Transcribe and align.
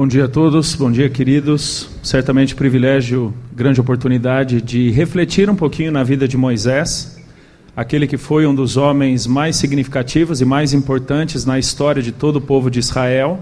Bom 0.00 0.06
dia 0.06 0.24
a 0.24 0.28
todos, 0.28 0.74
bom 0.74 0.90
dia 0.90 1.10
queridos. 1.10 1.90
Certamente 2.02 2.54
privilégio, 2.54 3.34
grande 3.52 3.82
oportunidade 3.82 4.62
de 4.62 4.90
refletir 4.90 5.50
um 5.50 5.54
pouquinho 5.54 5.92
na 5.92 6.02
vida 6.02 6.26
de 6.26 6.38
Moisés, 6.38 7.20
aquele 7.76 8.06
que 8.06 8.16
foi 8.16 8.46
um 8.46 8.54
dos 8.54 8.78
homens 8.78 9.26
mais 9.26 9.56
significativos 9.56 10.40
e 10.40 10.44
mais 10.46 10.72
importantes 10.72 11.44
na 11.44 11.58
história 11.58 12.02
de 12.02 12.12
todo 12.12 12.36
o 12.36 12.40
povo 12.40 12.70
de 12.70 12.78
Israel. 12.78 13.40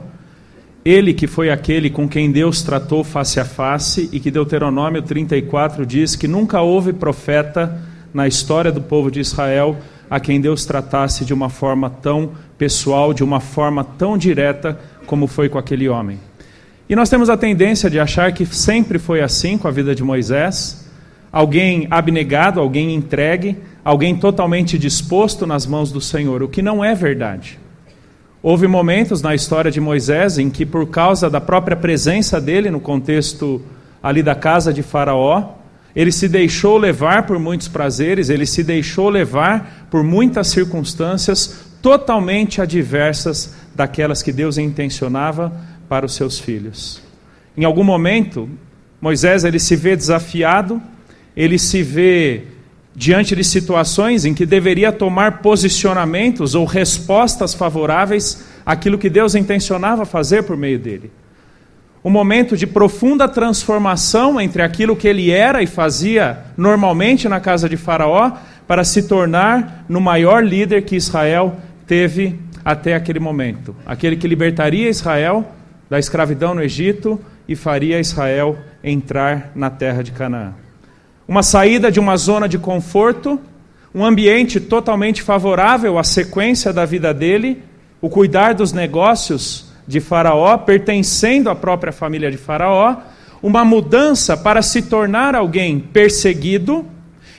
Ele 0.85 1.15
que 1.15 1.29
foi 1.29 1.49
aquele 1.49 1.91
com 1.91 2.09
quem 2.09 2.33
Deus 2.33 2.61
tratou 2.61 3.05
face 3.05 3.39
a 3.39 3.45
face 3.45 4.09
e 4.13 4.19
que 4.19 4.29
Deuteronômio 4.29 5.01
34 5.01 5.87
diz 5.87 6.17
que 6.17 6.27
nunca 6.27 6.61
houve 6.61 6.93
profeta 6.93 7.81
na 8.13 8.27
história 8.27 8.73
do 8.73 8.81
povo 8.81 9.13
de 9.13 9.21
Israel 9.21 9.77
a 10.11 10.19
quem 10.19 10.41
Deus 10.41 10.67
tratasse 10.67 11.25
de 11.25 11.33
uma 11.33 11.51
forma 11.51 11.89
tão 11.89 12.33
pessoal, 12.59 13.15
de 13.15 13.23
uma 13.23 13.39
forma 13.39 13.85
tão 13.85 14.19
direta 14.19 14.77
como 15.07 15.29
foi 15.29 15.49
com 15.49 15.57
aquele 15.57 15.89
homem. 15.89 16.19
E 16.89 16.97
nós 16.97 17.11
temos 17.11 17.29
a 17.29 17.37
tendência 17.37 17.91
de 17.91 18.01
achar 18.01 18.33
que 18.33 18.47
sempre 18.47 18.99
foi 18.99 19.21
assim 19.21 19.59
com 19.59 19.69
a 19.69 19.71
vida 19.71 19.95
de 19.95 20.03
Moisés. 20.03 20.89
Alguém 21.31 21.87
abnegado, 21.91 22.61
alguém 22.61 22.95
entregue, 22.95 23.59
alguém 23.85 24.17
totalmente 24.17 24.79
disposto 24.79 25.47
nas 25.47 25.67
mãos 25.67 25.93
do 25.93 26.01
Senhor, 26.01 26.43
o 26.43 26.49
que 26.49 26.63
não 26.63 26.83
é 26.83 26.95
verdade. 26.95 27.59
Houve 28.43 28.67
momentos 28.67 29.21
na 29.21 29.35
história 29.35 29.71
de 29.71 29.81
Moisés 29.81 30.39
em 30.39 30.49
que, 30.49 30.65
por 30.65 30.89
causa 30.89 31.29
da 31.29 31.43
própria 31.43 31.77
presença 31.77 32.41
dele 32.41 32.71
no 32.71 32.81
contexto 32.81 33.61
ali 34.03 34.23
da 34.23 34.35
casa 34.35 34.73
de 34.73 34.83
Faraó, 34.83 35.57
ele 35.95 36.11
se 36.11 36.27
deixou 36.27 36.79
levar 36.79 37.27
por 37.27 37.39
muitos 37.39 37.69
prazeres, 37.69 38.31
ele 38.31 38.47
se 38.47 38.63
deixou 38.63 39.11
levar 39.11 39.89
por 39.91 40.03
muitas 40.03 40.47
circunstâncias 40.47 41.67
totalmente 41.83 42.63
adversas 42.63 43.55
daquelas 43.75 44.23
que 44.23 44.33
Deus 44.33 44.57
intencionava 44.57 45.53
para 45.89 46.07
os 46.07 46.15
seus 46.15 46.39
filhos. 46.39 47.03
Em 47.57 47.65
algum 47.65 47.85
momento, 47.85 48.49
Moisés 49.01 49.45
ele 49.45 49.59
se 49.59 49.75
vê 49.77 49.97
desafiado, 49.97 50.81
ele 51.37 51.59
se 51.59 51.83
vê 51.83 52.45
diante 52.95 53.37
de 53.37 53.45
situações 53.45 54.25
em 54.25 54.35
que 54.35 54.45
deveria 54.45 54.91
tomar 54.91 55.39
posicionamentos 55.41 56.55
ou 56.55 56.65
respostas 56.65 57.55
favoráveis 57.55 58.45
àquilo 58.67 58.99
que 58.99 59.09
Deus 59.09 59.35
intencionava 59.35 60.05
fazer 60.05 60.43
por 60.43 60.57
meio 60.57 60.79
dele. 60.79 61.11
Um 62.05 62.11
momento 62.11 62.57
de 62.57 62.67
profunda 62.67 63.29
transformação 63.29 64.41
entre 64.41 64.63
aquilo 64.63 64.97
que 64.97 65.07
ele 65.07 65.31
era 65.31 65.63
e 65.63 65.67
fazia 65.67 66.45
normalmente 66.57 67.29
na 67.29 67.41
casa 67.41 67.69
de 67.69 67.77
Faraó, 67.77 68.33
para 68.67 68.85
se 68.85 69.05
tornar 69.05 69.87
no 69.89 70.01
maior 70.01 70.45
líder 70.45 70.83
que 70.83 70.95
Israel 70.95 71.57
teve 71.87 72.39
até 72.63 72.95
aquele 72.95 73.19
momento 73.19 73.75
aquele 73.87 74.15
que 74.15 74.29
libertaria 74.29 74.91
Israel 74.91 75.47
da 75.89 75.99
escravidão 75.99 76.55
no 76.55 76.63
Egito 76.63 77.21
e 77.49 77.57
faria 77.57 78.01
Israel 78.01 78.59
entrar 78.85 79.53
na 79.55 79.71
terra 79.71 80.03
de 80.03 80.13
Canaã. 80.13 80.55
Uma 81.27 81.43
saída 81.43 81.91
de 81.91 81.99
uma 81.99 82.17
zona 82.17 82.49
de 82.49 82.59
conforto, 82.59 83.41
um 83.95 84.05
ambiente 84.05 84.61
totalmente 84.61 85.23
favorável 85.23 85.99
à 85.99 86.05
sequência 86.05 86.73
da 86.73 86.85
vida 86.85 87.13
dele, 87.13 87.63
o 88.01 88.09
cuidar 88.09 88.55
dos 88.55 88.73
negócios 88.73 89.73
de 89.87 90.01
Faraó, 90.01 90.59
pertencendo 90.59 91.49
à 91.49 91.55
própria 91.55 91.93
família 91.93 92.31
de 92.31 92.37
Faraó, 92.37 92.97
uma 93.43 93.65
mudança 93.65 94.37
para 94.37 94.61
se 94.63 94.83
tornar 94.83 95.35
alguém 95.35 95.79
perseguido, 95.81 96.85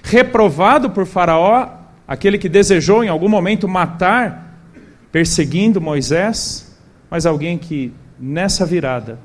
reprovado 0.01 0.89
por 0.89 1.05
Faraó, 1.05 1.69
aquele 2.07 2.37
que 2.37 2.49
desejou 2.49 3.03
em 3.03 3.09
algum 3.09 3.29
momento 3.29 3.67
matar, 3.67 4.57
perseguindo 5.11 5.79
Moisés, 5.79 6.75
mas 7.09 7.25
alguém 7.25 7.57
que 7.57 7.93
nessa 8.19 8.65
virada, 8.65 9.19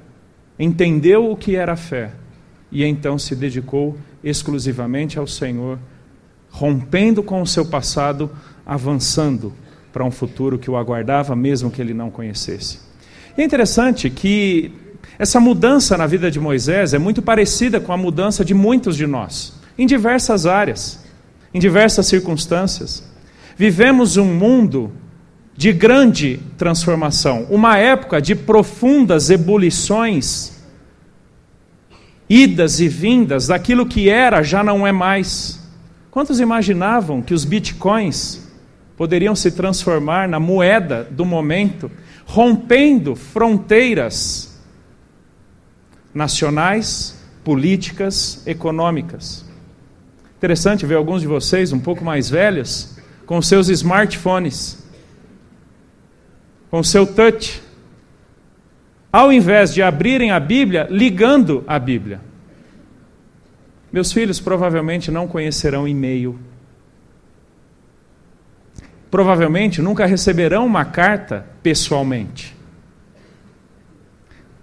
entendeu 0.59 1.31
o 1.31 1.37
que 1.37 1.57
era 1.57 1.77
fé 1.77 2.13
e 2.71 2.85
então 2.85 3.19
se 3.19 3.35
dedicou 3.35 3.97
exclusivamente 4.23 5.19
ao 5.19 5.27
Senhor, 5.27 5.79
rompendo 6.51 7.23
com 7.23 7.43
o 7.43 7.47
seu 7.47 7.65
passado, 7.67 8.31
avançando 8.65 9.53
para 9.93 10.05
um 10.05 10.11
futuro 10.11 10.59
que 10.59 10.71
o 10.71 10.77
aguardava, 10.77 11.37
mesmo 11.37 11.71
que 11.71 11.81
ele 11.81 11.95
não 11.95 12.11
conhecesse. 12.11 12.81
E 13.37 13.43
é 13.43 13.45
interessante 13.45 14.11
que 14.11 14.73
essa 15.19 15.39
mudança 15.39 15.97
na 15.97 16.07
vida 16.07 16.31
de 16.31 16.41
Moisés 16.41 16.95
é 16.95 16.99
muito 16.99 17.23
parecida 17.23 17.81
com 17.81 17.93
a 17.93 17.97
mudança 17.97 18.45
de 18.45 18.55
muitos 18.55 18.97
de 18.97 19.07
nós, 19.07 19.55
em 19.79 19.87
diversas 19.87 20.47
áreas, 20.47 21.05
em 21.53 21.61
diversas 21.61 22.07
circunstâncias. 22.07 23.09
Vivemos 23.57 24.17
um 24.17 24.25
mundo 24.25 24.93
de 25.57 25.73
grande 25.73 26.41
transformação, 26.59 27.47
uma 27.49 27.79
época 27.79 28.21
de 28.21 28.35
profundas 28.35 29.31
ebulições, 29.31 30.53
idas 32.29 32.81
e 32.81 32.89
vindas, 32.89 33.47
daquilo 33.47 33.87
que 33.87 34.09
era 34.09 34.43
já 34.43 34.65
não 34.65 34.87
é 34.87 34.91
mais. 34.91 35.61
Quantos 36.11 36.41
imaginavam 36.41 37.23
que 37.23 37.35
os 37.35 37.45
bitcoins 37.45 38.49
poderiam 38.97 39.35
se 39.35 39.53
transformar 39.53 40.29
na 40.29 40.41
moeda 40.41 41.07
do 41.11 41.25
momento, 41.25 41.91
rompendo 42.25 43.15
fronteiras 43.15 44.61
nacionais, 46.13 47.17
políticas, 47.45 48.43
econômicas? 48.47 49.45
Interessante 50.37 50.85
ver 50.85 50.97
alguns 50.97 51.21
de 51.23 51.29
vocês 51.29 51.73
um 51.73 51.81
pouco 51.81 52.05
mais 52.05 52.29
velhos 52.29 52.97
com 53.25 53.41
seus 53.41 53.69
smartphones 53.69 54.84
com 56.75 56.83
seu 56.83 57.07
touch, 57.07 57.63
ao 59.13 59.33
invés 59.33 59.73
de 59.73 59.81
abrirem 59.81 60.33
a 60.33 60.41
Bíblia, 60.41 60.89
ligando 60.91 61.63
a 61.69 61.79
Bíblia. 61.79 62.21
Meus 63.93 64.13
filhos 64.13 64.41
provavelmente 64.41 65.09
não 65.09 65.29
conhecerão 65.29 65.87
e-mail. 65.87 66.37
Provavelmente 69.09 69.81
nunca 69.81 70.05
receberão 70.05 70.67
uma 70.67 70.85
carta 70.85 71.47
pessoalmente. 71.63 72.57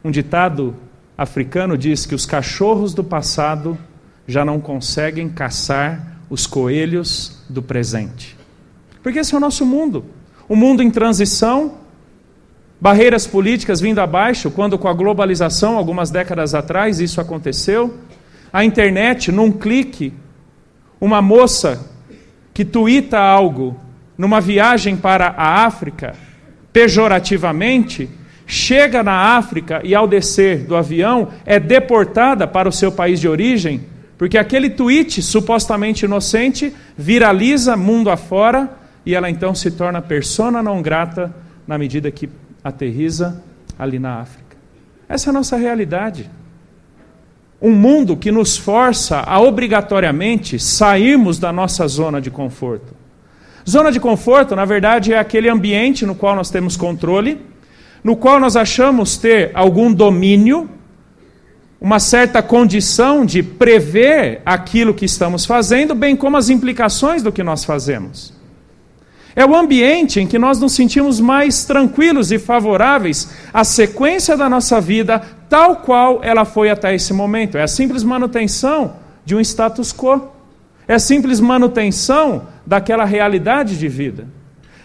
Um 0.03 0.11
ditado 0.11 0.75
africano 1.17 1.77
diz 1.77 2.05
que 2.05 2.13
os 2.13 2.25
cachorros 2.25 2.93
do 2.93 3.05
passado 3.05 3.77
já 4.27 4.43
não 4.43 4.59
conseguem 4.59 5.29
caçar 5.29 6.17
os 6.29 6.45
coelhos 6.45 7.41
do 7.49 7.61
presente. 7.61 8.37
Porque 9.01 9.19
esse 9.19 9.33
é 9.33 9.37
o 9.37 9.39
nosso 9.39 9.65
mundo. 9.65 10.03
Um 10.49 10.57
mundo 10.57 10.83
em 10.83 10.91
transição, 10.91 11.79
barreiras 12.81 13.27
políticas 13.27 13.79
vindo 13.79 13.99
abaixo, 13.99 14.49
quando 14.49 14.75
com 14.79 14.87
a 14.87 14.93
globalização, 14.93 15.77
algumas 15.77 16.09
décadas 16.09 16.55
atrás, 16.55 16.99
isso 16.99 17.21
aconteceu. 17.21 17.95
A 18.51 18.65
internet, 18.65 19.31
num 19.31 19.51
clique, 19.51 20.11
uma 20.99 21.21
moça 21.21 21.87
que 22.51 22.65
tuita 22.65 23.19
algo 23.19 23.79
numa 24.17 24.41
viagem 24.41 24.97
para 24.97 25.27
a 25.37 25.63
África, 25.65 26.15
pejorativamente, 26.73 28.09
chega 28.47 29.03
na 29.03 29.37
África 29.37 29.81
e, 29.83 29.93
ao 29.93 30.07
descer 30.07 30.65
do 30.65 30.75
avião, 30.75 31.29
é 31.45 31.59
deportada 31.59 32.47
para 32.47 32.67
o 32.67 32.71
seu 32.71 32.91
país 32.91 33.19
de 33.19 33.27
origem, 33.27 33.81
porque 34.17 34.37
aquele 34.37 34.71
tweet 34.71 35.21
supostamente 35.21 36.05
inocente 36.05 36.73
viraliza 36.97 37.77
mundo 37.77 38.09
afora 38.09 38.69
e 39.05 39.15
ela 39.15 39.29
então 39.29 39.53
se 39.53 39.71
torna 39.71 40.01
persona 40.01 40.61
não 40.61 40.81
grata 40.81 41.33
na 41.67 41.77
medida 41.77 42.11
que 42.11 42.29
aterriza 42.63 43.43
ali 43.77 43.99
na 43.99 44.19
África. 44.19 44.57
Essa 45.07 45.29
é 45.29 45.31
a 45.31 45.33
nossa 45.33 45.57
realidade. 45.57 46.29
Um 47.61 47.71
mundo 47.71 48.15
que 48.15 48.31
nos 48.31 48.57
força 48.57 49.19
a 49.19 49.39
obrigatoriamente 49.39 50.57
sairmos 50.57 51.37
da 51.37 51.51
nossa 51.51 51.87
zona 51.87 52.21
de 52.21 52.31
conforto. 52.31 52.95
Zona 53.69 53.91
de 53.91 53.99
conforto, 53.99 54.55
na 54.55 54.65
verdade, 54.65 55.13
é 55.13 55.19
aquele 55.19 55.49
ambiente 55.49 56.05
no 56.05 56.15
qual 56.15 56.35
nós 56.35 56.49
temos 56.49 56.75
controle, 56.75 57.39
no 58.03 58.15
qual 58.15 58.39
nós 58.39 58.55
achamos 58.55 59.17
ter 59.17 59.51
algum 59.53 59.93
domínio, 59.93 60.69
uma 61.79 61.99
certa 61.99 62.41
condição 62.41 63.25
de 63.25 63.43
prever 63.43 64.41
aquilo 64.45 64.93
que 64.93 65.05
estamos 65.05 65.45
fazendo, 65.45 65.93
bem 65.93 66.15
como 66.15 66.37
as 66.37 66.49
implicações 66.49 67.21
do 67.21 67.31
que 67.31 67.43
nós 67.43 67.63
fazemos. 67.63 68.33
É 69.35 69.45
o 69.45 69.55
ambiente 69.55 70.19
em 70.19 70.27
que 70.27 70.37
nós 70.37 70.59
nos 70.59 70.73
sentimos 70.73 71.19
mais 71.19 71.63
tranquilos 71.63 72.31
e 72.31 72.39
favoráveis 72.39 73.29
à 73.53 73.63
sequência 73.63 74.35
da 74.35 74.49
nossa 74.49 74.81
vida, 74.81 75.21
tal 75.49 75.77
qual 75.77 76.19
ela 76.23 76.43
foi 76.43 76.69
até 76.69 76.93
esse 76.93 77.13
momento. 77.13 77.57
É 77.57 77.63
a 77.63 77.67
simples 77.67 78.03
manutenção 78.03 78.95
de 79.23 79.35
um 79.35 79.39
status 79.39 79.93
quo. 79.93 80.29
É 80.87 80.95
a 80.95 80.99
simples 80.99 81.39
manutenção 81.39 82.47
daquela 82.65 83.05
realidade 83.05 83.77
de 83.77 83.87
vida. 83.87 84.27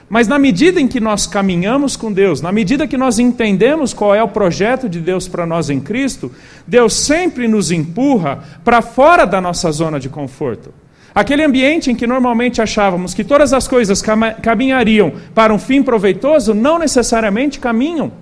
Mas 0.09 0.29
na 0.29 0.39
medida 0.39 0.81
em 0.81 0.87
que 0.87 1.01
nós 1.01 1.27
caminhamos 1.27 1.97
com 1.97 2.13
Deus, 2.13 2.41
na 2.41 2.53
medida 2.53 2.87
que 2.87 2.97
nós 2.97 3.19
entendemos 3.19 3.93
qual 3.93 4.15
é 4.15 4.23
o 4.23 4.29
projeto 4.29 4.89
de 4.89 5.01
Deus 5.01 5.27
para 5.27 5.45
nós 5.45 5.69
em 5.69 5.81
Cristo, 5.81 6.31
Deus 6.65 6.95
sempre 6.95 7.49
nos 7.49 7.73
empurra 7.73 8.45
para 8.65 8.81
fora 8.81 9.27
da 9.27 9.41
nossa 9.41 9.71
zona 9.73 9.99
de 9.99 10.09
conforto. 10.09 10.73
Aquele 11.17 11.43
ambiente 11.43 11.91
em 11.91 11.95
que 11.95 12.07
normalmente 12.07 12.61
achávamos 12.61 13.15
que 13.15 13.25
todas 13.25 13.55
as 13.55 13.67
coisas 13.67 14.03
caminhariam 14.43 15.15
para 15.35 15.51
um 15.51 15.59
fim 15.59 15.83
proveitoso, 15.83 16.53
não 16.53 16.79
necessariamente 16.79 17.59
caminham, 17.59 18.13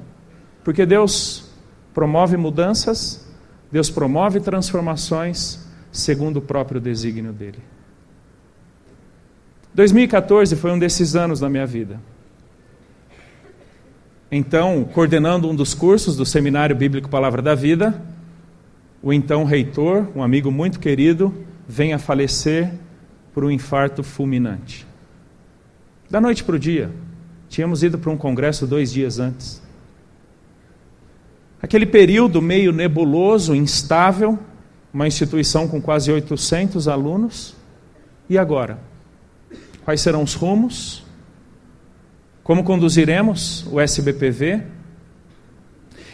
porque 0.63 0.87
Deus 0.87 1.51
promove 1.93 2.37
mudanças, 2.37 3.29
Deus 3.73 3.91
promove 3.91 4.39
transformações 4.39 5.67
segundo 5.91 6.37
o 6.37 6.41
próprio 6.41 6.81
desígnio 6.81 7.33
dele. 7.33 7.59
2014 9.75 10.55
foi 10.55 10.71
um 10.71 10.79
desses 10.79 11.17
anos 11.17 11.41
na 11.41 11.51
minha 11.51 11.67
vida. 11.67 11.99
Então, 14.31 14.85
coordenando 14.95 15.51
um 15.51 15.55
dos 15.57 15.75
cursos 15.75 16.17
do 16.17 16.25
Seminário 16.25 16.77
Bíblico 16.77 17.09
Palavra 17.09 17.43
da 17.43 17.57
Vida, 17.57 18.01
o 19.03 19.13
então 19.13 19.43
reitor, 19.43 20.07
um 20.15 20.23
amigo 20.23 20.53
muito 20.53 20.79
querido, 20.79 21.35
vem 21.69 21.93
a 21.93 21.99
falecer 21.99 22.73
por 23.33 23.45
um 23.45 23.51
infarto 23.51 24.03
fulminante. 24.03 24.87
Da 26.11 26.21
noite 26.21 26.45
para 26.45 26.57
o 26.57 26.59
dia. 26.59 26.91
Tínhamos 27.49 27.83
ido 27.83 27.99
para 27.99 28.11
um 28.11 28.17
congresso 28.17 28.67
dois 28.67 28.93
dias 28.93 29.19
antes. 29.19 29.63
Aquele 31.61 31.87
período 31.87 32.43
meio 32.43 32.73
nebuloso, 32.73 33.55
instável, 33.55 34.39
uma 34.93 35.09
instituição 35.09 35.67
com 35.67 35.81
quase 35.81 36.13
800 36.13 36.89
alunos. 36.89 37.57
E 38.29 38.37
agora? 38.39 38.79
Quais 39.85 40.01
serão 40.01 40.23
os 40.23 40.35
rumos? 40.35 41.05
Como 42.43 42.63
conduziremos 42.63 43.67
o 43.71 43.81
SBPV? 43.81 44.63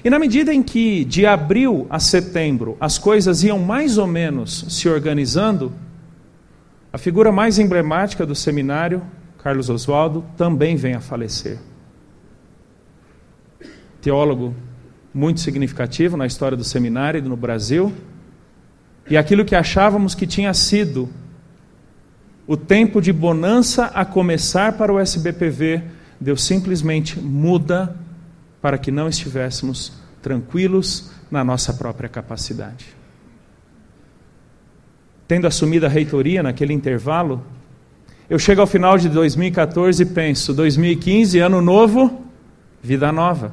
E 0.03 0.09
na 0.09 0.19
medida 0.19 0.53
em 0.53 0.63
que 0.63 1.05
de 1.05 1.27
abril 1.27 1.87
a 1.91 1.99
setembro 1.99 2.77
as 2.81 2.99
coisas 2.99 3.43
iam 3.43 3.59
mais 3.59 3.99
ou 3.99 4.07
menos 4.07 4.65
se 4.69 4.89
organizando, 4.89 5.73
a 6.93 6.99
figura 6.99 7.31
mais 7.31 7.59
emblemática 7.59 8.25
do 8.25 8.35
seminário, 8.35 9.03
Carlos 9.43 9.69
Oswaldo, 9.69 10.25
também 10.37 10.75
vem 10.77 10.95
a 10.95 11.01
falecer. 11.01 11.59
Teólogo 14.01 14.55
muito 15.13 15.41
significativo 15.41 16.17
na 16.17 16.27
história 16.27 16.57
do 16.57 16.65
seminário 16.65 17.23
no 17.23 17.37
Brasil, 17.37 17.93
e 19.09 19.17
aquilo 19.17 19.45
que 19.45 19.57
achávamos 19.57 20.15
que 20.15 20.27
tinha 20.27 20.55
sido 20.55 21.09
o 22.47 22.57
tempo 22.57 23.01
de 23.01 23.13
bonança 23.13 23.87
a 23.87 24.05
começar 24.05 24.73
para 24.73 24.93
o 24.93 24.99
SBPV, 24.99 25.83
Deus 26.21 26.43
simplesmente 26.43 27.19
muda 27.19 27.97
para 28.61 28.79
que 28.79 28.91
não 28.91 29.09
estivéssemos 29.09 29.93
tranquilos 30.21 31.11
na 31.31 31.43
nossa 31.43 31.73
própria 31.73 32.09
capacidade. 32.09 32.87
Tendo 35.27 35.47
assumido 35.47 35.87
a 35.87 35.89
reitoria 35.89 36.43
naquele 36.43 36.73
intervalo, 36.73 37.45
eu 38.29 38.39
chego 38.39 38.61
ao 38.61 38.67
final 38.67 38.99
de 38.99 39.09
2014 39.09 40.03
e 40.03 40.07
penso: 40.07 40.53
2015, 40.53 41.39
ano 41.39 41.61
novo, 41.61 42.25
vida 42.83 43.11
nova. 43.13 43.53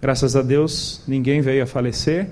Graças 0.00 0.36
a 0.36 0.42
Deus, 0.42 1.02
ninguém 1.06 1.40
veio 1.40 1.62
a 1.62 1.66
falecer, 1.66 2.30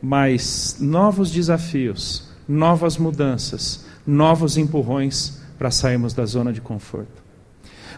mas 0.00 0.76
novos 0.80 1.30
desafios, 1.30 2.28
novas 2.48 2.96
mudanças, 2.96 3.86
novos 4.06 4.56
empurrões 4.56 5.40
para 5.58 5.70
sairmos 5.70 6.12
da 6.12 6.24
zona 6.24 6.52
de 6.52 6.60
conforto. 6.60 7.21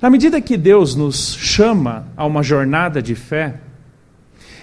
Na 0.01 0.11
medida 0.11 0.41
que 0.41 0.57
Deus 0.57 0.95
nos 0.95 1.37
chama 1.37 2.07
a 2.17 2.27
uma 2.27 2.43
jornada 2.43 3.03
de 3.03 3.15
fé, 3.15 3.55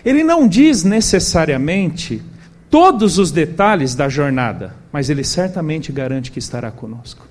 Ele 0.03 0.23
não 0.23 0.47
diz 0.47 0.83
necessariamente 0.83 2.21
todos 2.69 3.17
os 3.17 3.31
detalhes 3.31 3.95
da 3.95 4.07
jornada, 4.07 4.75
mas 4.91 5.09
Ele 5.09 5.23
certamente 5.23 5.91
garante 5.91 6.31
que 6.31 6.39
estará 6.39 6.71
conosco. 6.71 7.27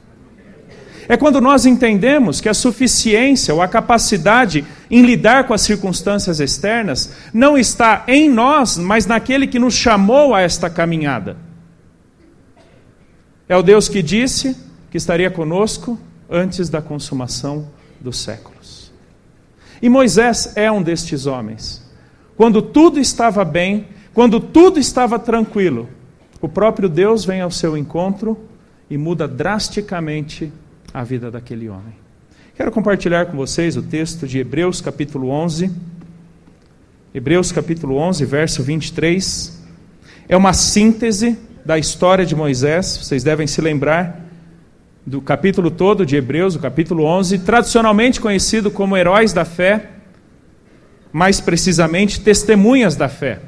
É 1.08 1.16
quando 1.16 1.40
nós 1.40 1.66
entendemos 1.66 2.40
que 2.40 2.48
a 2.48 2.54
suficiência 2.54 3.52
ou 3.52 3.60
a 3.60 3.66
capacidade 3.66 4.64
em 4.88 5.02
lidar 5.02 5.44
com 5.44 5.52
as 5.52 5.62
circunstâncias 5.62 6.38
externas 6.38 7.12
não 7.34 7.58
está 7.58 8.04
em 8.06 8.30
nós, 8.30 8.78
mas 8.78 9.06
naquele 9.06 9.48
que 9.48 9.58
nos 9.58 9.74
chamou 9.74 10.34
a 10.34 10.40
esta 10.40 10.70
caminhada. 10.70 11.36
É 13.48 13.56
o 13.56 13.62
Deus 13.62 13.88
que 13.88 14.02
disse 14.02 14.56
que 14.88 14.96
estaria 14.96 15.28
conosco 15.28 15.98
antes 16.30 16.68
da 16.68 16.80
consumação 16.80 17.68
dos 18.00 18.18
séculos. 18.18 18.92
E 19.82 19.88
Moisés 19.88 20.52
é 20.56 20.70
um 20.70 20.82
destes 20.82 21.26
homens. 21.26 21.82
Quando 22.36 22.62
tudo 22.62 22.98
estava 22.98 23.44
bem, 23.44 23.88
quando 24.12 24.40
tudo 24.40 24.78
estava 24.78 25.18
tranquilo, 25.18 25.88
o 26.40 26.48
próprio 26.48 26.88
Deus 26.88 27.24
vem 27.24 27.40
ao 27.40 27.50
seu 27.50 27.76
encontro 27.76 28.38
e 28.88 28.96
muda 28.96 29.28
drasticamente 29.28 30.52
a 30.92 31.04
vida 31.04 31.30
daquele 31.30 31.68
homem. 31.68 31.94
Quero 32.56 32.72
compartilhar 32.72 33.26
com 33.26 33.36
vocês 33.36 33.76
o 33.76 33.82
texto 33.82 34.26
de 34.26 34.38
Hebreus 34.38 34.80
capítulo 34.80 35.30
11. 35.30 35.70
Hebreus 37.14 37.52
capítulo 37.52 37.96
11, 37.96 38.24
verso 38.24 38.62
23. 38.62 39.60
É 40.28 40.36
uma 40.36 40.52
síntese 40.52 41.38
da 41.64 41.78
história 41.78 42.24
de 42.24 42.34
Moisés, 42.34 42.98
vocês 42.98 43.22
devem 43.22 43.46
se 43.46 43.60
lembrar 43.60 44.29
do 45.04 45.20
capítulo 45.20 45.70
todo 45.70 46.04
de 46.04 46.16
Hebreus, 46.16 46.54
o 46.54 46.58
capítulo 46.58 47.04
11, 47.04 47.38
tradicionalmente 47.40 48.20
conhecido 48.20 48.70
como 48.70 48.96
heróis 48.96 49.32
da 49.32 49.44
fé, 49.44 49.90
mais 51.12 51.40
precisamente 51.40 52.20
testemunhas 52.20 52.96
da 52.96 53.08
fé. 53.08 53.40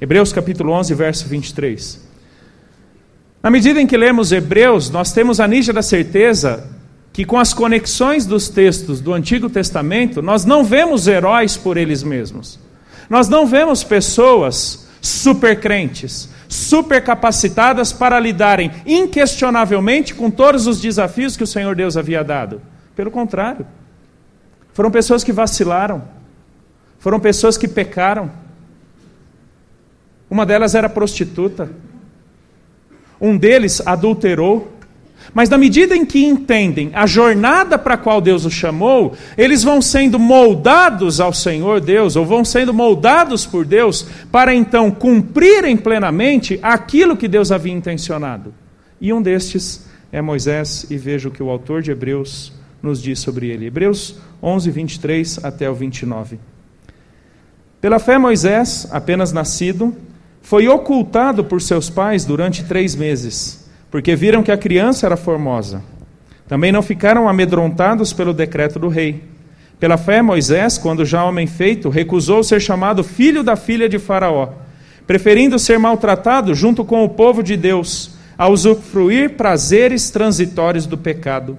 Hebreus 0.00 0.32
capítulo 0.32 0.72
11, 0.72 0.94
verso 0.94 1.28
23. 1.28 2.04
Na 3.42 3.50
medida 3.50 3.80
em 3.80 3.86
que 3.86 3.96
lemos 3.96 4.32
Hebreus, 4.32 4.88
nós 4.90 5.12
temos 5.12 5.40
a 5.40 5.46
nítida 5.46 5.82
certeza 5.82 6.70
que 7.12 7.24
com 7.24 7.38
as 7.38 7.52
conexões 7.54 8.26
dos 8.26 8.48
textos 8.48 9.00
do 9.00 9.12
Antigo 9.12 9.48
Testamento, 9.48 10.20
nós 10.20 10.44
não 10.44 10.64
vemos 10.64 11.06
heróis 11.06 11.56
por 11.56 11.76
eles 11.76 12.02
mesmos. 12.02 12.58
Nós 13.08 13.28
não 13.28 13.46
vemos 13.46 13.84
pessoas 13.84 14.83
supercrentes, 15.04 16.30
super 16.48 17.04
capacitadas 17.04 17.92
para 17.92 18.18
lidarem 18.18 18.70
inquestionavelmente 18.86 20.14
com 20.14 20.30
todos 20.30 20.66
os 20.66 20.80
desafios 20.80 21.36
que 21.36 21.44
o 21.44 21.46
Senhor 21.46 21.76
Deus 21.76 21.94
havia 21.94 22.24
dado. 22.24 22.62
Pelo 22.96 23.10
contrário, 23.10 23.66
foram 24.72 24.90
pessoas 24.90 25.22
que 25.22 25.30
vacilaram, 25.30 26.04
foram 26.98 27.20
pessoas 27.20 27.58
que 27.58 27.68
pecaram. 27.68 28.30
Uma 30.30 30.46
delas 30.46 30.74
era 30.74 30.88
prostituta, 30.88 31.68
um 33.20 33.36
deles 33.36 33.86
adulterou, 33.86 34.72
mas 35.32 35.48
na 35.48 35.56
medida 35.56 35.96
em 35.96 36.04
que 36.04 36.24
entendem 36.24 36.90
a 36.92 37.06
jornada 37.06 37.78
para 37.78 37.94
a 37.94 37.98
qual 37.98 38.20
Deus 38.20 38.44
os 38.44 38.52
chamou, 38.52 39.14
eles 39.38 39.62
vão 39.62 39.80
sendo 39.80 40.18
moldados 40.18 41.20
ao 41.20 41.32
Senhor 41.32 41.80
Deus, 41.80 42.16
ou 42.16 42.26
vão 42.26 42.44
sendo 42.44 42.74
moldados 42.74 43.46
por 43.46 43.64
Deus, 43.64 44.06
para 44.30 44.54
então 44.54 44.90
cumprirem 44.90 45.76
plenamente 45.76 46.58
aquilo 46.62 47.16
que 47.16 47.28
Deus 47.28 47.50
havia 47.50 47.72
intencionado. 47.72 48.52
E 49.00 49.12
um 49.12 49.22
destes 49.22 49.86
é 50.12 50.20
Moisés, 50.20 50.86
e 50.90 50.96
veja 50.96 51.28
o 51.28 51.32
que 51.32 51.42
o 51.42 51.50
autor 51.50 51.82
de 51.82 51.90
Hebreus 51.90 52.52
nos 52.82 53.00
diz 53.00 53.18
sobre 53.18 53.48
ele. 53.48 53.66
Hebreus 53.66 54.16
11, 54.42 54.70
23 54.70 55.44
até 55.44 55.70
o 55.70 55.74
29. 55.74 56.38
Pela 57.80 57.98
fé, 57.98 58.18
Moisés, 58.18 58.86
apenas 58.90 59.32
nascido, 59.32 59.94
foi 60.42 60.68
ocultado 60.68 61.44
por 61.44 61.60
seus 61.60 61.88
pais 61.88 62.24
durante 62.24 62.64
três 62.64 62.94
meses 62.94 63.63
porque 63.94 64.16
viram 64.16 64.42
que 64.42 64.50
a 64.50 64.56
criança 64.58 65.06
era 65.06 65.16
formosa. 65.16 65.80
Também 66.48 66.72
não 66.72 66.82
ficaram 66.82 67.28
amedrontados 67.28 68.12
pelo 68.12 68.34
decreto 68.34 68.76
do 68.76 68.88
rei. 68.88 69.22
Pela 69.78 69.96
fé, 69.96 70.20
Moisés, 70.20 70.76
quando 70.76 71.04
já 71.04 71.24
homem 71.24 71.46
feito, 71.46 71.88
recusou 71.88 72.42
ser 72.42 72.60
chamado 72.60 73.04
filho 73.04 73.44
da 73.44 73.54
filha 73.54 73.88
de 73.88 74.00
Faraó, 74.00 74.48
preferindo 75.06 75.60
ser 75.60 75.78
maltratado 75.78 76.56
junto 76.56 76.84
com 76.84 77.04
o 77.04 77.08
povo 77.08 77.40
de 77.40 77.56
Deus, 77.56 78.16
a 78.36 78.48
usufruir 78.48 79.36
prazeres 79.36 80.10
transitórios 80.10 80.86
do 80.86 80.98
pecado. 80.98 81.56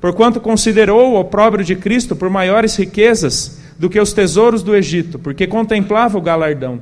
Porquanto 0.00 0.40
considerou 0.40 1.14
o 1.14 1.18
opróbrio 1.18 1.64
de 1.64 1.74
Cristo 1.74 2.14
por 2.14 2.30
maiores 2.30 2.76
riquezas 2.76 3.58
do 3.76 3.90
que 3.90 3.98
os 3.98 4.12
tesouros 4.12 4.62
do 4.62 4.76
Egito, 4.76 5.18
porque 5.18 5.44
contemplava 5.44 6.16
o 6.16 6.22
galardão. 6.22 6.80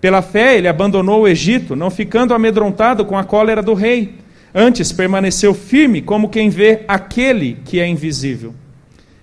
Pela 0.00 0.22
fé, 0.22 0.58
ele 0.58 0.66
abandonou 0.66 1.22
o 1.22 1.28
Egito, 1.28 1.76
não 1.76 1.88
ficando 1.88 2.34
amedrontado 2.34 3.04
com 3.04 3.16
a 3.16 3.22
cólera 3.22 3.62
do 3.62 3.74
rei 3.74 4.23
Antes 4.54 4.92
permaneceu 4.92 5.52
firme 5.52 6.00
como 6.00 6.28
quem 6.28 6.48
vê 6.48 6.84
aquele 6.86 7.58
que 7.64 7.80
é 7.80 7.86
invisível. 7.88 8.54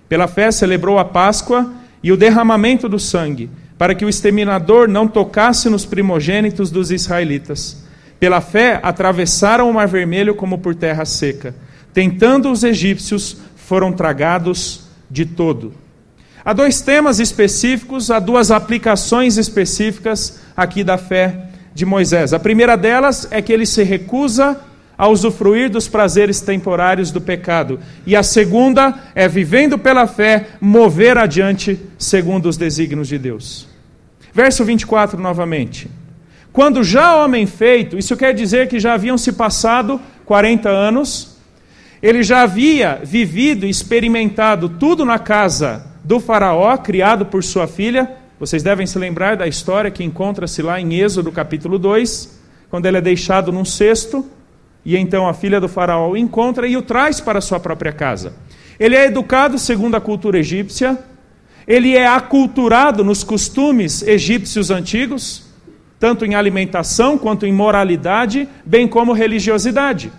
Pela 0.06 0.28
fé 0.28 0.50
celebrou 0.50 0.98
a 0.98 1.06
Páscoa 1.06 1.72
e 2.02 2.12
o 2.12 2.16
derramamento 2.18 2.86
do 2.86 2.98
sangue, 2.98 3.48
para 3.78 3.94
que 3.94 4.04
o 4.04 4.10
exterminador 4.10 4.86
não 4.86 5.08
tocasse 5.08 5.70
nos 5.70 5.86
primogênitos 5.86 6.70
dos 6.70 6.90
israelitas. 6.90 7.82
Pela 8.20 8.42
fé 8.42 8.78
atravessaram 8.82 9.70
o 9.70 9.72
Mar 9.72 9.88
Vermelho 9.88 10.34
como 10.34 10.58
por 10.58 10.74
terra 10.74 11.06
seca. 11.06 11.54
Tentando 11.94 12.52
os 12.52 12.62
egípcios, 12.62 13.38
foram 13.56 13.90
tragados 13.90 14.82
de 15.10 15.24
todo. 15.24 15.72
Há 16.44 16.52
dois 16.52 16.82
temas 16.82 17.18
específicos, 17.20 18.10
há 18.10 18.18
duas 18.18 18.50
aplicações 18.50 19.38
específicas 19.38 20.40
aqui 20.54 20.84
da 20.84 20.98
fé 20.98 21.46
de 21.74 21.86
Moisés. 21.86 22.34
A 22.34 22.38
primeira 22.38 22.76
delas 22.76 23.26
é 23.30 23.40
que 23.40 23.52
ele 23.52 23.64
se 23.64 23.82
recusa 23.82 24.60
a 24.96 25.08
usufruir 25.08 25.70
dos 25.70 25.88
prazeres 25.88 26.40
temporários 26.40 27.10
do 27.10 27.20
pecado. 27.20 27.80
E 28.06 28.14
a 28.14 28.22
segunda 28.22 28.94
é, 29.14 29.26
vivendo 29.28 29.78
pela 29.78 30.06
fé, 30.06 30.48
mover 30.60 31.18
adiante 31.18 31.78
segundo 31.98 32.46
os 32.46 32.56
desígnios 32.56 33.08
de 33.08 33.18
Deus. 33.18 33.66
Verso 34.32 34.64
24 34.64 35.20
novamente. 35.20 35.90
Quando 36.52 36.84
já 36.84 37.16
homem 37.22 37.46
feito, 37.46 37.98
isso 37.98 38.16
quer 38.16 38.34
dizer 38.34 38.68
que 38.68 38.78
já 38.78 38.94
haviam 38.94 39.16
se 39.16 39.32
passado 39.32 40.00
40 40.26 40.68
anos, 40.68 41.36
ele 42.02 42.22
já 42.22 42.42
havia 42.42 43.00
vivido 43.02 43.64
e 43.64 43.70
experimentado 43.70 44.68
tudo 44.68 45.04
na 45.04 45.18
casa 45.18 45.86
do 46.04 46.18
Faraó, 46.20 46.76
criado 46.76 47.26
por 47.26 47.42
sua 47.42 47.66
filha. 47.66 48.10
Vocês 48.38 48.62
devem 48.62 48.86
se 48.86 48.98
lembrar 48.98 49.36
da 49.36 49.46
história 49.46 49.90
que 49.90 50.02
encontra-se 50.02 50.60
lá 50.62 50.80
em 50.80 50.94
Êxodo 50.94 51.30
capítulo 51.30 51.78
2, 51.78 52.40
quando 52.68 52.86
ele 52.86 52.98
é 52.98 53.00
deixado 53.00 53.52
num 53.52 53.64
cesto, 53.64 54.28
e 54.84 54.96
então 54.96 55.28
a 55.28 55.34
filha 55.34 55.60
do 55.60 55.68
Faraó 55.68 56.10
o 56.10 56.16
encontra 56.16 56.66
e 56.66 56.76
o 56.76 56.82
traz 56.82 57.20
para 57.20 57.40
sua 57.40 57.60
própria 57.60 57.92
casa. 57.92 58.34
Ele 58.78 58.96
é 58.96 59.06
educado 59.06 59.58
segundo 59.58 59.94
a 59.94 60.00
cultura 60.00 60.38
egípcia, 60.38 60.98
ele 61.66 61.96
é 61.96 62.06
aculturado 62.06 63.04
nos 63.04 63.22
costumes 63.22 64.02
egípcios 64.02 64.70
antigos, 64.70 65.46
tanto 66.00 66.24
em 66.24 66.34
alimentação 66.34 67.16
quanto 67.16 67.46
em 67.46 67.52
moralidade, 67.52 68.48
bem 68.64 68.88
como 68.88 69.12
religiosidade. 69.12 70.10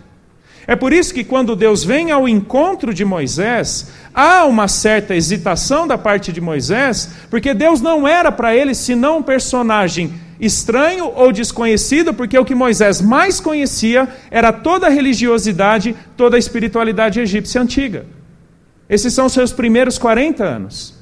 É 0.66 0.76
por 0.76 0.94
isso 0.94 1.14
que 1.14 1.24
quando 1.24 1.56
Deus 1.56 1.84
vem 1.84 2.12
ao 2.12 2.28
encontro 2.28 2.94
de 2.94 3.04
Moisés, 3.04 3.90
há 4.14 4.46
uma 4.46 4.68
certa 4.68 5.16
hesitação 5.16 5.86
da 5.86 5.98
parte 5.98 6.32
de 6.32 6.40
Moisés, 6.40 7.10
porque 7.30 7.54
Deus 7.54 7.82
não 7.82 8.08
era 8.08 8.32
para 8.32 8.56
ele 8.56 8.74
senão 8.74 9.18
um 9.18 9.24
personagem 9.24 10.14
estranho 10.40 11.12
ou 11.16 11.32
desconhecido, 11.32 12.14
porque 12.14 12.38
o 12.38 12.46
que 12.46 12.56
Moisés 12.56 13.02
mais 13.02 13.40
conhecia 13.40 14.08
era 14.32 14.54
toda 14.54 14.88
a 14.88 14.90
religiosidade, 14.90 15.96
toda 16.16 16.38
a 16.38 16.40
espiritualidade 16.40 17.20
egípcia 17.20 17.62
antiga. 17.62 18.06
Esses 18.90 19.14
são 19.14 19.28
seus 19.28 19.52
primeiros 19.52 19.98
40 19.98 20.44
anos. 20.44 20.94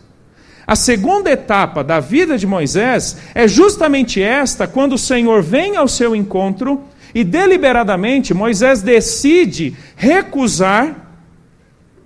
A 0.65 0.75
segunda 0.75 1.29
etapa 1.29 1.83
da 1.83 1.99
vida 1.99 2.37
de 2.37 2.47
Moisés 2.47 3.17
é 3.35 3.47
justamente 3.47 4.21
esta, 4.21 4.67
quando 4.67 4.93
o 4.93 4.97
Senhor 4.97 5.41
vem 5.41 5.75
ao 5.75 5.87
seu 5.87 6.15
encontro 6.15 6.81
e 7.13 7.23
deliberadamente 7.23 8.33
Moisés 8.33 8.81
decide 8.81 9.75
recusar 9.95 10.95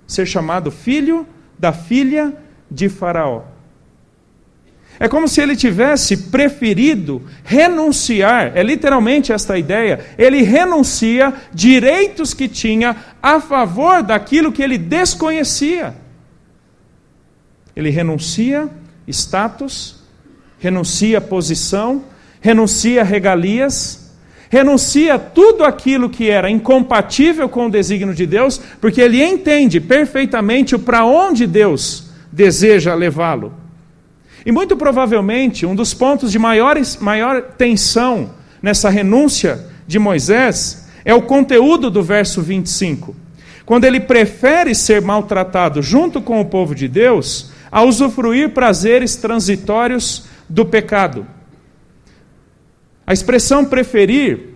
ser 0.06 0.26
chamado 0.26 0.70
filho 0.70 1.26
da 1.58 1.72
filha 1.72 2.34
de 2.70 2.88
Faraó. 2.88 3.42
É 4.98 5.08
como 5.08 5.28
se 5.28 5.42
ele 5.42 5.54
tivesse 5.54 6.16
preferido 6.28 7.22
renunciar, 7.44 8.52
é 8.56 8.62
literalmente 8.62 9.30
esta 9.32 9.58
ideia, 9.58 10.00
ele 10.16 10.42
renuncia 10.42 11.34
direitos 11.52 12.32
que 12.32 12.48
tinha 12.48 12.96
a 13.22 13.38
favor 13.38 14.02
daquilo 14.02 14.52
que 14.52 14.62
ele 14.62 14.78
desconhecia. 14.78 15.94
Ele 17.74 17.90
renuncia 17.90 18.70
status, 19.06 20.02
renuncia 20.58 21.20
posição, 21.20 22.04
renuncia 22.40 23.04
regalias, 23.04 24.05
renuncia 24.48 25.18
tudo 25.18 25.64
aquilo 25.64 26.08
que 26.08 26.30
era 26.30 26.50
incompatível 26.50 27.48
com 27.48 27.66
o 27.66 27.70
desígnio 27.70 28.14
de 28.14 28.26
Deus, 28.26 28.60
porque 28.80 29.00
ele 29.00 29.22
entende 29.22 29.80
perfeitamente 29.80 30.74
o 30.74 30.78
para 30.78 31.04
onde 31.04 31.46
Deus 31.46 32.10
deseja 32.30 32.94
levá-lo. 32.94 33.52
E 34.44 34.52
muito 34.52 34.76
provavelmente 34.76 35.66
um 35.66 35.74
dos 35.74 35.92
pontos 35.92 36.30
de 36.30 36.38
maiores, 36.38 36.96
maior 36.98 37.42
tensão 37.42 38.30
nessa 38.62 38.88
renúncia 38.88 39.66
de 39.86 39.98
Moisés 39.98 40.88
é 41.04 41.14
o 41.14 41.22
conteúdo 41.22 41.90
do 41.90 42.02
verso 42.02 42.42
25. 42.42 43.14
Quando 43.64 43.84
ele 43.84 43.98
prefere 43.98 44.74
ser 44.74 45.02
maltratado 45.02 45.82
junto 45.82 46.20
com 46.20 46.40
o 46.40 46.44
povo 46.44 46.74
de 46.74 46.86
Deus, 46.86 47.50
a 47.70 47.82
usufruir 47.82 48.50
prazeres 48.50 49.16
transitórios 49.16 50.26
do 50.48 50.64
pecado. 50.64 51.26
A 53.06 53.12
expressão 53.12 53.64
preferir, 53.64 54.54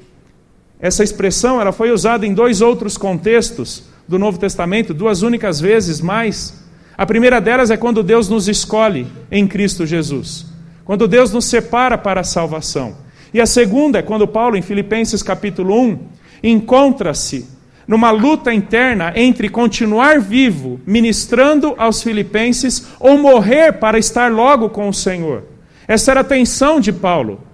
essa 0.80 1.04
expressão 1.04 1.60
ela 1.60 1.70
foi 1.70 1.92
usada 1.92 2.26
em 2.26 2.34
dois 2.34 2.60
outros 2.60 2.98
contextos 2.98 3.84
do 4.08 4.18
Novo 4.18 4.38
Testamento, 4.38 4.92
duas 4.92 5.22
únicas 5.22 5.60
vezes 5.60 6.00
mais. 6.00 6.64
A 6.98 7.06
primeira 7.06 7.40
delas 7.40 7.70
é 7.70 7.76
quando 7.76 8.02
Deus 8.02 8.28
nos 8.28 8.48
escolhe 8.48 9.06
em 9.30 9.46
Cristo 9.46 9.86
Jesus, 9.86 10.46
quando 10.84 11.06
Deus 11.06 11.32
nos 11.32 11.44
separa 11.44 11.96
para 11.96 12.22
a 12.22 12.24
salvação. 12.24 12.96
E 13.32 13.40
a 13.40 13.46
segunda 13.46 14.00
é 14.00 14.02
quando 14.02 14.26
Paulo, 14.26 14.56
em 14.56 14.62
Filipenses 14.62 15.22
capítulo 15.22 15.80
1, 15.80 15.98
encontra-se 16.42 17.46
numa 17.86 18.10
luta 18.10 18.52
interna 18.52 19.12
entre 19.14 19.48
continuar 19.48 20.20
vivo, 20.20 20.80
ministrando 20.84 21.74
aos 21.78 22.02
filipenses, 22.02 22.86
ou 22.98 23.16
morrer 23.16 23.74
para 23.74 23.98
estar 23.98 24.30
logo 24.30 24.70
com 24.70 24.88
o 24.88 24.94
Senhor. 24.94 25.44
Essa 25.86 26.10
era 26.10 26.20
a 26.20 26.24
tensão 26.24 26.80
de 26.80 26.92
Paulo. 26.92 27.49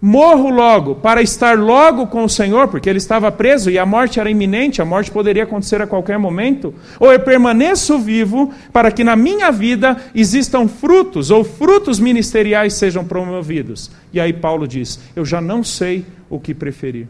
Morro 0.00 0.48
logo 0.48 0.94
para 0.94 1.20
estar 1.20 1.58
logo 1.58 2.06
com 2.06 2.22
o 2.22 2.28
Senhor, 2.28 2.68
porque 2.68 2.88
ele 2.88 2.98
estava 2.98 3.32
preso 3.32 3.68
e 3.68 3.76
a 3.76 3.84
morte 3.84 4.20
era 4.20 4.30
iminente, 4.30 4.80
a 4.80 4.84
morte 4.84 5.10
poderia 5.10 5.42
acontecer 5.42 5.82
a 5.82 5.88
qualquer 5.88 6.16
momento, 6.18 6.72
ou 7.00 7.12
eu 7.12 7.18
permaneço 7.18 7.98
vivo 7.98 8.54
para 8.72 8.92
que 8.92 9.02
na 9.02 9.16
minha 9.16 9.50
vida 9.50 9.96
existam 10.14 10.68
frutos, 10.68 11.32
ou 11.32 11.42
frutos 11.42 11.98
ministeriais 11.98 12.74
sejam 12.74 13.04
promovidos. 13.04 13.90
E 14.12 14.20
aí 14.20 14.32
Paulo 14.32 14.68
diz: 14.68 15.00
Eu 15.16 15.24
já 15.24 15.40
não 15.40 15.64
sei 15.64 16.06
o 16.30 16.38
que 16.38 16.54
preferir, 16.54 17.08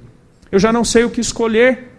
eu 0.51 0.59
já 0.59 0.73
não 0.73 0.83
sei 0.83 1.05
o 1.05 1.11
que 1.11 1.21
escolher. 1.21 1.93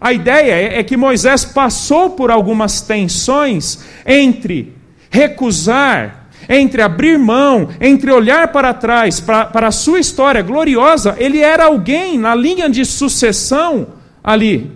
A 0.00 0.12
ideia 0.12 0.52
é, 0.52 0.78
é 0.80 0.82
que 0.82 0.96
Moisés 0.96 1.44
passou 1.44 2.10
por 2.10 2.32
algumas 2.32 2.80
tensões 2.80 3.84
entre 4.04 4.76
recusar, 5.10 6.17
entre 6.48 6.80
abrir 6.80 7.18
mão, 7.18 7.68
entre 7.80 8.10
olhar 8.10 8.48
para 8.48 8.72
trás, 8.72 9.20
para, 9.20 9.44
para 9.46 9.68
a 9.68 9.72
sua 9.72 10.00
história 10.00 10.42
gloriosa. 10.42 11.14
Ele 11.18 11.40
era 11.40 11.66
alguém 11.66 12.18
na 12.18 12.34
linha 12.34 12.70
de 12.70 12.84
sucessão 12.84 13.88
ali 14.24 14.70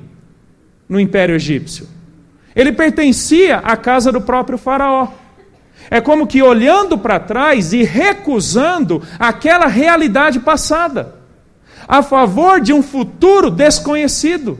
no 0.88 1.00
Império 1.00 1.34
Egípcio. 1.34 1.88
Ele 2.54 2.72
pertencia 2.72 3.58
à 3.58 3.76
casa 3.76 4.12
do 4.12 4.20
próprio 4.20 4.58
Faraó. 4.58 5.08
É 5.90 6.00
como 6.00 6.26
que 6.26 6.42
olhando 6.42 6.98
para 6.98 7.18
trás 7.18 7.72
e 7.72 7.82
recusando 7.82 9.02
aquela 9.18 9.66
realidade 9.66 10.40
passada, 10.40 11.16
a 11.88 12.02
favor 12.02 12.60
de 12.60 12.72
um 12.72 12.82
futuro 12.82 13.50
desconhecido. 13.50 14.58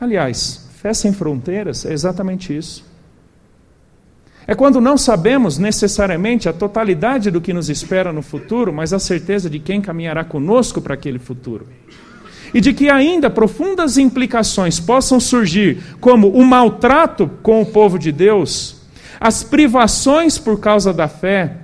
Aliás, 0.00 0.68
fé 0.74 0.92
sem 0.92 1.12
fronteiras 1.12 1.86
é 1.86 1.92
exatamente 1.92 2.56
isso. 2.56 2.84
É 4.48 4.54
quando 4.54 4.80
não 4.80 4.96
sabemos 4.96 5.58
necessariamente 5.58 6.48
a 6.48 6.52
totalidade 6.52 7.30
do 7.30 7.40
que 7.40 7.52
nos 7.52 7.68
espera 7.68 8.12
no 8.12 8.22
futuro, 8.22 8.72
mas 8.72 8.92
a 8.92 8.98
certeza 8.98 9.50
de 9.50 9.58
quem 9.58 9.80
caminhará 9.80 10.22
conosco 10.22 10.80
para 10.80 10.94
aquele 10.94 11.18
futuro. 11.18 11.66
E 12.54 12.60
de 12.60 12.72
que 12.72 12.88
ainda 12.88 13.28
profundas 13.28 13.98
implicações 13.98 14.78
possam 14.78 15.18
surgir, 15.18 15.82
como 16.00 16.28
o 16.28 16.44
maltrato 16.44 17.28
com 17.42 17.60
o 17.60 17.66
povo 17.66 17.98
de 17.98 18.12
Deus, 18.12 18.76
as 19.18 19.42
privações 19.42 20.38
por 20.38 20.60
causa 20.60 20.92
da 20.92 21.08
fé, 21.08 21.56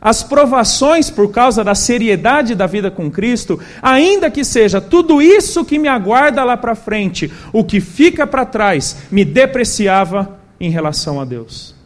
as 0.00 0.24
provações 0.24 1.08
por 1.08 1.30
causa 1.30 1.62
da 1.62 1.76
seriedade 1.76 2.56
da 2.56 2.66
vida 2.66 2.90
com 2.90 3.08
Cristo, 3.08 3.60
ainda 3.80 4.28
que 4.28 4.44
seja 4.44 4.80
tudo 4.80 5.22
isso 5.22 5.64
que 5.64 5.78
me 5.78 5.86
aguarda 5.86 6.42
lá 6.42 6.56
para 6.56 6.74
frente, 6.74 7.30
o 7.52 7.62
que 7.62 7.78
fica 7.80 8.26
para 8.26 8.44
trás 8.44 8.96
me 9.12 9.24
depreciava 9.24 10.40
em 10.58 10.68
relação 10.68 11.20
a 11.20 11.24
Deus. 11.24 11.80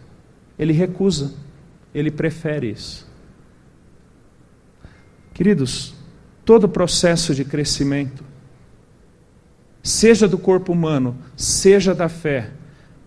Ele 0.59 0.73
recusa, 0.73 1.35
ele 1.95 2.11
prefere 2.11 2.71
isso. 2.71 3.07
Queridos, 5.35 5.95
todo 6.45 6.69
processo 6.69 7.35
de 7.35 7.45
crescimento, 7.45 8.25
seja 9.83 10.27
do 10.27 10.39
corpo 10.39 10.73
humano, 10.73 11.17
seja 11.37 11.95
da 11.95 12.09
fé, 12.09 12.51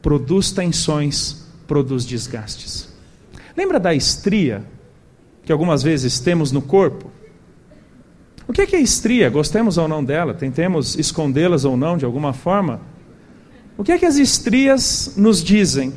produz 0.02 0.52
tensões, 0.52 1.48
produz 1.68 2.06
desgastes. 2.06 2.90
Lembra 3.58 3.80
da 3.80 3.94
estria 3.94 4.64
que 5.44 5.52
algumas 5.52 5.82
vezes 5.82 6.20
temos 6.20 6.52
no 6.52 6.62
corpo. 6.62 7.12
O 8.48 8.54
que 8.54 8.62
é, 8.62 8.66
que 8.66 8.76
é 8.76 8.80
estria? 8.80 9.30
Gostemos 9.30 9.78
ou 9.78 9.88
não 9.88 10.04
dela, 10.04 10.34
tentemos 10.34 10.98
escondê-las 10.98 11.66
ou 11.66 11.76
não 11.76 11.98
de 11.98 12.06
alguma 12.06 12.34
forma. 12.34 12.82
O 13.78 13.84
que 13.84 13.92
é 13.92 13.98
que 13.98 14.06
as 14.06 14.18
estrias 14.18 15.14
nos 15.18 15.44
dizem? 15.44 15.94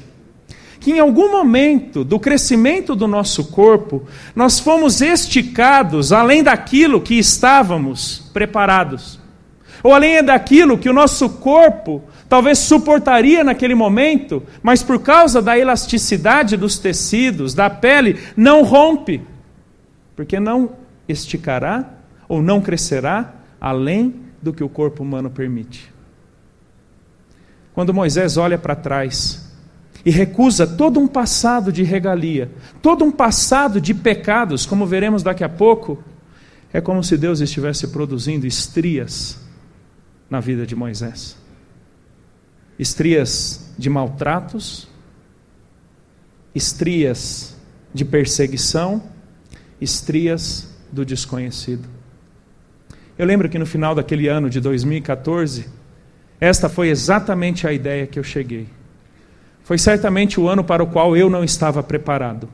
Que 0.82 0.90
em 0.90 0.98
algum 0.98 1.30
momento 1.30 2.02
do 2.02 2.18
crescimento 2.18 2.96
do 2.96 3.06
nosso 3.06 3.44
corpo, 3.44 4.02
nós 4.34 4.58
fomos 4.58 5.00
esticados 5.00 6.12
além 6.12 6.42
daquilo 6.42 7.00
que 7.00 7.14
estávamos 7.14 8.28
preparados, 8.34 9.20
ou 9.80 9.94
além 9.94 10.24
daquilo 10.24 10.76
que 10.76 10.88
o 10.88 10.92
nosso 10.92 11.28
corpo 11.30 12.02
talvez 12.28 12.58
suportaria 12.58 13.44
naquele 13.44 13.76
momento, 13.76 14.42
mas 14.60 14.82
por 14.82 15.00
causa 15.00 15.40
da 15.40 15.56
elasticidade 15.56 16.56
dos 16.56 16.80
tecidos, 16.80 17.54
da 17.54 17.70
pele, 17.70 18.18
não 18.36 18.64
rompe 18.64 19.20
porque 20.16 20.40
não 20.40 20.72
esticará 21.08 21.90
ou 22.28 22.42
não 22.42 22.60
crescerá 22.60 23.34
além 23.60 24.16
do 24.42 24.52
que 24.52 24.64
o 24.64 24.68
corpo 24.68 25.04
humano 25.04 25.30
permite. 25.30 25.92
Quando 27.72 27.94
Moisés 27.94 28.36
olha 28.36 28.58
para 28.58 28.74
trás 28.74 29.41
e 30.04 30.10
recusa 30.10 30.66
todo 30.66 30.98
um 30.98 31.06
passado 31.06 31.72
de 31.72 31.82
regalia, 31.82 32.50
todo 32.80 33.04
um 33.04 33.12
passado 33.12 33.80
de 33.80 33.94
pecados, 33.94 34.66
como 34.66 34.86
veremos 34.86 35.22
daqui 35.22 35.44
a 35.44 35.48
pouco, 35.48 36.02
é 36.72 36.80
como 36.80 37.02
se 37.04 37.16
Deus 37.16 37.40
estivesse 37.40 37.88
produzindo 37.88 38.46
estrias 38.46 39.38
na 40.28 40.40
vida 40.40 40.66
de 40.66 40.74
Moisés 40.74 41.42
estrias 42.78 43.72
de 43.78 43.88
maltratos, 43.88 44.88
estrias 46.54 47.56
de 47.94 48.04
perseguição, 48.04 49.02
estrias 49.80 50.68
do 50.90 51.04
desconhecido. 51.04 51.88
Eu 53.16 53.26
lembro 53.26 53.48
que 53.48 53.58
no 53.58 53.66
final 53.66 53.94
daquele 53.94 54.28
ano 54.28 54.50
de 54.50 54.60
2014, 54.60 55.66
esta 56.40 56.68
foi 56.68 56.88
exatamente 56.88 57.66
a 57.66 57.72
ideia 57.72 58.06
que 58.06 58.18
eu 58.18 58.24
cheguei. 58.24 58.66
Foi 59.64 59.78
certamente 59.78 60.40
o 60.40 60.48
ano 60.48 60.64
para 60.64 60.82
o 60.82 60.86
qual 60.86 61.16
eu 61.16 61.30
não 61.30 61.44
estava 61.44 61.82
preparado. 61.82 62.48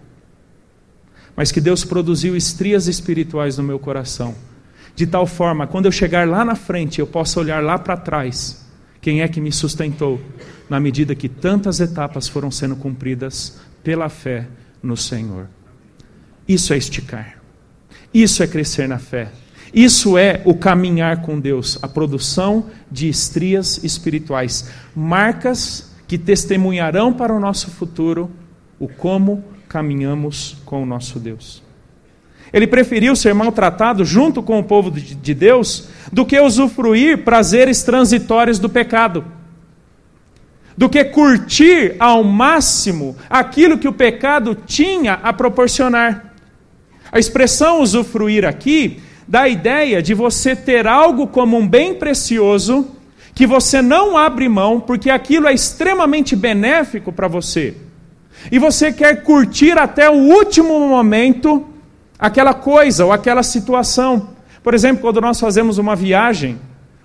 Mas 1.35 1.53
que 1.53 1.61
Deus 1.61 1.85
produziu 1.85 2.37
estrias 2.37 2.87
espirituais 2.87 3.57
no 3.59 3.65
meu 3.65 3.79
coração, 3.79 4.35
de 4.95 5.07
tal 5.07 5.27
forma, 5.27 5.67
quando 5.67 5.87
eu 5.87 5.93
chegar 5.93 6.27
lá 6.27 6.45
na 6.45 6.57
frente, 6.57 6.99
eu 6.99 7.07
possa 7.07 7.39
olhar 7.39 7.63
lá 7.63 7.79
para 7.79 7.97
trás 7.97 8.69
quem 9.01 9.23
é 9.23 9.29
que 9.29 9.41
me 9.41 9.53
sustentou? 9.53 10.21
Na 10.69 10.81
medida 10.81 11.15
que 11.15 11.29
tantas 11.29 11.81
etapas 11.81 12.29
foram 12.29 12.51
sendo 12.51 12.77
cumpridas 12.77 13.59
pela 13.83 14.09
fé 14.09 14.47
no 14.83 14.97
Senhor. 14.97 15.49
Isso 16.47 16.73
é 16.73 16.77
esticar. 16.77 17.39
Isso 18.13 18.43
é 18.43 18.47
crescer 18.47 18.89
na 18.89 18.99
fé. 18.99 19.31
Isso 19.73 20.17
é 20.17 20.43
o 20.45 20.55
caminhar 20.55 21.23
com 21.23 21.39
Deus, 21.39 21.79
a 21.83 21.89
produção 21.89 22.67
de 22.91 23.09
estrias 23.09 23.83
espirituais, 23.85 24.71
marcas 24.97 25.88
que 26.09 26.17
testemunharão 26.17 27.13
para 27.13 27.35
o 27.35 27.39
nosso 27.39 27.71
futuro 27.71 28.31
o 28.81 28.89
como 28.89 29.45
caminhamos 29.69 30.57
com 30.65 30.83
o 30.83 30.87
nosso 30.87 31.21
Deus. 31.21 31.63
Ele 32.51 32.67
preferiu 32.67 33.15
ser 33.15 33.35
maltratado 33.35 34.07
junto 34.07 34.43
com 34.43 34.59
o 34.59 34.65
povo 34.65 34.91
de 34.91 35.35
Deus 35.35 35.91
do 36.11 36.25
que 36.25 36.41
usufruir 36.41 37.25
prazeres 37.25 37.83
transitórios 37.83 38.59
do 38.59 38.71
pecado, 38.71 39.23
do 40.75 40.89
que 40.89 41.05
curtir 41.05 41.97
ao 41.99 42.25
máximo 42.25 43.15
aquilo 43.29 43.77
que 43.77 43.89
o 43.89 43.93
pecado 43.93 44.55
tinha 44.55 45.15
a 45.15 45.31
proporcionar. 45.31 46.33
A 47.13 47.19
expressão 47.19 47.83
usufruir 47.83 48.47
aqui 48.47 49.03
dá 49.27 49.43
a 49.43 49.49
ideia 49.49 50.03
de 50.03 50.15
você 50.15 50.57
ter 50.57 50.87
algo 50.87 51.27
como 51.27 51.59
um 51.59 51.69
bem 51.69 51.95
precioso 51.95 52.98
que 53.39 53.47
você 53.47 53.81
não 53.81 54.19
abre 54.19 54.49
mão 54.49 54.81
porque 54.81 55.09
aquilo 55.09 55.47
é 55.47 55.55
extremamente 55.55 56.35
benéfico 56.35 57.13
para 57.13 57.29
você. 57.29 57.77
E 58.51 58.59
você 58.59 58.93
quer 58.93 59.23
curtir 59.23 59.79
até 59.79 60.11
o 60.11 60.15
último 60.15 60.89
momento 60.89 61.65
aquela 62.19 62.53
coisa 62.53 63.05
ou 63.05 63.13
aquela 63.13 63.45
situação. 63.45 64.31
Por 64.61 64.75
exemplo, 64.75 65.03
quando 65.03 65.21
nós 65.21 65.39
fazemos 65.39 65.79
uma 65.79 65.95
viagem, 65.95 66.59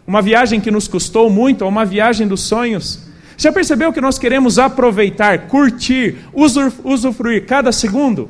uma 0.07 0.23
viagem 0.23 0.59
que 0.59 0.71
nos 0.71 0.87
custou 0.87 1.29
muito, 1.29 1.61
ou 1.61 1.69
uma 1.69 1.85
viagem 1.85 2.27
dos 2.27 2.41
sonhos, 2.41 3.07
já 3.37 3.51
percebeu 3.51 3.93
que 3.93 4.01
nós 4.01 4.17
queremos 4.17 4.57
aproveitar, 4.57 5.47
curtir, 5.47 6.17
usufruir 6.33 7.45
cada 7.45 7.71
segundo? 7.71 8.27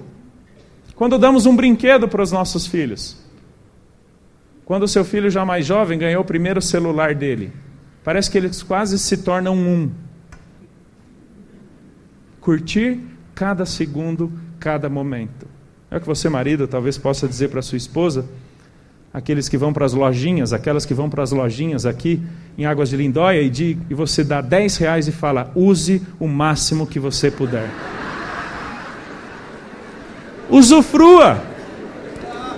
Quando 0.93 1.17
damos 1.17 1.45
um 1.45 1.55
brinquedo 1.55 2.09
para 2.09 2.21
os 2.21 2.33
nossos 2.33 2.67
filhos. 2.67 3.15
Quando 4.65 4.83
o 4.83 4.89
seu 4.89 5.05
filho 5.05 5.29
já 5.29 5.45
mais 5.45 5.65
jovem 5.65 5.97
ganhou 5.97 6.21
o 6.21 6.25
primeiro 6.25 6.61
celular 6.61 7.15
dele. 7.15 7.63
Parece 8.03 8.29
que 8.29 8.37
eles 8.37 8.61
quase 8.61 8.99
se 8.99 9.17
tornam 9.17 9.55
um. 9.55 9.89
Curtir 12.41 12.99
cada 13.33 13.65
segundo, 13.65 14.31
cada 14.59 14.89
momento. 14.89 15.47
É 15.89 15.97
o 15.97 16.01
que 16.01 16.07
você, 16.07 16.27
marido, 16.27 16.67
talvez 16.67 16.97
possa 16.97 17.27
dizer 17.27 17.49
para 17.49 17.61
sua 17.61 17.77
esposa, 17.77 18.25
aqueles 19.13 19.47
que 19.47 19.57
vão 19.57 19.71
para 19.71 19.85
as 19.85 19.93
lojinhas, 19.93 20.51
aquelas 20.51 20.85
que 20.85 20.93
vão 20.93 21.09
para 21.09 21.23
as 21.23 21.31
lojinhas 21.31 21.85
aqui 21.85 22.21
em 22.57 22.65
Águas 22.65 22.89
de 22.89 22.97
Lindóia 22.97 23.41
e, 23.41 23.49
de, 23.49 23.77
e 23.89 23.93
você 23.93 24.23
dá 24.23 24.41
10 24.41 24.77
reais 24.77 25.07
e 25.07 25.11
fala, 25.11 25.51
use 25.55 26.01
o 26.19 26.27
máximo 26.27 26.87
que 26.87 26.99
você 26.99 27.29
puder. 27.29 27.69
Usufrua, 30.49 31.41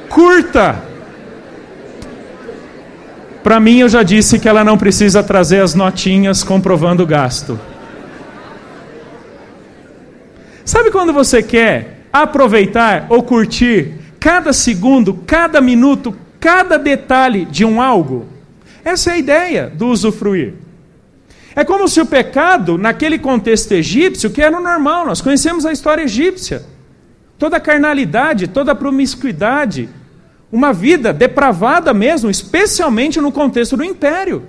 curta. 0.09 0.94
Para 3.45 3.59
mim, 3.59 3.77
eu 3.77 3.87
já 3.87 4.01
disse 4.01 4.39
que 4.39 4.49
ela 4.49 4.63
não 4.63 4.75
precisa 4.75 5.21
trazer 5.21 5.61
as 5.61 5.75
notinhas 5.75 6.43
comprovando 6.43 7.03
o 7.03 7.05
gasto. 7.05 7.59
Sabe 10.65 10.89
quando 10.89 11.13
você 11.13 11.43
quer 11.43 12.07
aproveitar 12.11 13.05
ou 13.07 13.21
curtir 13.21 13.99
cada 14.19 14.51
segundo, 14.51 15.13
cada 15.27 15.61
minuto, 15.61 16.17
cada 16.39 16.79
detalhe 16.79 17.45
de 17.45 17.63
um 17.63 17.79
algo. 17.79 18.25
Essa 18.83 19.11
é 19.11 19.13
a 19.13 19.17
ideia 19.19 19.69
do 19.69 19.89
usufruir. 19.89 20.55
É 21.55 21.63
como 21.63 21.87
se 21.87 22.01
o 22.01 22.05
pecado, 22.07 22.79
naquele 22.79 23.19
contexto 23.19 23.73
egípcio, 23.73 24.31
que 24.31 24.41
era 24.41 24.57
o 24.57 24.63
normal, 24.63 25.05
nós 25.05 25.21
conhecemos 25.21 25.67
a 25.67 25.71
história 25.71 26.01
egípcia. 26.01 26.63
Toda 27.37 27.57
a 27.57 27.59
carnalidade, 27.59 28.47
toda 28.47 28.71
a 28.71 28.75
promiscuidade, 28.75 29.87
uma 30.51 30.71
vida 30.71 31.11
depravada 31.11 31.93
mesmo, 31.93 32.29
especialmente 32.29 33.19
no 33.19 33.31
contexto 33.31 33.75
do 33.75 33.83
império. 33.83 34.47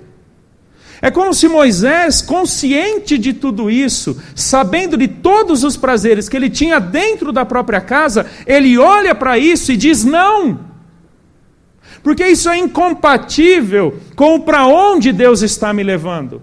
É 1.03 1.11
como 1.11 1.35
se 1.35 1.47
Moisés, 1.47 2.23
consciente 2.23 3.19
de 3.19 3.33
tudo 3.33 3.71
isso, 3.71 4.21
sabendo 4.35 4.97
de 4.97 5.07
todos 5.09 5.63
os 5.63 5.77
prazeres 5.77 6.29
que 6.29 6.37
ele 6.37 6.49
tinha 6.49 6.79
dentro 6.79 7.33
da 7.33 7.45
própria 7.45 7.81
casa, 7.81 8.27
ele 8.47 8.79
olha 8.79 9.15
para 9.15 9.39
isso 9.39 9.73
e 9.73 9.77
diz: 9.77 10.05
não. 10.05 10.61
Porque 12.03 12.27
isso 12.27 12.49
é 12.49 12.57
incompatível 12.57 13.99
com 14.15 14.41
para 14.41 14.67
onde 14.67 15.13
Deus 15.13 15.43
está 15.43 15.73
me 15.73 15.83
levando. 15.83 16.41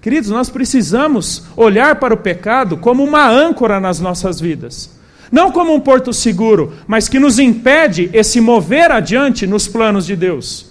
Queridos, 0.00 0.30
nós 0.30 0.50
precisamos 0.50 1.44
olhar 1.56 1.96
para 2.00 2.12
o 2.12 2.16
pecado 2.16 2.76
como 2.76 3.04
uma 3.04 3.28
âncora 3.28 3.78
nas 3.78 4.00
nossas 4.00 4.40
vidas. 4.40 5.00
Não 5.32 5.50
como 5.50 5.74
um 5.74 5.80
porto 5.80 6.12
seguro, 6.12 6.74
mas 6.86 7.08
que 7.08 7.18
nos 7.18 7.38
impede 7.38 8.10
esse 8.12 8.38
mover 8.38 8.92
adiante 8.92 9.46
nos 9.46 9.66
planos 9.66 10.04
de 10.04 10.14
Deus. 10.14 10.70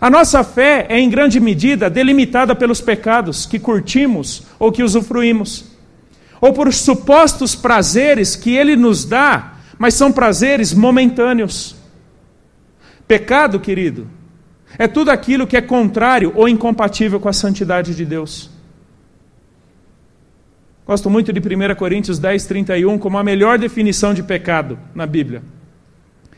A 0.00 0.10
nossa 0.10 0.42
fé 0.42 0.84
é 0.88 0.98
em 0.98 1.08
grande 1.08 1.38
medida 1.38 1.88
delimitada 1.88 2.56
pelos 2.56 2.80
pecados 2.80 3.46
que 3.46 3.60
curtimos 3.60 4.42
ou 4.58 4.72
que 4.72 4.82
usufruímos, 4.82 5.66
ou 6.40 6.52
por 6.52 6.72
supostos 6.74 7.54
prazeres 7.54 8.34
que 8.34 8.54
ele 8.54 8.74
nos 8.74 9.04
dá, 9.04 9.54
mas 9.78 9.94
são 9.94 10.10
prazeres 10.10 10.74
momentâneos. 10.74 11.76
Pecado, 13.06 13.60
querido, 13.60 14.10
é 14.76 14.88
tudo 14.88 15.10
aquilo 15.12 15.46
que 15.46 15.56
é 15.56 15.62
contrário 15.62 16.32
ou 16.34 16.48
incompatível 16.48 17.20
com 17.20 17.28
a 17.28 17.32
santidade 17.32 17.94
de 17.94 18.04
Deus. 18.04 18.55
Gosto 20.86 21.10
muito 21.10 21.32
de 21.32 21.40
1 21.40 21.74
Coríntios 21.74 22.18
10, 22.18 22.46
31 22.46 22.98
como 22.98 23.18
a 23.18 23.24
melhor 23.24 23.58
definição 23.58 24.14
de 24.14 24.22
pecado 24.22 24.78
na 24.94 25.06
Bíblia. 25.06 25.42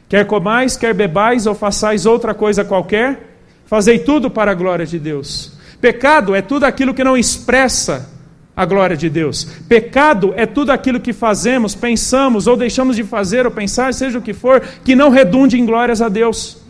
Quer 0.08 0.26
comais, 0.26 0.76
quer 0.76 0.94
bebais 0.94 1.46
ou 1.46 1.54
façais 1.54 2.06
outra 2.06 2.32
coisa 2.32 2.64
qualquer, 2.64 3.28
Fazei 3.68 3.98
tudo 3.98 4.30
para 4.30 4.52
a 4.52 4.54
glória 4.54 4.86
de 4.86 4.98
Deus. 4.98 5.52
Pecado 5.78 6.34
é 6.34 6.40
tudo 6.40 6.64
aquilo 6.64 6.94
que 6.94 7.04
não 7.04 7.18
expressa 7.18 8.10
a 8.56 8.64
glória 8.64 8.96
de 8.96 9.10
Deus. 9.10 9.44
Pecado 9.68 10.32
é 10.34 10.46
tudo 10.46 10.72
aquilo 10.72 10.98
que 10.98 11.12
fazemos, 11.12 11.74
pensamos 11.74 12.46
ou 12.46 12.56
deixamos 12.56 12.96
de 12.96 13.04
fazer 13.04 13.44
ou 13.44 13.52
pensar, 13.52 13.92
seja 13.92 14.18
o 14.18 14.22
que 14.22 14.32
for, 14.32 14.62
que 14.82 14.96
não 14.96 15.10
redunde 15.10 15.58
em 15.58 15.66
glórias 15.66 16.00
a 16.00 16.08
Deus. 16.08 16.62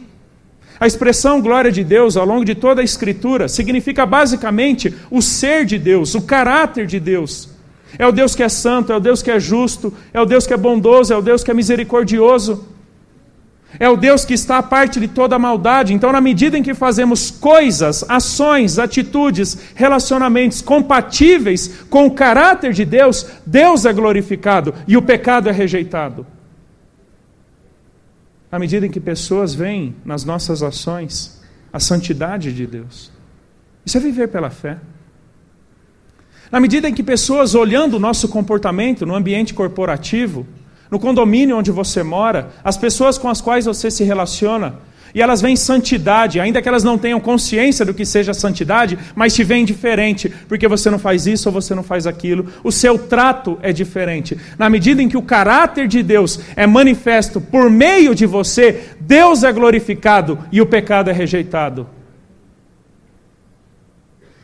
A 0.81 0.89
expressão 0.89 1.41
glória 1.41 1.71
de 1.71 1.85
Deus 1.85 2.17
ao 2.17 2.27
longo 2.27 2.45
de 2.45 2.57
toda 2.57 2.81
a 2.81 2.85
Escritura 2.85 3.47
significa 3.47 4.05
basicamente 4.05 4.93
o 5.09 5.23
ser 5.23 5.65
de 5.65 5.79
Deus, 5.79 6.17
o 6.17 6.23
caráter 6.23 6.85
de 6.85 6.99
Deus. 6.99 7.51
É 7.97 8.07
o 8.07 8.13
Deus 8.13 8.35
que 8.35 8.43
é 8.43 8.49
santo, 8.49 8.93
é 8.93 8.97
o 8.97 9.01
Deus 9.01 9.23
que 9.23 9.31
é 9.31 9.39
justo, 9.39 9.93
é 10.13 10.21
o 10.21 10.27
Deus 10.27 10.47
que 10.47 10.53
é 10.53 10.57
bondoso, 10.57 11.13
é 11.13 11.17
o 11.17 11.23
Deus 11.23 11.45
que 11.45 11.51
é 11.51 11.55
misericordioso. 11.55 12.67
É 13.79 13.89
o 13.89 13.97
Deus 13.97 14.25
que 14.25 14.33
está 14.33 14.59
à 14.59 14.63
parte 14.63 14.99
de 14.99 15.09
toda 15.09 15.39
maldade. 15.39 15.93
Então, 15.93 16.11
na 16.11 16.21
medida 16.21 16.57
em 16.57 16.63
que 16.63 16.73
fazemos 16.73 17.31
coisas, 17.31 18.05
ações, 18.09 18.79
atitudes, 18.79 19.59
relacionamentos 19.75 20.63
compatíveis 20.63 21.85
com 21.91 22.07
o 22.07 22.11
caráter 22.11 22.73
de 22.73 22.85
Deus, 22.85 23.27
Deus 23.45 23.85
é 23.85 23.93
glorificado 23.93 24.75
e 24.87 24.97
o 24.97 25.03
pecado 25.03 25.49
é 25.49 25.53
rejeitado. 25.53 26.27
Na 28.51 28.59
medida 28.59 28.87
em 28.87 28.91
que 28.91 29.01
pessoas 29.01 29.55
veem 29.55 29.95
nas 30.03 30.25
nossas 30.25 30.63
ações 30.63 31.39
a 31.71 31.79
santidade 31.79 32.53
de 32.53 32.67
Deus. 32.67 33.13
Isso 33.85 33.99
é 33.99 34.01
viver 34.01 34.29
pela 34.29 34.49
fé. 34.49 34.79
Na 36.51 36.61
medida 36.61 36.89
em 36.89 36.95
que 36.95 37.03
pessoas, 37.03 37.55
olhando 37.55 37.97
o 37.97 38.01
nosso 38.01 38.29
comportamento 38.29 39.05
no 39.05 39.15
ambiente 39.15 39.53
corporativo, 39.53 40.47
no 40.91 40.99
condomínio 40.99 41.59
onde 41.59 41.71
você 41.71 42.03
mora, 42.03 42.49
as 42.65 42.77
pessoas 42.77 43.19
com 43.19 43.29
as 43.29 43.41
quais 43.41 43.67
você 43.67 43.91
se 43.91 44.05
relaciona, 44.05 44.75
E 45.15 45.23
elas 45.23 45.41
veem 45.41 45.57
santidade, 45.57 46.39
ainda 46.39 46.61
que 46.61 46.69
elas 46.69 46.85
não 46.85 46.99
tenham 46.99 47.21
consciência 47.21 47.85
do 47.85 47.95
que 47.95 48.05
seja 48.05 48.35
santidade, 48.35 48.99
mas 49.15 49.35
te 49.35 49.43
veem 49.43 49.65
diferente, 49.65 50.33
porque 50.49 50.69
você 50.69 50.91
não 50.91 50.99
faz 50.99 51.27
isso 51.27 51.49
ou 51.49 51.53
você 51.53 51.75
não 51.75 51.83
faz 51.83 52.07
aquilo. 52.07 52.47
O 52.63 52.71
seu 52.71 52.99
trato 52.99 53.59
é 53.63 53.73
diferente. 53.73 54.37
Na 54.59 54.69
medida 54.69 55.03
em 55.03 55.09
que 55.09 55.17
o 55.17 55.23
caráter 55.23 55.89
de 55.89 56.03
Deus 56.03 56.41
é 56.55 56.67
manifesto 56.67 57.41
por 57.41 57.71
meio 57.71 58.15
de 58.15 58.27
você, 58.27 58.83
Deus 59.01 59.43
é 59.43 59.53
glorificado 59.53 60.39
e 60.53 60.61
o 60.61 60.67
pecado 60.67 61.11
é 61.11 61.13
rejeitado. 61.13 61.87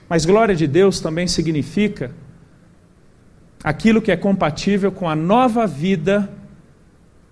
Mas 0.09 0.25
glória 0.25 0.55
de 0.55 0.67
Deus 0.67 1.01
também 1.01 1.27
significa 1.27 2.11
aquilo 3.63 4.03
que 4.03 4.13
é 4.13 4.17
compatível 4.17 4.93
com 4.93 5.09
a 5.09 5.17
nova 5.17 5.67
vida 5.67 6.31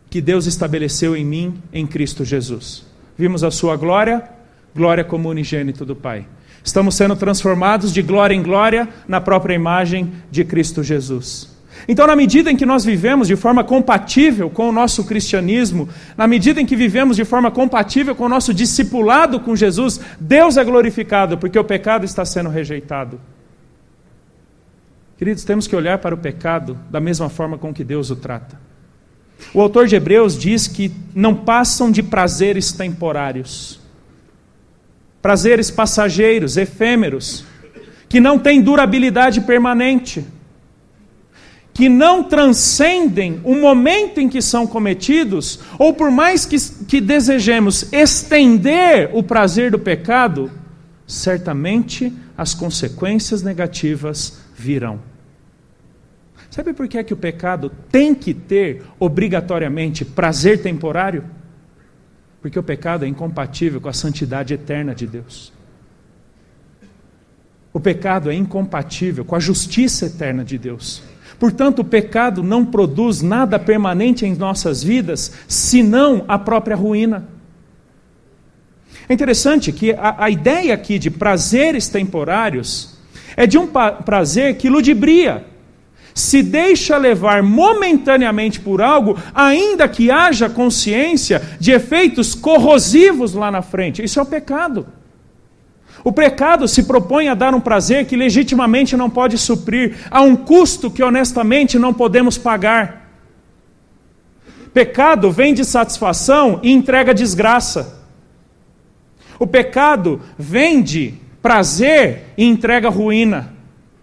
que 0.08 0.20
Deus 0.20 0.46
estabeleceu 0.46 1.16
em 1.16 1.24
mim 1.24 1.62
em 1.72 1.86
Cristo 1.86 2.24
Jesus. 2.24 2.84
Vimos 3.16 3.44
a 3.44 3.50
sua 3.50 3.76
glória, 3.76 4.22
glória 4.74 5.04
como 5.04 5.28
unigênito 5.28 5.84
do 5.84 5.94
Pai. 5.94 6.26
Estamos 6.64 6.94
sendo 6.94 7.16
transformados 7.16 7.92
de 7.92 8.02
glória 8.02 8.34
em 8.34 8.42
glória 8.42 8.88
na 9.06 9.20
própria 9.20 9.54
imagem 9.54 10.12
de 10.30 10.44
Cristo 10.44 10.82
Jesus. 10.82 11.50
Então, 11.88 12.06
na 12.06 12.14
medida 12.14 12.50
em 12.50 12.56
que 12.56 12.66
nós 12.66 12.84
vivemos 12.84 13.28
de 13.28 13.36
forma 13.36 13.64
compatível 13.64 14.48
com 14.48 14.68
o 14.68 14.72
nosso 14.72 15.04
cristianismo, 15.04 15.88
na 16.16 16.26
medida 16.26 16.60
em 16.60 16.66
que 16.66 16.76
vivemos 16.76 17.16
de 17.16 17.24
forma 17.24 17.50
compatível 17.50 18.14
com 18.14 18.24
o 18.24 18.28
nosso 18.28 18.54
discipulado 18.54 19.40
com 19.40 19.56
Jesus, 19.56 20.00
Deus 20.20 20.56
é 20.56 20.64
glorificado, 20.64 21.38
porque 21.38 21.58
o 21.58 21.64
pecado 21.64 22.04
está 22.04 22.24
sendo 22.24 22.50
rejeitado. 22.50 23.20
Queridos, 25.18 25.44
temos 25.44 25.66
que 25.66 25.76
olhar 25.76 25.98
para 25.98 26.14
o 26.14 26.18
pecado 26.18 26.78
da 26.90 27.00
mesma 27.00 27.28
forma 27.28 27.56
com 27.56 27.72
que 27.72 27.84
Deus 27.84 28.10
o 28.10 28.16
trata. 28.16 28.58
O 29.52 29.60
autor 29.60 29.86
de 29.86 29.96
Hebreus 29.96 30.38
diz 30.38 30.68
que 30.68 30.92
não 31.14 31.34
passam 31.34 31.90
de 31.90 32.02
prazeres 32.02 32.72
temporários, 32.72 33.80
prazeres 35.20 35.70
passageiros, 35.70 36.56
efêmeros, 36.56 37.44
que 38.08 38.20
não 38.20 38.38
têm 38.38 38.60
durabilidade 38.60 39.40
permanente, 39.40 40.24
que 41.74 41.88
não 41.88 42.22
transcendem 42.22 43.40
o 43.44 43.54
momento 43.54 44.20
em 44.20 44.28
que 44.28 44.42
são 44.42 44.66
cometidos, 44.66 45.60
ou 45.78 45.94
por 45.94 46.10
mais 46.10 46.44
que, 46.44 46.56
que 46.86 47.00
desejemos 47.00 47.92
estender 47.92 49.10
o 49.12 49.22
prazer 49.22 49.70
do 49.70 49.78
pecado, 49.78 50.50
certamente 51.06 52.12
as 52.36 52.54
consequências 52.54 53.42
negativas 53.42 54.40
virão. 54.54 55.00
Sabe 56.50 56.74
por 56.74 56.86
que 56.86 56.98
é 56.98 57.04
que 57.04 57.14
o 57.14 57.16
pecado 57.16 57.72
tem 57.90 58.14
que 58.14 58.34
ter 58.34 58.82
obrigatoriamente 58.98 60.04
prazer 60.04 60.60
temporário? 60.60 61.24
Porque 62.42 62.58
o 62.58 62.62
pecado 62.62 63.06
é 63.06 63.08
incompatível 63.08 63.80
com 63.80 63.88
a 63.88 63.92
santidade 63.94 64.52
eterna 64.52 64.94
de 64.94 65.06
Deus. 65.06 65.50
O 67.72 67.80
pecado 67.80 68.30
é 68.30 68.34
incompatível 68.34 69.24
com 69.24 69.34
a 69.34 69.40
justiça 69.40 70.04
eterna 70.04 70.44
de 70.44 70.58
Deus. 70.58 71.02
Portanto, 71.42 71.80
o 71.80 71.84
pecado 71.84 72.40
não 72.40 72.64
produz 72.64 73.20
nada 73.20 73.58
permanente 73.58 74.24
em 74.24 74.32
nossas 74.36 74.80
vidas, 74.80 75.32
senão 75.48 76.24
a 76.28 76.38
própria 76.38 76.76
ruína. 76.76 77.28
É 79.08 79.12
interessante 79.12 79.72
que 79.72 79.90
a, 79.90 80.14
a 80.18 80.30
ideia 80.30 80.72
aqui 80.72 81.00
de 81.00 81.10
prazeres 81.10 81.88
temporários 81.88 82.96
é 83.36 83.44
de 83.44 83.58
um 83.58 83.66
prazer 83.66 84.56
que 84.56 84.68
ludibria, 84.68 85.44
se 86.14 86.44
deixa 86.44 86.96
levar 86.96 87.42
momentaneamente 87.42 88.60
por 88.60 88.80
algo, 88.80 89.18
ainda 89.34 89.88
que 89.88 90.12
haja 90.12 90.48
consciência 90.48 91.42
de 91.58 91.72
efeitos 91.72 92.36
corrosivos 92.36 93.34
lá 93.34 93.50
na 93.50 93.62
frente. 93.62 94.00
Isso 94.00 94.20
é 94.20 94.22
o 94.22 94.26
pecado. 94.26 94.86
O 96.04 96.12
pecado 96.12 96.66
se 96.66 96.82
propõe 96.82 97.28
a 97.28 97.34
dar 97.34 97.54
um 97.54 97.60
prazer 97.60 98.06
que 98.06 98.16
legitimamente 98.16 98.96
não 98.96 99.08
pode 99.08 99.38
suprir, 99.38 99.96
a 100.10 100.20
um 100.20 100.34
custo 100.34 100.90
que 100.90 101.02
honestamente 101.02 101.78
não 101.78 101.94
podemos 101.94 102.36
pagar. 102.36 103.08
Pecado 104.74 105.30
vem 105.30 105.54
de 105.54 105.64
satisfação 105.64 106.58
e 106.62 106.72
entrega 106.72 107.14
desgraça. 107.14 108.00
O 109.38 109.46
pecado 109.46 110.20
vende 110.38 111.14
prazer 111.40 112.24
e 112.36 112.44
entrega 112.44 112.88
ruína. 112.88 113.52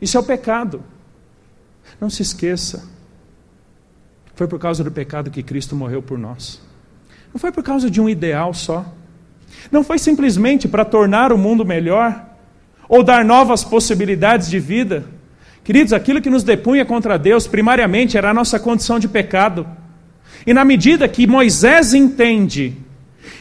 Isso 0.01 0.15
é 0.17 0.19
o 0.19 0.23
pecado. 0.23 0.83
Não 1.99 2.09
se 2.09 2.21
esqueça. 2.21 2.87
Foi 4.35 4.47
por 4.47 4.59
causa 4.59 4.83
do 4.83 4.91
pecado 4.91 5.31
que 5.31 5.43
Cristo 5.43 5.75
morreu 5.75 6.01
por 6.01 6.17
nós. 6.17 6.61
Não 7.33 7.39
foi 7.39 7.51
por 7.51 7.63
causa 7.63 7.89
de 7.89 7.99
um 7.99 8.07
ideal 8.07 8.53
só. 8.53 8.85
Não 9.71 9.83
foi 9.83 9.99
simplesmente 9.99 10.67
para 10.67 10.85
tornar 10.85 11.31
o 11.31 11.37
mundo 11.37 11.65
melhor 11.65 12.25
ou 12.87 13.03
dar 13.03 13.23
novas 13.23 13.63
possibilidades 13.63 14.49
de 14.49 14.59
vida. 14.59 15.05
Queridos, 15.63 15.93
aquilo 15.93 16.21
que 16.21 16.29
nos 16.29 16.43
depunha 16.43 16.83
contra 16.83 17.19
Deus, 17.19 17.45
primariamente, 17.45 18.17
era 18.17 18.31
a 18.31 18.33
nossa 18.33 18.59
condição 18.59 18.97
de 18.97 19.07
pecado. 19.07 19.67
E 20.45 20.53
na 20.53 20.65
medida 20.65 21.07
que 21.07 21.27
Moisés 21.27 21.93
entende 21.93 22.75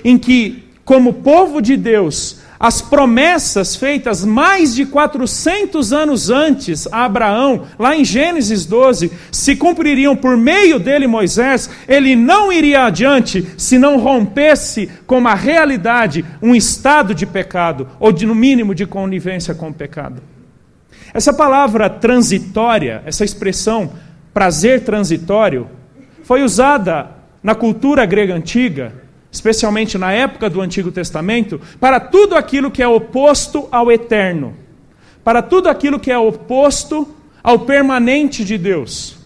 em 0.05 0.19
que, 0.19 0.68
como 0.89 1.13
povo 1.13 1.61
de 1.61 1.77
Deus, 1.77 2.39
as 2.59 2.81
promessas 2.81 3.77
feitas 3.77 4.25
mais 4.25 4.75
de 4.75 4.87
400 4.87 5.93
anos 5.93 6.31
antes 6.31 6.87
a 6.91 7.05
Abraão, 7.05 7.67
lá 7.79 7.95
em 7.95 8.03
Gênesis 8.03 8.65
12, 8.65 9.13
se 9.31 9.55
cumpririam 9.55 10.17
por 10.17 10.35
meio 10.35 10.79
dele, 10.79 11.07
Moisés, 11.07 11.69
ele 11.87 12.17
não 12.17 12.51
iria 12.51 12.87
adiante 12.87 13.47
se 13.59 13.79
não 13.79 13.99
rompesse 13.99 14.89
com 15.07 15.19
uma 15.19 15.35
realidade, 15.35 16.25
um 16.41 16.55
estado 16.55 17.15
de 17.15 17.27
pecado, 17.27 17.87
ou 18.01 18.11
de, 18.11 18.25
no 18.25 18.35
mínimo 18.35 18.75
de 18.75 18.87
conivência 18.87 19.55
com 19.55 19.69
o 19.69 19.75
pecado. 19.75 20.23
Essa 21.13 21.35
palavra 21.35 21.91
transitória, 21.91 23.03
essa 23.05 23.27
expressão 23.27 23.93
prazer 24.33 24.85
transitório, 24.85 25.69
foi 26.23 26.43
usada 26.43 27.11
na 27.43 27.55
cultura 27.55 28.07
grega 28.07 28.35
antiga 28.35 29.07
especialmente 29.31 29.99
na 29.99 30.13
época 30.13 30.49
do 30.49 30.61
Antigo 30.61 30.91
Testamento, 30.91 31.61
para 31.79 32.01
tudo 32.01 32.35
aquilo 32.35 32.71
que 32.71 32.83
é 32.83 32.89
oposto 32.89 33.69
ao 33.71 33.93
eterno, 33.93 34.55
para 35.23 35.43
tudo 35.43 35.69
aquilo 35.69 36.01
que 36.01 36.11
é 36.11 36.19
oposto 36.19 37.07
ao 37.43 37.61
permanente 37.61 38.45
de 38.45 38.57
Deus. 38.57 39.17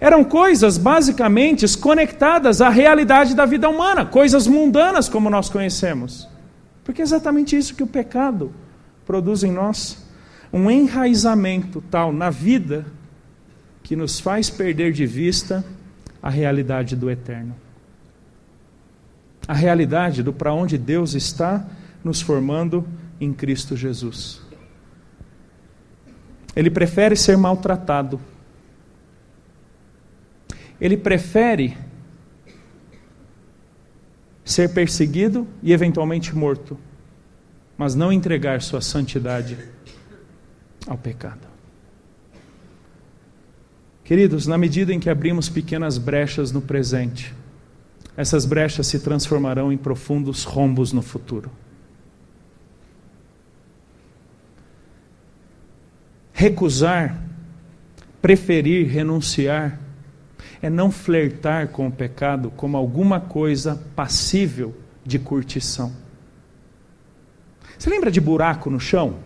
Eram 0.00 0.22
coisas 0.22 0.78
basicamente 0.78 1.66
conectadas 1.76 2.60
à 2.60 2.68
realidade 2.68 3.34
da 3.34 3.44
vida 3.44 3.68
humana, 3.68 4.06
coisas 4.06 4.46
mundanas 4.46 5.08
como 5.08 5.28
nós 5.28 5.48
conhecemos. 5.48 6.28
Porque 6.84 7.02
é 7.02 7.04
exatamente 7.04 7.56
isso 7.56 7.74
que 7.74 7.82
o 7.82 7.86
pecado 7.86 8.52
produz 9.04 9.42
em 9.42 9.50
nós 9.50 10.06
um 10.52 10.70
enraizamento 10.70 11.82
tal 11.90 12.12
na 12.12 12.30
vida 12.30 12.86
que 13.82 13.96
nos 13.96 14.20
faz 14.20 14.48
perder 14.48 14.92
de 14.92 15.04
vista 15.04 15.64
a 16.22 16.30
realidade 16.30 16.96
do 16.96 17.10
eterno 17.10 17.54
a 19.48 19.54
realidade 19.54 20.22
do 20.22 20.30
para 20.30 20.52
onde 20.52 20.76
Deus 20.76 21.14
está 21.14 21.66
nos 22.04 22.20
formando 22.20 22.86
em 23.18 23.32
Cristo 23.32 23.74
Jesus. 23.74 24.42
Ele 26.54 26.70
prefere 26.70 27.16
ser 27.16 27.38
maltratado. 27.38 28.20
Ele 30.78 30.98
prefere 30.98 31.76
ser 34.44 34.72
perseguido 34.72 35.46
e 35.62 35.72
eventualmente 35.72 36.34
morto, 36.36 36.78
mas 37.76 37.94
não 37.94 38.12
entregar 38.12 38.60
sua 38.60 38.80
santidade 38.80 39.58
ao 40.86 40.96
pecado. 40.96 41.46
Queridos, 44.04 44.46
na 44.46 44.56
medida 44.56 44.92
em 44.92 45.00
que 45.00 45.10
abrimos 45.10 45.48
pequenas 45.48 45.98
brechas 45.98 46.50
no 46.50 46.62
presente, 46.62 47.34
essas 48.18 48.44
brechas 48.44 48.88
se 48.88 48.98
transformarão 48.98 49.72
em 49.72 49.76
profundos 49.76 50.42
rombos 50.42 50.92
no 50.92 51.02
futuro. 51.02 51.52
Recusar, 56.32 57.22
preferir, 58.20 58.88
renunciar, 58.88 59.78
é 60.60 60.68
não 60.68 60.90
flertar 60.90 61.68
com 61.68 61.86
o 61.86 61.92
pecado 61.92 62.50
como 62.56 62.76
alguma 62.76 63.20
coisa 63.20 63.80
passível 63.94 64.76
de 65.06 65.20
curtição. 65.20 65.92
Você 67.78 67.88
lembra 67.88 68.10
de 68.10 68.20
buraco 68.20 68.68
no 68.68 68.80
chão? 68.80 69.20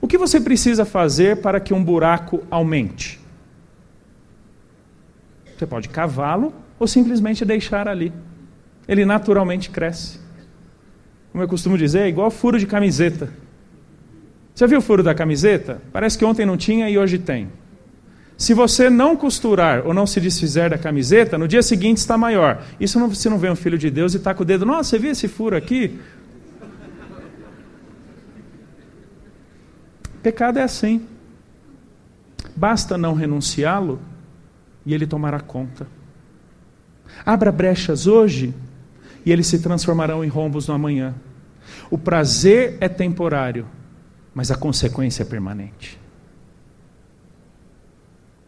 O 0.00 0.06
que 0.06 0.16
você 0.16 0.40
precisa 0.40 0.84
fazer 0.84 1.40
para 1.40 1.58
que 1.58 1.74
um 1.74 1.82
buraco 1.82 2.46
aumente? 2.48 3.18
Você 5.58 5.66
pode 5.66 5.88
cavá-lo 5.88 6.54
ou 6.80 6.88
simplesmente 6.88 7.44
deixar 7.44 7.86
ali. 7.86 8.10
Ele 8.88 9.04
naturalmente 9.04 9.68
cresce. 9.70 10.18
Como 11.30 11.44
eu 11.44 11.46
costumo 11.46 11.76
dizer, 11.76 12.00
é 12.00 12.08
igual 12.08 12.30
furo 12.30 12.58
de 12.58 12.66
camiseta. 12.66 13.28
Você 14.54 14.66
viu 14.66 14.78
o 14.78 14.82
furo 14.82 15.02
da 15.02 15.14
camiseta? 15.14 15.80
Parece 15.92 16.18
que 16.18 16.24
ontem 16.24 16.44
não 16.44 16.56
tinha 16.56 16.88
e 16.90 16.98
hoje 16.98 17.18
tem. 17.18 17.48
Se 18.36 18.54
você 18.54 18.88
não 18.88 19.14
costurar 19.14 19.86
ou 19.86 19.92
não 19.92 20.06
se 20.06 20.20
desfizer 20.20 20.70
da 20.70 20.78
camiseta, 20.78 21.36
no 21.36 21.46
dia 21.46 21.62
seguinte 21.62 21.98
está 21.98 22.16
maior. 22.16 22.64
Isso 22.80 22.98
não, 22.98 23.08
você 23.08 23.28
não 23.28 23.38
vê 23.38 23.50
um 23.50 23.54
filho 23.54 23.76
de 23.76 23.90
Deus 23.90 24.14
e 24.14 24.16
está 24.16 24.34
com 24.34 24.42
o 24.42 24.46
dedo, 24.46 24.64
nossa, 24.64 24.90
você 24.90 24.98
viu 24.98 25.10
esse 25.10 25.28
furo 25.28 25.54
aqui? 25.54 26.00
Pecado 30.22 30.58
é 30.58 30.62
assim. 30.62 31.06
Basta 32.56 32.96
não 32.96 33.14
renunciá-lo 33.14 34.00
e 34.84 34.94
ele 34.94 35.06
tomará 35.06 35.38
conta. 35.40 35.99
Abra 37.24 37.52
brechas 37.52 38.06
hoje 38.06 38.54
e 39.24 39.32
eles 39.32 39.46
se 39.46 39.58
transformarão 39.58 40.24
em 40.24 40.28
rombos 40.28 40.68
no 40.68 40.74
amanhã. 40.74 41.14
O 41.90 41.98
prazer 41.98 42.76
é 42.80 42.88
temporário, 42.88 43.66
mas 44.34 44.50
a 44.50 44.56
consequência 44.56 45.22
é 45.22 45.26
permanente. 45.26 45.98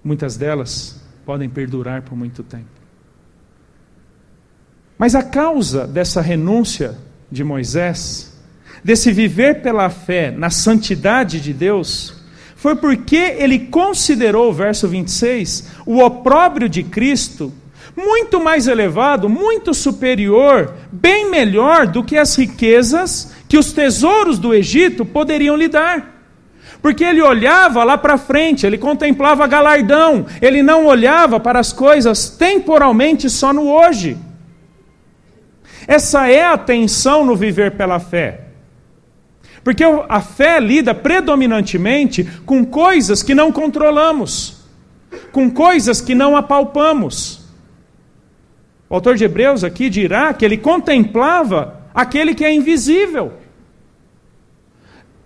Muitas 0.02 0.36
delas 0.36 1.00
podem 1.24 1.48
perdurar 1.48 2.02
por 2.02 2.16
muito 2.16 2.42
tempo. 2.42 2.82
Mas 4.98 5.14
a 5.14 5.22
causa 5.22 5.86
dessa 5.86 6.20
renúncia 6.20 6.96
de 7.30 7.42
Moisés, 7.42 8.38
desse 8.84 9.12
viver 9.12 9.62
pela 9.62 9.90
fé 9.90 10.30
na 10.30 10.50
santidade 10.50 11.40
de 11.40 11.52
Deus, 11.52 12.22
foi 12.54 12.76
porque 12.76 13.16
ele 13.16 13.66
considerou, 13.66 14.52
verso 14.52 14.86
26, 14.86 15.70
o 15.84 15.98
opróbrio 15.98 16.68
de 16.68 16.84
Cristo 16.84 17.52
muito 17.96 18.42
mais 18.42 18.66
elevado, 18.66 19.28
muito 19.28 19.74
superior, 19.74 20.72
bem 20.90 21.30
melhor 21.30 21.86
do 21.86 22.02
que 22.02 22.16
as 22.16 22.34
riquezas 22.36 23.34
que 23.48 23.58
os 23.58 23.72
tesouros 23.72 24.38
do 24.38 24.54
Egito 24.54 25.04
poderiam 25.04 25.56
lhe 25.56 25.68
dar. 25.68 26.10
Porque 26.80 27.04
ele 27.04 27.22
olhava 27.22 27.84
lá 27.84 27.96
para 27.96 28.18
frente, 28.18 28.66
ele 28.66 28.76
contemplava 28.78 29.46
galardão, 29.46 30.26
ele 30.40 30.62
não 30.62 30.86
olhava 30.86 31.38
para 31.38 31.60
as 31.60 31.72
coisas 31.72 32.30
temporalmente 32.30 33.30
só 33.30 33.52
no 33.52 33.68
hoje. 33.70 34.16
Essa 35.86 36.28
é 36.28 36.44
a 36.44 36.58
tensão 36.58 37.24
no 37.24 37.36
viver 37.36 37.72
pela 37.72 38.00
fé. 38.00 38.46
Porque 39.62 39.84
a 39.84 40.20
fé 40.20 40.58
lida 40.58 40.92
predominantemente 40.92 42.24
com 42.44 42.64
coisas 42.64 43.22
que 43.22 43.34
não 43.34 43.52
controlamos, 43.52 44.64
com 45.30 45.50
coisas 45.50 46.00
que 46.00 46.14
não 46.14 46.36
apalpamos. 46.36 47.41
O 48.92 48.96
autor 48.96 49.16
de 49.16 49.24
Hebreus 49.24 49.64
aqui 49.64 49.88
dirá 49.88 50.34
que 50.34 50.44
ele 50.44 50.58
contemplava 50.58 51.80
aquele 51.94 52.34
que 52.34 52.44
é 52.44 52.52
invisível 52.52 53.32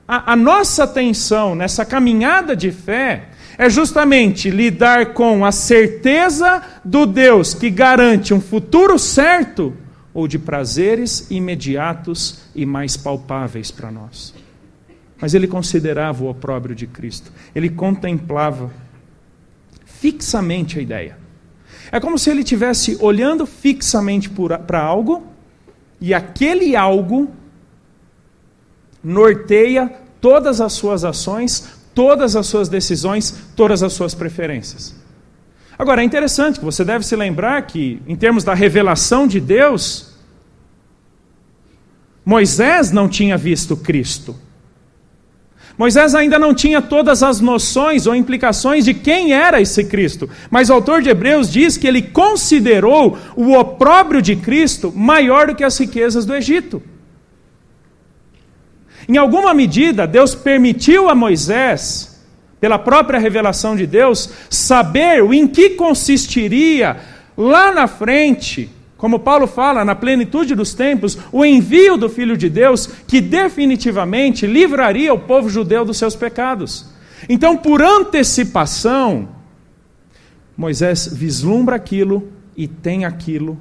a, 0.09 0.33
a 0.33 0.37
nossa 0.37 0.85
atenção 0.85 1.55
nessa 1.55 1.85
caminhada 1.85 2.55
de 2.55 2.71
fé 2.71 3.29
é 3.59 3.69
justamente 3.69 4.51
lidar 4.51 5.15
com 5.15 5.45
a 5.45 5.51
certeza 5.51 6.63
do 6.85 7.07
Deus 7.07 7.55
que 7.55 7.71
garante 7.71 8.33
um 8.33 8.41
futuro 8.41 8.99
certo 8.99 9.75
ou 10.15 10.29
de 10.29 10.39
prazeres 10.39 11.31
imediatos 11.31 12.43
e 12.55 12.65
mais 12.65 12.97
palpáveis 12.97 13.71
para 13.71 13.91
nós. 13.91 14.33
Mas 15.21 15.35
ele 15.35 15.49
considerava 15.49 16.23
o 16.23 16.29
opróbrio 16.31 16.75
de 16.75 16.87
Cristo, 16.87 17.33
ele 17.55 17.71
contemplava 17.71 18.71
fixamente 19.85 20.79
a 20.79 20.83
ideia. 20.83 21.26
É 21.97 22.01
como 22.01 22.19
se 22.19 22.29
ele 22.29 22.41
estivesse 22.41 22.99
olhando 23.01 23.47
fixamente 23.47 24.29
para 24.67 24.79
algo 24.79 25.27
e 25.99 26.13
aquele 26.13 26.77
algo 26.77 27.31
norteia 29.03 29.91
todas 30.21 30.61
as 30.61 30.75
suas 30.75 31.07
ações, 31.07 31.81
todas 31.95 32.37
as 32.37 32.47
suas 32.49 32.69
decisões, 32.69 33.49
todas 33.57 33.83
as 33.83 33.95
suas 33.95 34.15
preferências. 34.15 34.95
Agora, 35.79 36.03
é 36.03 36.05
interessante 36.05 36.59
que 36.59 36.65
você 36.67 36.85
deve 36.85 37.03
se 37.03 37.17
lembrar 37.17 37.63
que, 37.63 38.03
em 38.07 38.15
termos 38.15 38.45
da 38.45 38.53
revelação 38.53 39.27
de 39.27 39.41
Deus, 39.41 40.19
Moisés 42.23 42.91
não 42.91 43.09
tinha 43.09 43.39
visto 43.39 43.75
Cristo. 43.75 44.37
Moisés 45.79 46.15
ainda 46.15 46.39
não 46.39 46.55
tinha 46.55 46.81
todas 46.81 47.23
as 47.23 47.41
noções 47.41 48.07
ou 48.07 48.15
implicações 48.15 48.85
de 48.85 48.95
quem 48.95 49.33
era 49.33 49.61
esse 49.61 49.85
Cristo, 49.85 50.29
mas 50.51 50.71
o 50.71 50.73
autor 50.73 51.03
de 51.03 51.11
Hebreus 51.11 51.53
diz 51.53 51.77
que 51.77 51.87
ele 51.87 52.01
considerou 52.01 53.19
o 53.37 53.53
opróbrio 53.53 54.23
de 54.23 54.37
Cristo 54.37 54.91
maior 54.95 55.49
do 55.49 55.55
que 55.55 55.65
as 55.65 55.79
riquezas 55.79 56.25
do 56.25 56.35
Egito. 56.35 56.83
Em 59.09 59.19
alguma 59.19 59.53
medida, 59.53 60.07
Deus 60.07 60.35
permitiu 60.35 61.11
a 61.11 61.15
Moisés, 61.15 62.25
pela 62.59 62.79
própria 62.79 63.21
revelação 63.21 63.77
de 63.77 63.87
Deus, 63.87 64.31
saber 64.49 65.23
o 65.23 65.33
em 65.33 65.47
que 65.47 65.71
consistiria 65.71 66.97
lá 67.37 67.73
na 67.73 67.87
frente, 67.87 68.71
como 68.97 69.21
Paulo 69.21 69.47
fala, 69.47 69.85
na 69.85 69.95
plenitude 69.95 70.55
dos 70.55 70.73
tempos, 70.73 71.19
o 71.31 71.45
envio 71.45 71.97
do 71.97 72.09
Filho 72.09 72.37
de 72.37 72.49
Deus, 72.49 72.87
que 73.07 73.21
definitivamente 73.21 74.47
livraria 74.47 75.13
o 75.13 75.19
povo 75.19 75.51
judeu 75.51 75.85
dos 75.85 75.99
seus 75.99 76.17
pecados. 76.17 76.91
Então, 77.29 77.57
por 77.57 77.83
antecipação, 77.83 79.29
Moisés 80.57 81.09
vislumbra 81.13 81.77
aquilo 81.77 82.33
e 82.57 82.67
tem 82.67 83.05
aquilo 83.05 83.59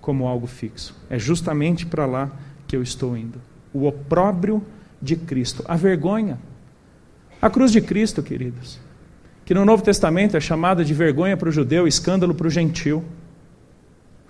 como 0.00 0.26
algo 0.26 0.46
fixo. 0.46 0.94
É 1.10 1.18
justamente 1.18 1.84
para 1.84 2.06
lá 2.06 2.30
que 2.66 2.76
eu 2.76 2.82
estou 2.82 3.16
indo 3.16 3.40
o 3.74 3.86
opróbrio 3.86 4.64
de 5.02 5.16
Cristo, 5.16 5.64
a 5.66 5.76
vergonha. 5.76 6.38
A 7.42 7.50
cruz 7.50 7.72
de 7.72 7.80
Cristo, 7.80 8.22
queridos, 8.22 8.78
que 9.44 9.52
no 9.52 9.64
Novo 9.64 9.82
Testamento 9.82 10.36
é 10.36 10.40
chamada 10.40 10.84
de 10.84 10.94
vergonha 10.94 11.36
para 11.36 11.48
o 11.48 11.52
judeu, 11.52 11.86
escândalo 11.86 12.34
para 12.34 12.46
o 12.46 12.50
gentil. 12.50 13.04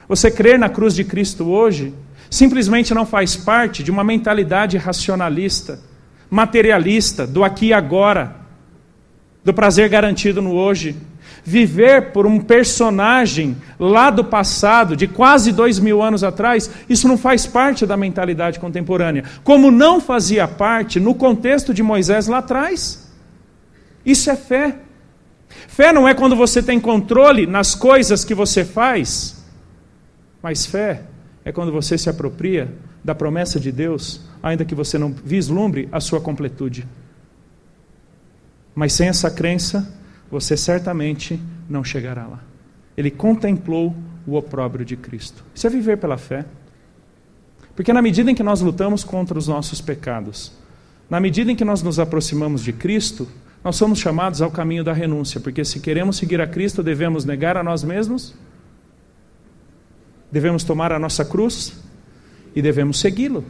Você 0.08 0.30
crer 0.30 0.58
na 0.58 0.68
cruz 0.68 0.94
de 0.94 1.04
Cristo 1.04 1.48
hoje 1.48 1.94
simplesmente 2.30 2.92
não 2.94 3.06
faz 3.06 3.36
parte 3.36 3.82
de 3.82 3.90
uma 3.90 4.02
mentalidade 4.02 4.76
racionalista, 4.76 5.80
materialista, 6.30 7.26
do 7.26 7.44
aqui 7.44 7.66
e 7.66 7.72
agora, 7.72 8.36
do 9.44 9.54
prazer 9.54 9.88
garantido 9.88 10.42
no 10.42 10.52
hoje 10.52 10.96
viver 11.44 12.12
por 12.12 12.26
um 12.26 12.40
personagem 12.40 13.56
lá 13.78 14.08
do 14.08 14.24
passado, 14.24 14.96
de 14.96 15.06
quase 15.06 15.52
dois 15.52 15.78
mil 15.78 16.02
anos 16.02 16.24
atrás, 16.24 16.70
isso 16.88 17.06
não 17.06 17.18
faz 17.18 17.46
parte 17.46 17.84
da 17.84 17.96
mentalidade 17.96 18.58
contemporânea. 18.58 19.24
Como 19.44 19.70
não 19.70 20.00
fazia 20.00 20.48
parte 20.48 20.98
no 20.98 21.14
contexto 21.14 21.74
de 21.74 21.82
Moisés 21.82 22.26
lá 22.26 22.38
atrás. 22.38 23.12
Isso 24.04 24.30
é 24.30 24.36
fé. 24.36 24.76
Fé 25.68 25.92
não 25.92 26.08
é 26.08 26.14
quando 26.14 26.34
você 26.34 26.62
tem 26.62 26.80
controle 26.80 27.46
nas 27.46 27.74
coisas 27.74 28.24
que 28.24 28.34
você 28.34 28.64
faz, 28.64 29.33
mas 30.44 30.66
fé 30.66 31.04
é 31.42 31.50
quando 31.50 31.72
você 31.72 31.96
se 31.96 32.10
apropria 32.10 32.70
da 33.02 33.14
promessa 33.14 33.58
de 33.58 33.72
Deus, 33.72 34.20
ainda 34.42 34.62
que 34.62 34.74
você 34.74 34.98
não 34.98 35.10
vislumbre 35.10 35.88
a 35.90 36.00
sua 36.00 36.20
completude. 36.20 36.86
Mas 38.74 38.92
sem 38.92 39.08
essa 39.08 39.30
crença, 39.30 39.90
você 40.30 40.54
certamente 40.54 41.40
não 41.66 41.82
chegará 41.82 42.26
lá. 42.26 42.42
Ele 42.94 43.10
contemplou 43.10 43.96
o 44.26 44.34
opróbrio 44.34 44.84
de 44.84 44.98
Cristo. 44.98 45.42
Isso 45.54 45.66
é 45.66 45.70
viver 45.70 45.96
pela 45.96 46.18
fé. 46.18 46.44
Porque 47.74 47.94
na 47.94 48.02
medida 48.02 48.30
em 48.30 48.34
que 48.34 48.42
nós 48.42 48.60
lutamos 48.60 49.02
contra 49.02 49.38
os 49.38 49.48
nossos 49.48 49.80
pecados, 49.80 50.52
na 51.08 51.20
medida 51.20 51.50
em 51.50 51.56
que 51.56 51.64
nós 51.64 51.82
nos 51.82 51.98
aproximamos 51.98 52.62
de 52.62 52.74
Cristo, 52.74 53.26
nós 53.64 53.76
somos 53.76 53.98
chamados 53.98 54.42
ao 54.42 54.50
caminho 54.50 54.84
da 54.84 54.92
renúncia, 54.92 55.40
porque 55.40 55.64
se 55.64 55.80
queremos 55.80 56.18
seguir 56.18 56.42
a 56.42 56.46
Cristo, 56.46 56.82
devemos 56.82 57.24
negar 57.24 57.56
a 57.56 57.62
nós 57.62 57.82
mesmos, 57.82 58.34
devemos 60.34 60.64
tomar 60.64 60.90
a 60.90 60.98
nossa 60.98 61.24
cruz 61.24 61.74
e 62.56 62.60
devemos 62.60 62.98
segui-lo. 62.98 63.44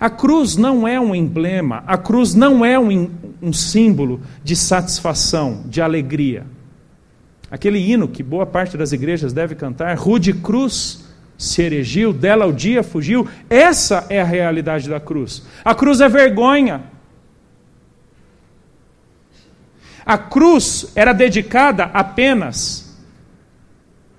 A 0.00 0.10
cruz 0.10 0.56
não 0.56 0.88
é 0.88 1.00
um 1.00 1.14
emblema, 1.14 1.84
a 1.86 1.96
cruz 1.96 2.34
não 2.34 2.64
é 2.64 2.76
um, 2.76 3.08
um 3.40 3.52
símbolo 3.52 4.20
de 4.42 4.56
satisfação, 4.56 5.62
de 5.66 5.80
alegria. 5.80 6.44
Aquele 7.48 7.78
hino 7.78 8.08
que 8.08 8.24
boa 8.24 8.44
parte 8.44 8.76
das 8.76 8.90
igrejas 8.90 9.32
deve 9.32 9.54
cantar, 9.54 9.96
Rude 9.96 10.32
Cruz 10.32 11.04
se 11.38 11.62
erigiu, 11.62 12.12
dela 12.12 12.44
o 12.46 12.52
dia 12.52 12.82
fugiu, 12.82 13.28
essa 13.48 14.04
é 14.08 14.20
a 14.20 14.24
realidade 14.24 14.88
da 14.88 14.98
cruz. 14.98 15.44
A 15.64 15.76
cruz 15.76 16.00
é 16.00 16.08
vergonha. 16.08 16.82
A 20.04 20.18
cruz 20.18 20.90
era 20.96 21.12
dedicada 21.12 21.84
apenas 21.84 22.91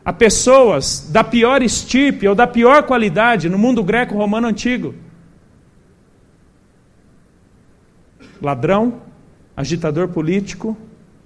a 0.03 0.11
pessoas 0.11 1.09
da 1.11 1.23
pior 1.23 1.61
estirpe 1.61 2.27
ou 2.27 2.35
da 2.35 2.45
pior 2.45 2.83
qualidade 2.83 3.49
no 3.49 3.57
mundo 3.57 3.83
greco-romano 3.83 4.47
antigo. 4.47 4.93
ladrão, 8.43 9.01
agitador 9.55 10.09
político 10.09 10.77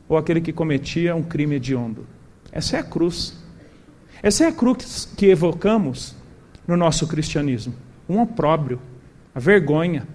ou 0.08 0.18
aquele 0.18 0.40
que 0.40 0.54
cometia 0.54 1.16
um 1.16 1.24
crime 1.24 1.56
hediondo. 1.56 2.06
Essa 2.52 2.78
é 2.78 2.80
a 2.80 2.84
cruz. 2.84 3.44
Essa 4.22 4.46
é 4.46 4.48
a 4.48 4.52
cruz 4.52 5.12
que 5.18 5.26
evocamos 5.26 6.16
no 6.68 6.78
nosso 6.78 7.08
cristianismo. 7.08 7.74
Um 8.08 8.22
opróbrio, 8.22 8.80
a 9.34 9.40
vergonha. 9.40 10.08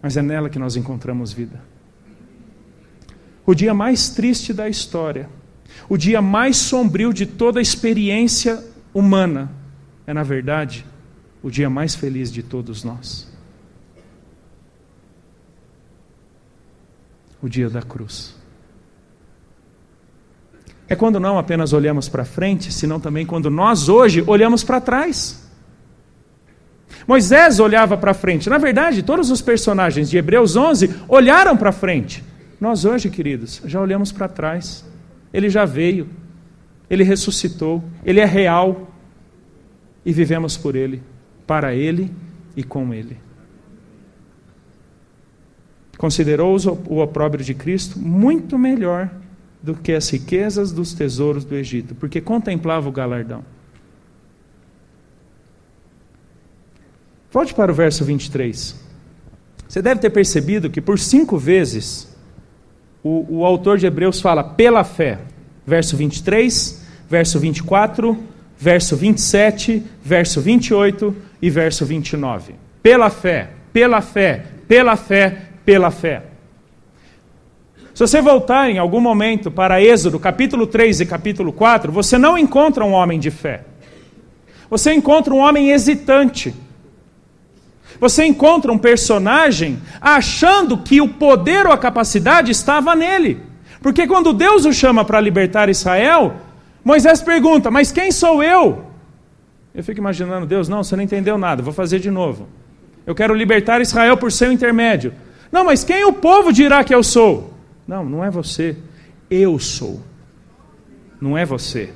Mas 0.00 0.16
é 0.16 0.22
nela 0.22 0.50
que 0.50 0.58
nós 0.58 0.76
encontramos 0.76 1.32
vida. 1.32 1.60
o 3.44 3.54
dia 3.54 3.74
mais 3.74 4.10
triste 4.10 4.52
da 4.52 4.68
história, 4.68 5.28
o 5.88 5.96
dia 5.96 6.22
mais 6.22 6.56
sombrio 6.56 7.12
de 7.12 7.26
toda 7.26 7.58
a 7.58 7.62
experiência 7.62 8.62
humana, 8.94 9.50
é, 10.06 10.12
na 10.12 10.22
verdade, 10.22 10.84
o 11.42 11.50
dia 11.50 11.68
mais 11.68 11.94
feliz 11.94 12.32
de 12.32 12.42
todos 12.42 12.84
nós. 12.84 13.30
O 17.42 17.48
dia 17.48 17.68
da 17.68 17.82
cruz. 17.82 18.36
É 20.88 20.94
quando 20.94 21.18
não 21.18 21.38
apenas 21.38 21.72
olhamos 21.72 22.08
para 22.08 22.24
frente, 22.24 22.72
senão 22.72 23.00
também 23.00 23.24
quando 23.24 23.50
nós 23.50 23.88
hoje 23.88 24.22
olhamos 24.26 24.62
para 24.62 24.80
trás. 24.80 25.42
Moisés 27.06 27.58
olhava 27.58 27.96
para 27.96 28.14
frente. 28.14 28.48
Na 28.48 28.58
verdade, 28.58 29.02
todos 29.02 29.30
os 29.30 29.40
personagens 29.40 30.10
de 30.10 30.18
Hebreus 30.18 30.54
11 30.54 30.94
olharam 31.08 31.56
para 31.56 31.72
frente. 31.72 32.22
Nós 32.60 32.84
hoje, 32.84 33.10
queridos, 33.10 33.60
já 33.64 33.80
olhamos 33.80 34.12
para 34.12 34.28
trás. 34.28 34.84
Ele 35.32 35.48
já 35.48 35.64
veio, 35.64 36.08
ele 36.88 37.02
ressuscitou, 37.02 37.82
ele 38.04 38.20
é 38.20 38.24
real 38.24 38.92
e 40.04 40.12
vivemos 40.12 40.56
por 40.56 40.76
ele, 40.76 41.02
para 41.46 41.74
ele 41.74 42.12
e 42.56 42.62
com 42.62 42.92
ele. 42.92 43.16
Considerou 45.96 46.56
o 46.88 46.98
opróbrio 46.98 47.44
de 47.44 47.54
Cristo 47.54 47.98
muito 47.98 48.58
melhor 48.58 49.10
do 49.62 49.74
que 49.74 49.92
as 49.92 50.10
riquezas 50.10 50.72
dos 50.72 50.92
tesouros 50.92 51.44
do 51.44 51.54
Egito, 51.54 51.94
porque 51.94 52.20
contemplava 52.20 52.88
o 52.88 52.92
galardão. 52.92 53.44
Volte 57.30 57.54
para 57.54 57.72
o 57.72 57.74
verso 57.74 58.04
23. 58.04 58.74
Você 59.66 59.80
deve 59.80 60.00
ter 60.00 60.10
percebido 60.10 60.68
que 60.68 60.80
por 60.82 60.98
cinco 60.98 61.38
vezes 61.38 62.11
o, 63.02 63.38
o 63.38 63.44
autor 63.44 63.78
de 63.78 63.86
Hebreus 63.86 64.20
fala 64.20 64.44
pela 64.44 64.84
fé. 64.84 65.18
Verso 65.66 65.96
23, 65.96 66.86
verso 67.08 67.38
24, 67.38 68.18
verso 68.58 68.96
27, 68.96 69.82
verso 70.02 70.40
28 70.40 71.16
e 71.40 71.50
verso 71.50 71.84
29. 71.84 72.54
Pela 72.82 73.10
fé, 73.10 73.50
pela 73.72 74.00
fé, 74.00 74.44
pela 74.68 74.96
fé, 74.96 75.42
pela 75.64 75.90
fé. 75.90 76.22
Se 77.94 78.00
você 78.00 78.22
voltar 78.22 78.70
em 78.70 78.78
algum 78.78 79.00
momento 79.00 79.50
para 79.50 79.82
Êxodo, 79.82 80.18
capítulo 80.18 80.66
3 80.66 81.00
e 81.00 81.06
capítulo 81.06 81.52
4, 81.52 81.92
você 81.92 82.16
não 82.16 82.38
encontra 82.38 82.84
um 82.84 82.92
homem 82.92 83.20
de 83.20 83.30
fé. 83.30 83.64
Você 84.70 84.94
encontra 84.94 85.34
um 85.34 85.38
homem 85.38 85.70
hesitante. 85.70 86.54
Você 88.00 88.24
encontra 88.24 88.72
um 88.72 88.78
personagem 88.78 89.80
achando 90.00 90.78
que 90.78 91.00
o 91.00 91.08
poder 91.08 91.66
ou 91.66 91.72
a 91.72 91.78
capacidade 91.78 92.50
estava 92.50 92.94
nele. 92.94 93.40
Porque 93.80 94.06
quando 94.06 94.32
Deus 94.32 94.64
o 94.64 94.72
chama 94.72 95.04
para 95.04 95.20
libertar 95.20 95.68
Israel, 95.68 96.36
Moisés 96.84 97.20
pergunta: 97.20 97.70
Mas 97.70 97.90
quem 97.90 98.10
sou 98.12 98.42
eu? 98.42 98.86
Eu 99.74 99.82
fico 99.82 99.98
imaginando, 99.98 100.46
Deus, 100.46 100.68
não, 100.68 100.84
você 100.84 100.94
não 100.94 101.02
entendeu 101.02 101.38
nada, 101.38 101.62
vou 101.62 101.72
fazer 101.72 101.98
de 101.98 102.10
novo. 102.10 102.46
Eu 103.06 103.14
quero 103.14 103.34
libertar 103.34 103.80
Israel 103.80 104.16
por 104.16 104.30
seu 104.30 104.52
intermédio. 104.52 105.12
Não, 105.50 105.64
mas 105.64 105.82
quem 105.82 106.04
o 106.04 106.12
povo 106.12 106.52
dirá 106.52 106.84
que 106.84 106.94
eu 106.94 107.02
sou? 107.02 107.52
Não, 107.86 108.04
não 108.04 108.24
é 108.24 108.30
você. 108.30 108.76
Eu 109.30 109.58
sou. 109.58 110.00
Não 111.20 111.36
é 111.36 111.44
você. 111.44 111.92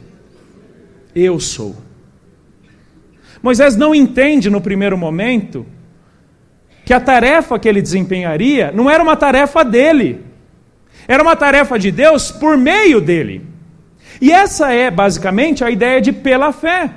Eu 1.14 1.38
sou. 1.38 1.76
Moisés 3.42 3.76
não 3.76 3.94
entende 3.94 4.50
no 4.50 4.60
primeiro 4.60 4.98
momento 4.98 5.64
que 6.86 6.94
a 6.94 7.00
tarefa 7.00 7.58
que 7.58 7.68
ele 7.68 7.82
desempenharia 7.82 8.70
não 8.72 8.88
era 8.88 9.02
uma 9.02 9.16
tarefa 9.16 9.64
dele, 9.64 10.24
era 11.08 11.20
uma 11.20 11.34
tarefa 11.34 11.76
de 11.76 11.90
Deus 11.90 12.30
por 12.30 12.56
meio 12.56 13.00
dele. 13.00 13.44
E 14.20 14.30
essa 14.30 14.72
é 14.72 14.88
basicamente 14.88 15.64
a 15.64 15.70
ideia 15.70 16.00
de 16.00 16.12
pela 16.12 16.52
fé. 16.52 16.88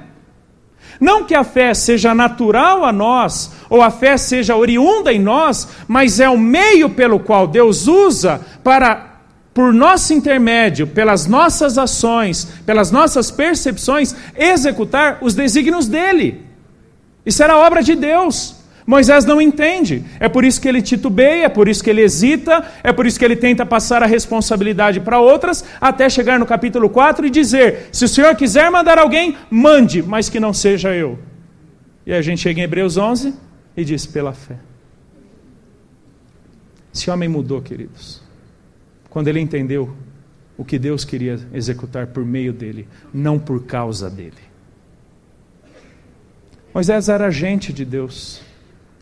Não 1.02 1.26
que 1.26 1.34
a 1.34 1.44
fé 1.44 1.74
seja 1.74 2.14
natural 2.14 2.86
a 2.86 2.92
nós, 2.92 3.52
ou 3.68 3.82
a 3.82 3.90
fé 3.90 4.16
seja 4.16 4.56
oriunda 4.56 5.12
em 5.12 5.20
nós, 5.20 5.68
mas 5.88 6.20
é 6.20 6.30
o 6.30 6.38
meio 6.38 6.92
pelo 6.92 7.20
qual 7.20 7.48
Deus 7.48 7.88
usa 7.88 8.42
para, 8.64 9.22
por 9.56 9.74
nosso 9.74 10.14
intermédio, 10.14 10.86
pelas 10.86 11.26
nossas 11.26 11.80
ações, 11.80 12.46
pelas 12.64 12.92
nossas 12.92 13.32
percepções, 13.32 14.16
executar 14.38 15.18
os 15.22 15.34
desígnios 15.34 15.88
dele. 15.88 16.46
Isso 17.26 17.42
era 17.42 17.58
obra 17.58 17.82
de 17.82 17.96
Deus. 17.96 18.59
Moisés 18.90 19.24
não 19.24 19.40
entende. 19.40 20.04
É 20.20 20.28
por 20.28 20.44
isso 20.44 20.60
que 20.60 20.68
ele 20.68 20.82
titubeia, 20.82 21.46
é 21.46 21.50
por 21.50 21.68
isso 21.68 21.84
que 21.84 21.92
ele 21.92 22.02
hesita, 22.02 22.68
é 22.84 22.92
por 22.92 23.06
isso 23.06 23.20
que 23.20 23.24
ele 23.24 23.36
tenta 23.36 23.64
passar 23.64 24.02
a 24.02 24.08
responsabilidade 24.08 25.00
para 25.00 25.20
outras, 25.20 25.64
até 25.80 26.10
chegar 26.10 26.40
no 26.40 26.46
capítulo 26.48 26.90
4 26.90 27.28
e 27.28 27.30
dizer: 27.30 27.90
se 27.92 28.06
o 28.06 28.08
Senhor 28.08 28.36
quiser 28.36 28.72
mandar 28.72 28.98
alguém, 28.98 29.38
mande, 29.48 30.02
mas 30.02 30.28
que 30.28 30.40
não 30.40 30.52
seja 30.52 30.92
eu. 30.96 31.20
E 32.04 32.12
a 32.12 32.20
gente 32.24 32.42
chega 32.42 32.62
em 32.62 32.64
Hebreus 32.64 32.98
11 32.98 33.32
e 33.78 33.86
diz: 33.86 34.08
pela 34.08 34.34
fé. 34.34 34.56
Esse 36.92 37.12
homem 37.12 37.30
mudou, 37.30 37.62
queridos, 37.62 38.24
quando 39.08 39.28
ele 39.28 39.40
entendeu 39.40 39.96
o 40.58 40.66
que 40.66 40.80
Deus 40.80 41.06
queria 41.06 41.40
executar 41.54 42.08
por 42.08 42.26
meio 42.26 42.52
dele, 42.52 42.88
não 43.14 43.38
por 43.38 43.66
causa 43.66 44.10
dele. 44.10 44.50
Moisés 46.74 47.08
era 47.08 47.28
agente 47.28 47.72
de 47.72 47.86
Deus. 47.86 48.49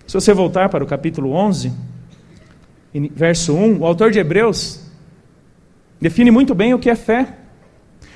Se 0.07 0.13
você 0.13 0.33
voltar 0.33 0.69
para 0.69 0.81
o 0.81 0.87
capítulo 0.87 1.33
11, 1.33 1.69
verso 3.13 3.53
1, 3.53 3.79
o 3.79 3.85
autor 3.85 4.09
de 4.09 4.19
Hebreus 4.19 4.79
define 5.99 6.31
muito 6.31 6.55
bem 6.55 6.73
o 6.73 6.79
que 6.79 6.89
é 6.89 6.95
fé. 6.95 7.27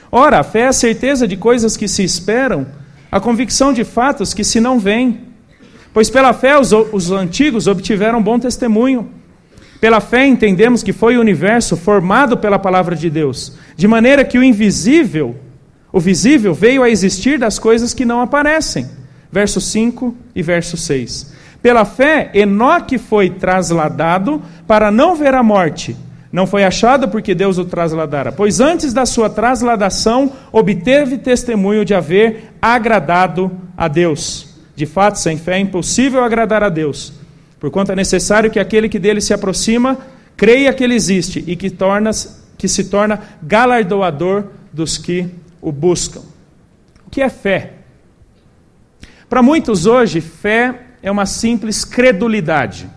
Ora, 0.10 0.40
a 0.40 0.44
fé 0.44 0.62
é 0.62 0.68
a 0.68 0.74
certeza 0.74 1.28
de 1.28 1.36
coisas 1.36 1.76
que 1.76 1.90
se 1.90 2.02
esperam, 2.02 2.66
a 3.12 3.20
convicção 3.20 3.74
de 3.74 3.84
fatos 3.84 4.34
que 4.34 4.42
se 4.42 4.62
não 4.62 4.80
veem. 4.80 5.20
Pois 5.94 6.10
pela 6.10 6.32
fé 6.32 6.58
os, 6.58 6.72
os 6.72 7.12
antigos 7.12 7.68
obtiveram 7.68 8.24
bom 8.24 8.40
testemunho. 8.40 9.12
Pela 9.82 10.00
fé 10.00 10.26
entendemos 10.26 10.82
que 10.82 10.94
foi 10.94 11.18
o 11.18 11.20
universo 11.20 11.76
formado 11.76 12.38
pela 12.38 12.58
palavra 12.58 12.96
de 12.96 13.10
Deus, 13.10 13.58
de 13.76 13.86
maneira 13.86 14.24
que 14.24 14.38
o 14.38 14.44
invisível, 14.44 15.36
o 15.92 16.00
visível, 16.00 16.54
veio 16.54 16.84
a 16.84 16.90
existir 16.90 17.38
das 17.38 17.60
coisas 17.60 17.94
que 17.94 18.06
não 18.06 18.22
aparecem. 18.22 18.88
Verso 19.30 19.60
5 19.60 20.16
e 20.34 20.42
verso 20.42 20.78
6. 20.78 21.41
Pela 21.62 21.86
fé, 21.86 22.32
Enoque 22.34 22.98
foi 22.98 23.30
trasladado 23.30 24.42
para 24.66 24.90
não 24.90 25.16
ver 25.16 25.36
a 25.36 25.44
morte. 25.44 25.96
Não 26.32 26.48
foi 26.48 26.64
achado 26.64 27.10
porque 27.10 27.36
Deus 27.36 27.58
o 27.58 27.66
trasladara, 27.66 28.32
pois 28.32 28.60
antes 28.60 28.94
da 28.94 29.06
sua 29.06 29.30
trasladação 29.30 30.32
obteve 30.52 31.18
testemunho 31.18 31.84
de 31.84 31.94
haver 31.94 32.54
agradado 32.62 33.52
a 33.76 33.88
Deus. 33.88 34.56
De 34.76 34.86
fato, 34.86 35.20
sem 35.20 35.38
fé 35.38 35.58
é 35.58 35.60
impossível 35.60 36.24
agradar 36.24 36.64
a 36.64 36.70
Deus, 36.70 37.14
porquanto 37.60 37.92
é 37.92 37.96
necessário 37.96 38.50
que 38.50 38.60
aquele 38.60 38.88
que 38.88 38.98
dele 38.98 39.20
se 39.20 39.34
aproxima 39.34 39.98
creia 40.38 40.74
que 40.74 40.84
ele 40.84 40.96
existe 40.96 41.44
e 41.46 41.56
que, 41.58 41.70
torna, 41.70 42.12
que 42.58 42.68
se 42.68 42.86
torna 42.86 43.20
galardoador 43.44 44.46
dos 44.72 44.98
que 44.98 45.28
o 45.62 45.72
buscam. 45.72 46.22
O 47.06 47.10
que 47.12 47.22
é 47.22 47.30
fé? 47.30 47.74
Para 49.30 49.44
muitos 49.44 49.86
hoje, 49.86 50.22
fé 50.22 50.91
é 51.02 51.10
uma 51.10 51.26
simples 51.26 51.84
credulidade. 51.84 52.90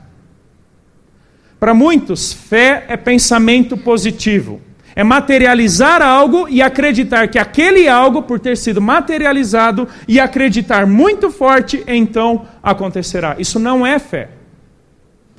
Para 1.59 1.73
muitos, 1.73 2.33
fé 2.33 2.85
é 2.88 2.97
pensamento 2.97 3.77
positivo. 3.77 4.61
É 4.97 5.03
materializar 5.03 6.03
algo 6.03 6.49
e 6.49 6.62
acreditar 6.62 7.27
que 7.29 7.38
aquele 7.38 7.88
algo, 7.88 8.23
por 8.23 8.38
ter 8.38 8.57
sido 8.57 8.81
materializado 8.81 9.88
e 10.07 10.21
acreditar 10.21 10.87
muito 10.87 11.31
forte, 11.31 11.83
então 11.87 12.47
acontecerá. 12.62 13.35
Isso 13.38 13.59
não 13.59 13.85
é 13.85 13.99
fé. 13.99 14.29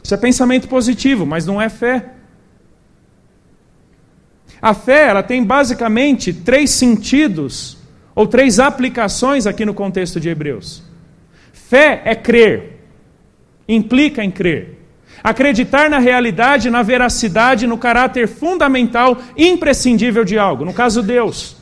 Isso 0.04 0.14
é 0.14 0.18
pensamento 0.18 0.68
positivo, 0.68 1.26
mas 1.26 1.46
não 1.46 1.62
é 1.62 1.70
fé. 1.70 2.10
A 4.62 4.74
fé, 4.74 5.10
ela 5.10 5.24
tem 5.24 5.44
basicamente 5.44 6.34
três 6.34 6.72
sentidos 6.72 7.78
ou 8.16 8.26
três 8.28 8.60
aplicações 8.60 9.46
aqui 9.46 9.64
no 9.64 9.74
contexto 9.74 10.20
de 10.20 10.28
Hebreus. 10.28 10.84
Fé 11.56 12.02
é 12.04 12.14
crer, 12.14 12.82
implica 13.68 14.22
em 14.24 14.30
crer. 14.30 14.78
Acreditar 15.24 15.90
na 15.90 15.98
realidade, 15.98 16.70
na 16.70 16.84
veracidade, 16.84 17.66
no 17.66 17.78
caráter 17.78 18.28
fundamental, 18.28 19.18
imprescindível 19.38 20.26
de 20.26 20.38
algo, 20.38 20.66
no 20.66 20.74
caso 20.74 21.02
Deus. 21.02 21.56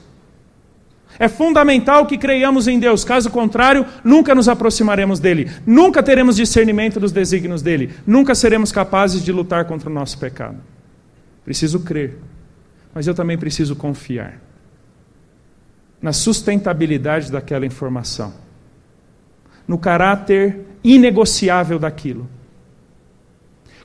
É 1.19 1.27
fundamental 1.27 2.07
que 2.07 2.17
creiamos 2.17 2.67
em 2.67 2.79
Deus, 2.79 3.05
caso 3.05 3.29
contrário, 3.29 3.85
nunca 4.03 4.33
nos 4.33 4.49
aproximaremos 4.49 5.19
dele, 5.19 5.49
nunca 5.65 6.01
teremos 6.01 6.35
discernimento 6.35 6.99
dos 6.99 7.11
desígnios 7.11 7.61
dele, 7.61 7.91
nunca 8.05 8.33
seremos 8.33 8.71
capazes 8.71 9.23
de 9.23 9.31
lutar 9.31 9.65
contra 9.65 9.91
o 9.91 9.93
nosso 9.93 10.17
pecado. 10.17 10.57
Preciso 11.45 11.81
crer, 11.81 12.17
mas 12.95 13.05
eu 13.05 13.13
também 13.13 13.37
preciso 13.37 13.75
confiar 13.75 14.41
na 16.01 16.11
sustentabilidade 16.11 17.31
daquela 17.31 17.65
informação 17.65 18.33
no 19.67 19.77
caráter 19.77 20.65
inegociável 20.83 21.79
daquilo. 21.79 22.29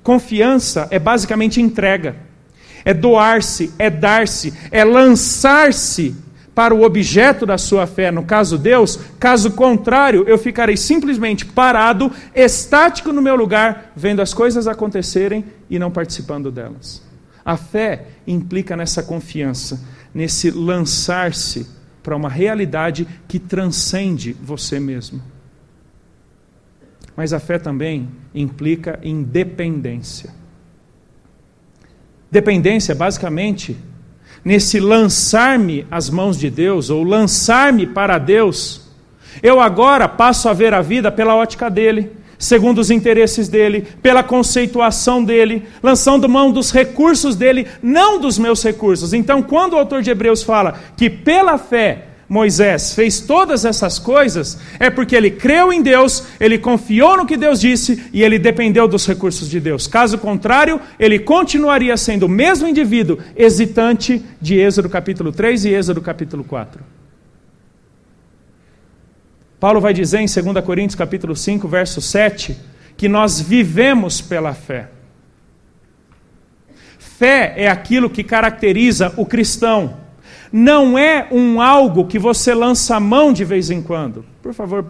Confiança 0.03 0.89
é 0.91 0.99
basicamente 0.99 1.61
entrega. 1.61 2.17
é 2.85 2.95
doar-se, 2.95 3.73
é 3.79 3.91
dar-se, 3.91 4.55
é 4.71 4.85
lançar-se 4.85 6.15
para 6.55 6.75
o 6.75 6.83
objeto 6.83 7.47
da 7.47 7.57
sua 7.57 7.87
fé, 7.87 8.11
no 8.11 8.25
caso 8.25 8.59
Deus, 8.59 8.99
caso 9.21 9.53
contrário, 9.53 10.25
eu 10.27 10.37
ficarei 10.37 10.77
simplesmente 10.77 11.47
parado, 11.47 12.11
estático 12.35 13.13
no 13.13 13.23
meu 13.23 13.37
lugar, 13.37 13.93
vendo 13.95 14.21
as 14.21 14.35
coisas 14.35 14.67
acontecerem 14.67 15.45
e 15.71 15.79
não 15.79 15.91
participando 15.91 16.51
delas. 16.51 17.01
A 17.45 17.57
fé 17.57 18.07
implica 18.27 18.77
nessa 18.77 19.03
confiança, 19.03 19.81
nesse 20.13 20.51
lançar-se 20.51 21.69
para 22.03 22.17
uma 22.17 22.29
realidade 22.29 23.07
que 23.29 23.39
transcende 23.39 24.33
você 24.33 24.81
mesmo. 24.81 25.23
Mas 27.19 27.33
a 27.33 27.41
fé 27.41 27.59
também 27.59 28.09
implica 28.33 29.01
em 29.03 29.25
dependência. 29.25 30.31
Dependência, 32.31 32.95
basicamente, 32.95 33.77
nesse 34.45 34.79
lançar-me 34.79 35.85
às 35.91 36.09
mãos 36.09 36.39
de 36.39 36.49
Deus, 36.49 36.91
ou 36.91 37.03
lançar-me 37.03 37.89
para 37.89 38.19
Deus, 38.19 38.89
eu 39.43 39.61
agora 39.61 40.09
passo 40.09 40.49
a 40.49 40.53
ver 40.53 40.73
a 40.73 40.81
vida 40.81 41.11
pela 41.11 41.35
ótica 41.35 41.69
dele, 41.69 42.13
segundo 42.39 42.79
os 42.79 42.89
interesses 42.89 43.49
dele, 43.49 43.85
pela 44.01 44.23
conceituação 44.23 45.25
dele, 45.25 45.65
lançando 45.83 46.29
mão 46.29 46.53
dos 46.53 46.71
recursos 46.71 47.35
dele, 47.35 47.67
não 47.83 48.21
dos 48.21 48.39
meus 48.39 48.63
recursos. 48.63 49.13
Então, 49.13 49.43
quando 49.43 49.73
o 49.73 49.79
autor 49.79 50.03
de 50.03 50.11
Hebreus 50.13 50.45
fala 50.45 50.79
que 50.97 51.11
pela 51.11 51.59
fé 51.59 52.08
Moisés 52.29 52.93
fez 52.93 53.21
todas 53.21 53.65
essas 53.65 53.99
coisas, 53.99 54.59
é 54.79 54.91
porque 54.91 55.17
ele 55.17 55.31
creu 55.31 55.73
em 55.73 55.83
Deus, 55.83 56.25
ele 56.39 56.59
confiou 56.59 57.17
no 57.17 57.25
que 57.25 57.39
Deus 57.39 57.59
disse 57.59 58.05
e 58.13 58.23
ele 58.23 58.39
dependeu 58.39 58.87
dos 58.87 59.07
recursos 59.07 59.49
de 59.49 59.59
Deus. 59.59 59.87
Caso 59.87 60.19
contrário, 60.19 60.79
ele 60.99 61.19
continuaria 61.19 61.97
sendo 61.97 62.27
o 62.27 62.29
mesmo 62.29 62.69
indivíduo 62.69 63.19
hesitante 63.35 64.23
de 64.41 64.57
Êxodo 64.57 64.91
capítulo 64.91 65.33
3 65.33 65.65
e 65.65 65.69
Êxodo 65.71 66.03
capítulo 66.03 66.45
4. 66.45 66.83
Paulo 69.59 69.81
vai 69.81 69.95
dizer 69.95 70.21
em 70.21 70.27
2 70.27 70.65
Coríntios 70.65 70.95
capítulo 70.95 71.35
5, 71.35 71.67
verso 71.67 72.01
7, 72.01 72.57
que 72.97 73.09
nós 73.09 73.41
vivemos 73.41 74.21
pela 74.21 74.53
fé. 74.53 74.91
Fé 76.99 77.55
é 77.57 77.69
aquilo 77.69 78.11
que 78.11 78.23
caracteriza 78.23 79.13
o 79.17 79.25
cristão 79.25 80.08
não 80.53 80.99
é 80.99 81.29
um 81.31 81.61
algo 81.61 82.07
que 82.07 82.19
você 82.19 82.55
lança 82.55 82.97
a 82.97 83.01
mão 83.01 83.33
de 83.33 83.45
vez 83.45 83.71
em 83.71 83.83
quando. 83.83 84.25
Por 84.43 84.55
favor, 84.55 84.87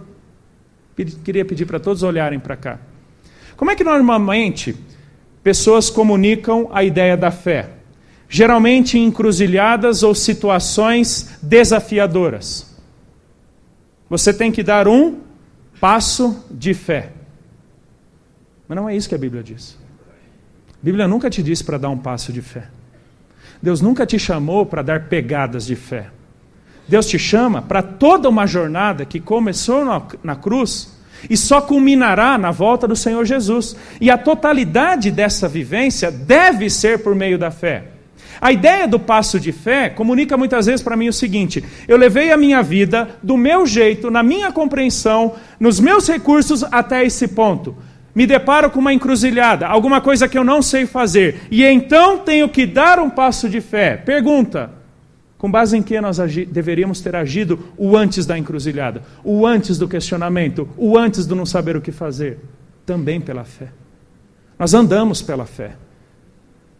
queria 1.24 1.44
pedir 1.44 1.66
para 1.66 1.80
todos 1.80 2.02
olharem 2.02 2.38
para 2.38 2.56
cá. 2.56 2.78
Como 3.56 3.70
é 3.70 3.76
que 3.76 3.84
normalmente 3.84 4.76
pessoas 5.42 5.90
comunicam 5.90 6.68
a 6.72 6.84
ideia 6.84 7.16
da 7.16 7.30
fé? 7.30 7.70
Geralmente 8.28 8.98
em 8.98 9.06
encruzilhadas 9.06 10.02
ou 10.02 10.14
situações 10.14 11.38
desafiadoras. 11.42 12.76
Você 14.08 14.32
tem 14.32 14.52
que 14.52 14.62
dar 14.62 14.86
um 14.86 15.20
passo 15.80 16.44
de 16.50 16.74
fé. 16.74 17.12
Mas 18.66 18.76
não 18.76 18.88
é 18.88 18.96
isso 18.96 19.08
que 19.08 19.14
a 19.14 19.18
Bíblia 19.18 19.42
diz. 19.42 19.78
A 20.70 20.84
Bíblia 20.84 21.08
nunca 21.08 21.28
te 21.28 21.42
diz 21.42 21.62
para 21.62 21.78
dar 21.78 21.88
um 21.88 21.98
passo 21.98 22.32
de 22.32 22.42
fé. 22.42 22.68
Deus 23.62 23.80
nunca 23.80 24.06
te 24.06 24.18
chamou 24.18 24.64
para 24.64 24.82
dar 24.82 25.08
pegadas 25.08 25.66
de 25.66 25.74
fé. 25.74 26.06
Deus 26.86 27.06
te 27.06 27.18
chama 27.18 27.60
para 27.60 27.82
toda 27.82 28.28
uma 28.28 28.46
jornada 28.46 29.04
que 29.04 29.20
começou 29.20 29.84
na, 30.24 30.36
cruz 30.36 30.96
e 31.28 31.36
só 31.36 31.60
culminará 31.60 32.38
na 32.38 32.50
volta 32.50 32.88
do 32.88 32.96
Senhor 32.96 33.24
Jesus. 33.26 33.76
E 34.00 34.10
a 34.10 34.16
totalidade 34.16 35.10
dessa 35.10 35.46
vivência 35.46 36.10
deve 36.10 36.70
ser 36.70 37.00
por 37.00 37.14
meio 37.14 37.38
da 37.38 37.50
fé. 37.50 37.84
A 38.40 38.52
ideia 38.52 38.86
do 38.86 39.00
passo 39.00 39.38
de 39.38 39.50
fé 39.50 39.90
comunica 39.90 40.36
muitas 40.36 40.66
vezes 40.66 40.80
para 40.80 40.96
mim 40.96 41.08
o 41.08 41.12
seguinte: 41.12 41.62
eu 41.86 41.96
levei 41.96 42.30
a 42.30 42.36
minha 42.36 42.62
vida 42.62 43.08
do 43.22 43.36
meu 43.36 43.66
jeito, 43.66 44.10
na 44.10 44.22
minha 44.22 44.52
compreensão, 44.52 45.34
nos 45.58 45.80
meus 45.80 46.08
recursos 46.08 46.64
até 46.70 47.04
esse 47.04 47.28
ponto 47.28 47.76
me 48.18 48.26
deparo 48.26 48.68
com 48.68 48.80
uma 48.80 48.92
encruzilhada, 48.92 49.68
alguma 49.68 50.00
coisa 50.00 50.28
que 50.28 50.36
eu 50.36 50.42
não 50.42 50.60
sei 50.60 50.86
fazer, 50.86 51.42
e 51.52 51.64
então 51.64 52.18
tenho 52.18 52.48
que 52.48 52.66
dar 52.66 52.98
um 52.98 53.08
passo 53.08 53.48
de 53.48 53.60
fé. 53.60 53.96
Pergunta: 53.96 54.72
com 55.38 55.48
base 55.48 55.76
em 55.76 55.82
que 55.84 56.00
nós 56.00 56.18
deveríamos 56.48 57.00
ter 57.00 57.14
agido 57.14 57.60
o 57.76 57.96
antes 57.96 58.26
da 58.26 58.36
encruzilhada, 58.36 59.04
o 59.22 59.46
antes 59.46 59.78
do 59.78 59.86
questionamento, 59.86 60.68
o 60.76 60.98
antes 60.98 61.28
do 61.28 61.36
não 61.36 61.46
saber 61.46 61.76
o 61.76 61.80
que 61.80 61.92
fazer? 61.92 62.40
Também 62.84 63.20
pela 63.20 63.44
fé. 63.44 63.68
Nós 64.58 64.74
andamos 64.74 65.22
pela 65.22 65.46
fé. 65.46 65.76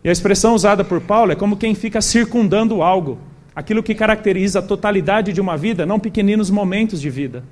E 0.02 0.08
a 0.08 0.12
expressão 0.12 0.54
usada 0.54 0.82
por 0.82 1.00
Paulo 1.00 1.30
é 1.30 1.36
como 1.36 1.56
quem 1.56 1.72
fica 1.72 2.00
circundando 2.00 2.82
algo, 2.82 3.16
aquilo 3.54 3.80
que 3.80 3.94
caracteriza 3.94 4.58
a 4.58 4.62
totalidade 4.62 5.32
de 5.32 5.40
uma 5.40 5.56
vida, 5.56 5.86
não 5.86 6.00
pequeninos 6.00 6.50
momentos 6.50 7.00
de 7.00 7.08
vida. 7.08 7.44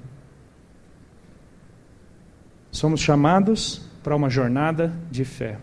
Somos 2.77 3.01
chamados 3.01 3.81
para 4.03 4.15
uma 4.15 4.29
jornada 4.29 4.93
de 5.11 5.25
fé. 5.25 5.57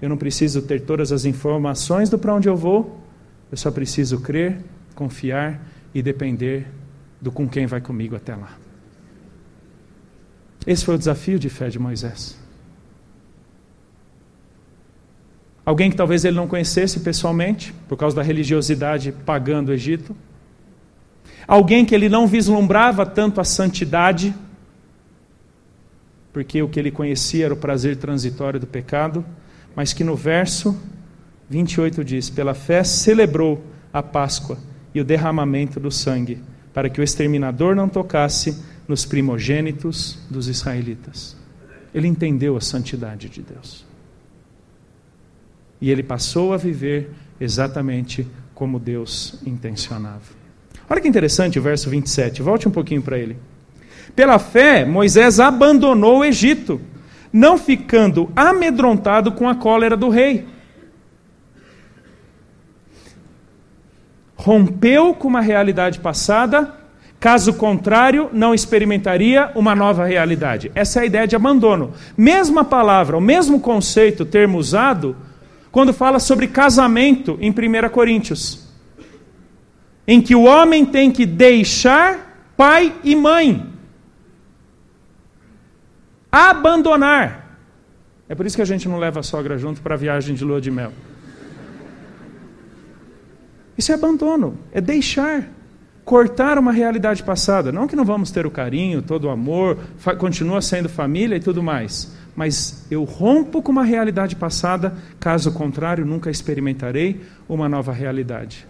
Eu 0.00 0.08
não 0.08 0.16
preciso 0.16 0.62
ter 0.62 0.82
todas 0.82 1.10
as 1.10 1.24
informações 1.24 2.08
do 2.08 2.16
para 2.16 2.32
onde 2.32 2.48
eu 2.48 2.56
vou, 2.56 3.00
eu 3.50 3.56
só 3.56 3.72
preciso 3.72 4.20
crer, 4.20 4.58
confiar 4.94 5.60
e 5.92 6.00
depender 6.00 6.68
do 7.20 7.32
com 7.32 7.48
quem 7.48 7.66
vai 7.66 7.80
comigo 7.80 8.14
até 8.14 8.36
lá. 8.36 8.56
Esse 10.64 10.84
foi 10.84 10.94
o 10.94 10.98
desafio 10.98 11.40
de 11.40 11.48
fé 11.48 11.68
de 11.68 11.80
Moisés. 11.80 12.38
Alguém 15.66 15.90
que 15.90 15.96
talvez 15.96 16.24
ele 16.24 16.36
não 16.36 16.46
conhecesse 16.46 17.00
pessoalmente, 17.00 17.72
por 17.88 17.96
causa 17.96 18.14
da 18.14 18.22
religiosidade 18.22 19.10
pagã 19.10 19.62
do 19.62 19.72
Egito. 19.72 20.14
Alguém 21.48 21.84
que 21.84 21.96
ele 21.96 22.08
não 22.08 22.28
vislumbrava 22.28 23.04
tanto 23.04 23.40
a 23.40 23.44
santidade 23.44 24.32
porque 26.34 26.60
o 26.60 26.68
que 26.68 26.80
ele 26.80 26.90
conhecia 26.90 27.44
era 27.44 27.54
o 27.54 27.56
prazer 27.56 27.96
transitório 27.96 28.58
do 28.58 28.66
pecado, 28.66 29.24
mas 29.74 29.92
que 29.92 30.02
no 30.02 30.16
verso 30.16 30.76
28 31.48 32.04
diz: 32.04 32.28
Pela 32.28 32.52
fé 32.54 32.82
celebrou 32.82 33.64
a 33.92 34.02
Páscoa 34.02 34.58
e 34.92 35.00
o 35.00 35.04
derramamento 35.04 35.78
do 35.78 35.92
sangue, 35.92 36.42
para 36.74 36.90
que 36.90 37.00
o 37.00 37.04
exterminador 37.04 37.76
não 37.76 37.88
tocasse 37.88 38.60
nos 38.88 39.06
primogênitos 39.06 40.18
dos 40.28 40.48
israelitas. 40.48 41.36
Ele 41.94 42.08
entendeu 42.08 42.56
a 42.56 42.60
santidade 42.60 43.28
de 43.28 43.40
Deus. 43.40 43.86
E 45.80 45.88
ele 45.88 46.02
passou 46.02 46.52
a 46.52 46.56
viver 46.56 47.12
exatamente 47.40 48.26
como 48.56 48.80
Deus 48.80 49.40
intencionava. 49.46 50.34
Olha 50.90 51.00
que 51.00 51.08
interessante 51.08 51.60
o 51.60 51.62
verso 51.62 51.88
27, 51.88 52.42
volte 52.42 52.66
um 52.66 52.72
pouquinho 52.72 53.02
para 53.02 53.18
ele. 53.18 53.36
Pela 54.14 54.38
fé, 54.38 54.84
Moisés 54.84 55.40
abandonou 55.40 56.18
o 56.18 56.24
Egito, 56.24 56.80
não 57.32 57.58
ficando 57.58 58.30
amedrontado 58.36 59.32
com 59.32 59.48
a 59.48 59.54
cólera 59.56 59.96
do 59.96 60.08
rei. 60.08 60.46
Rompeu 64.36 65.14
com 65.14 65.26
uma 65.26 65.40
realidade 65.40 65.98
passada, 65.98 66.74
caso 67.18 67.54
contrário, 67.54 68.30
não 68.32 68.54
experimentaria 68.54 69.50
uma 69.54 69.74
nova 69.74 70.04
realidade. 70.04 70.70
Essa 70.74 71.00
é 71.00 71.02
a 71.02 71.06
ideia 71.06 71.26
de 71.26 71.34
abandono. 71.34 71.92
Mesma 72.16 72.64
palavra, 72.64 73.16
o 73.16 73.20
mesmo 73.20 73.58
conceito, 73.58 74.24
termo 74.24 74.58
usado, 74.58 75.16
quando 75.72 75.92
fala 75.92 76.20
sobre 76.20 76.46
casamento 76.46 77.36
em 77.40 77.50
1 77.50 77.88
Coríntios, 77.88 78.68
em 80.06 80.20
que 80.20 80.36
o 80.36 80.44
homem 80.44 80.84
tem 80.84 81.10
que 81.10 81.26
deixar 81.26 82.52
pai 82.56 82.94
e 83.02 83.16
mãe 83.16 83.73
abandonar. 86.34 87.58
É 88.28 88.34
por 88.34 88.44
isso 88.44 88.56
que 88.56 88.62
a 88.62 88.66
gente 88.66 88.88
não 88.88 88.98
leva 88.98 89.20
a 89.20 89.22
sogra 89.22 89.56
junto 89.56 89.80
para 89.80 89.94
a 89.94 89.98
viagem 89.98 90.34
de 90.34 90.44
lua 90.44 90.60
de 90.60 90.70
mel. 90.70 90.92
Isso 93.78 93.92
é 93.92 93.94
abandono, 93.94 94.58
é 94.72 94.80
deixar, 94.80 95.48
cortar 96.04 96.58
uma 96.58 96.72
realidade 96.72 97.22
passada. 97.22 97.70
Não 97.70 97.86
que 97.86 97.94
não 97.94 98.04
vamos 98.04 98.30
ter 98.32 98.46
o 98.46 98.50
carinho, 98.50 99.00
todo 99.00 99.24
o 99.24 99.30
amor, 99.30 99.78
continua 100.18 100.60
sendo 100.60 100.88
família 100.88 101.36
e 101.36 101.40
tudo 101.40 101.62
mais. 101.62 102.12
Mas 102.34 102.84
eu 102.90 103.04
rompo 103.04 103.62
com 103.62 103.70
uma 103.70 103.84
realidade 103.84 104.34
passada, 104.34 104.96
caso 105.20 105.52
contrário, 105.52 106.04
nunca 106.04 106.30
experimentarei 106.30 107.20
uma 107.48 107.68
nova 107.68 107.92
realidade. 107.92 108.66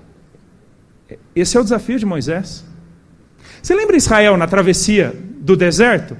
Esse 1.35 1.57
é 1.57 1.61
o 1.61 1.65
desafio 1.65 1.99
de 1.99 2.05
Moisés. 2.05 2.65
Você 3.63 3.75
lembra 3.75 3.97
Israel 3.97 4.37
na 4.37 4.47
travessia 4.47 5.15
do 5.41 5.57
deserto? 5.57 6.17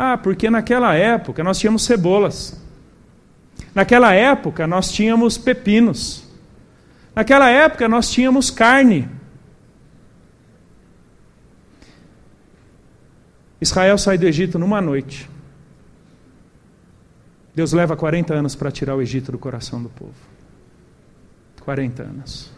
Ah, 0.00 0.16
porque 0.16 0.48
naquela 0.48 0.94
época 0.94 1.42
nós 1.42 1.58
tínhamos 1.58 1.84
cebolas. 1.84 2.56
Naquela 3.74 4.14
época 4.14 4.64
nós 4.64 4.92
tínhamos 4.92 5.36
pepinos. 5.36 6.22
Naquela 7.16 7.50
época 7.50 7.88
nós 7.88 8.08
tínhamos 8.08 8.48
carne. 8.48 9.08
Israel 13.60 13.98
sai 13.98 14.16
do 14.16 14.24
Egito 14.24 14.56
numa 14.56 14.80
noite. 14.80 15.28
Deus 17.52 17.72
leva 17.72 17.96
40 17.96 18.32
anos 18.32 18.54
para 18.54 18.70
tirar 18.70 18.94
o 18.94 19.02
Egito 19.02 19.32
do 19.32 19.38
coração 19.38 19.82
do 19.82 19.88
povo. 19.88 20.14
40 21.62 22.04
anos. 22.04 22.52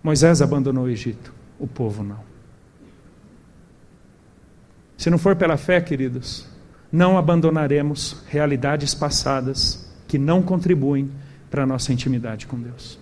Moisés 0.00 0.40
abandonou 0.40 0.84
o 0.84 0.88
Egito, 0.88 1.34
o 1.58 1.66
povo 1.66 2.04
não. 2.04 2.35
Se 4.96 5.10
não 5.10 5.18
for 5.18 5.36
pela 5.36 5.56
fé, 5.56 5.80
queridos, 5.80 6.46
não 6.90 7.18
abandonaremos 7.18 8.22
realidades 8.28 8.94
passadas 8.94 9.86
que 10.08 10.18
não 10.18 10.42
contribuem 10.42 11.10
para 11.50 11.64
a 11.64 11.66
nossa 11.66 11.92
intimidade 11.92 12.46
com 12.46 12.58
Deus. 12.58 12.98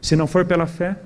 Se 0.00 0.16
não 0.16 0.26
for 0.26 0.44
pela 0.44 0.66
fé, 0.66 0.98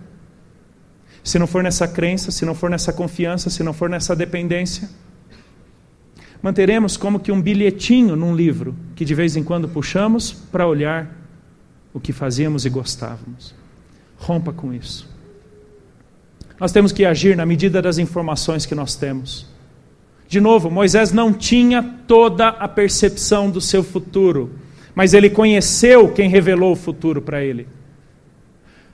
se 1.22 1.38
não 1.38 1.46
for 1.46 1.62
nessa 1.62 1.86
crença, 1.86 2.30
se 2.30 2.44
não 2.44 2.54
for 2.54 2.70
nessa 2.70 2.92
confiança, 2.92 3.50
se 3.50 3.62
não 3.62 3.72
for 3.72 3.88
nessa 3.90 4.14
dependência, 4.14 4.88
manteremos 6.42 6.96
como 6.96 7.20
que 7.20 7.32
um 7.32 7.42
bilhetinho 7.42 8.16
num 8.16 8.34
livro 8.34 8.76
que 8.94 9.04
de 9.04 9.14
vez 9.14 9.36
em 9.36 9.42
quando 9.42 9.68
puxamos 9.68 10.32
para 10.32 10.66
olhar 10.66 11.10
o 11.92 12.00
que 12.00 12.12
fazíamos 12.12 12.64
e 12.64 12.70
gostávamos. 12.70 13.54
Rompa 14.18 14.52
com 14.52 14.72
isso. 14.72 15.08
Nós 16.58 16.72
temos 16.72 16.92
que 16.92 17.04
agir 17.04 17.36
na 17.36 17.44
medida 17.44 17.82
das 17.82 17.98
informações 17.98 18.64
que 18.64 18.74
nós 18.74 18.96
temos. 18.96 19.46
De 20.28 20.40
novo, 20.40 20.70
Moisés 20.70 21.12
não 21.12 21.32
tinha 21.32 21.82
toda 22.06 22.48
a 22.48 22.66
percepção 22.66 23.50
do 23.50 23.60
seu 23.60 23.84
futuro, 23.84 24.50
mas 24.94 25.14
ele 25.14 25.30
conheceu 25.30 26.08
quem 26.08 26.28
revelou 26.28 26.72
o 26.72 26.76
futuro 26.76 27.22
para 27.22 27.44
ele. 27.44 27.66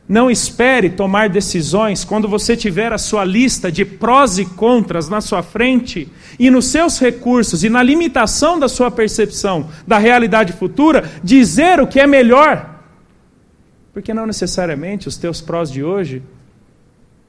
Não 0.09 0.30
espere 0.30 0.91
tomar 0.91 1.28
decisões 1.28 2.05
quando 2.05 2.28
você 2.28 2.57
tiver 2.57 2.93
a 2.93 2.99
sua 2.99 3.24
lista 3.24 3.72
de 3.72 3.85
prós 3.85 4.37
e 4.37 4.45
contras 4.45 5.09
na 5.09 5.20
sua 5.20 5.43
frente 5.43 6.09
e 6.39 6.51
nos 6.51 6.66
seus 6.66 6.99
recursos 6.99 7.64
e 7.64 7.70
na 7.70 7.83
limitação 7.83 8.59
da 8.59 8.68
sua 8.68 8.91
percepção 8.91 9.70
da 9.87 9.99
realidade 9.99 10.53
futura, 10.53 11.11
dizer 11.22 11.80
o 11.80 11.87
que 11.87 12.01
é 12.01 12.07
melhor. 12.07 12.80
Porque 13.93 14.12
não 14.12 14.26
necessariamente 14.26 15.09
os 15.09 15.16
teus 15.16 15.41
prós 15.41 15.70
de 15.70 15.83
hoje 15.83 16.22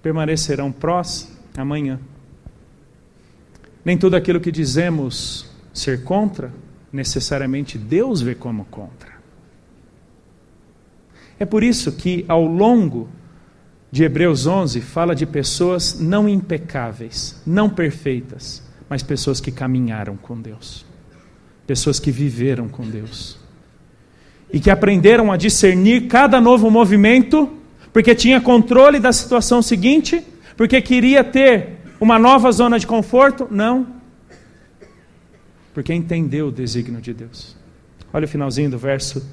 permanecerão 0.01 0.71
prós 0.71 1.31
amanhã. 1.55 1.99
Nem 3.83 3.97
tudo 3.97 4.15
aquilo 4.15 4.39
que 4.39 4.51
dizemos 4.51 5.45
ser 5.73 6.03
contra, 6.03 6.51
necessariamente 6.91 7.77
Deus 7.77 8.21
vê 8.21 8.35
como 8.35 8.65
contra. 8.65 9.13
É 11.39 11.45
por 11.45 11.63
isso 11.63 11.91
que, 11.91 12.23
ao 12.27 12.45
longo 12.45 13.09
de 13.91 14.03
Hebreus 14.03 14.47
11, 14.47 14.79
fala 14.81 15.13
de 15.15 15.25
pessoas 15.25 15.99
não 15.99 16.29
impecáveis, 16.29 17.41
não 17.45 17.69
perfeitas, 17.69 18.63
mas 18.89 19.03
pessoas 19.03 19.39
que 19.39 19.51
caminharam 19.51 20.15
com 20.15 20.39
Deus, 20.39 20.85
pessoas 21.65 21.99
que 21.99 22.11
viveram 22.11 22.67
com 22.67 22.89
Deus 22.89 23.37
e 24.51 24.59
que 24.59 24.69
aprenderam 24.69 25.31
a 25.31 25.37
discernir 25.37 26.07
cada 26.07 26.39
novo 26.39 26.69
movimento, 26.69 27.51
porque 27.91 28.13
tinha 28.13 28.39
controle 28.39 28.99
da 28.99 29.11
situação 29.11 29.61
seguinte, 29.61 30.23
porque 30.55 30.79
queria 30.79 31.23
ter 31.23 31.82
uma 32.03 32.19
nova 32.19 32.51
zona 32.51 32.77
de 32.77 32.85
conforto? 32.85 33.47
Não. 33.49 33.87
Porque 35.73 35.93
entendeu 35.93 36.49
o 36.49 36.51
desígnio 36.51 36.99
de 36.99 37.13
Deus. 37.13 37.55
Olha 38.11 38.25
o 38.25 38.27
finalzinho 38.27 38.69
do 38.69 38.77
verso 38.77 39.25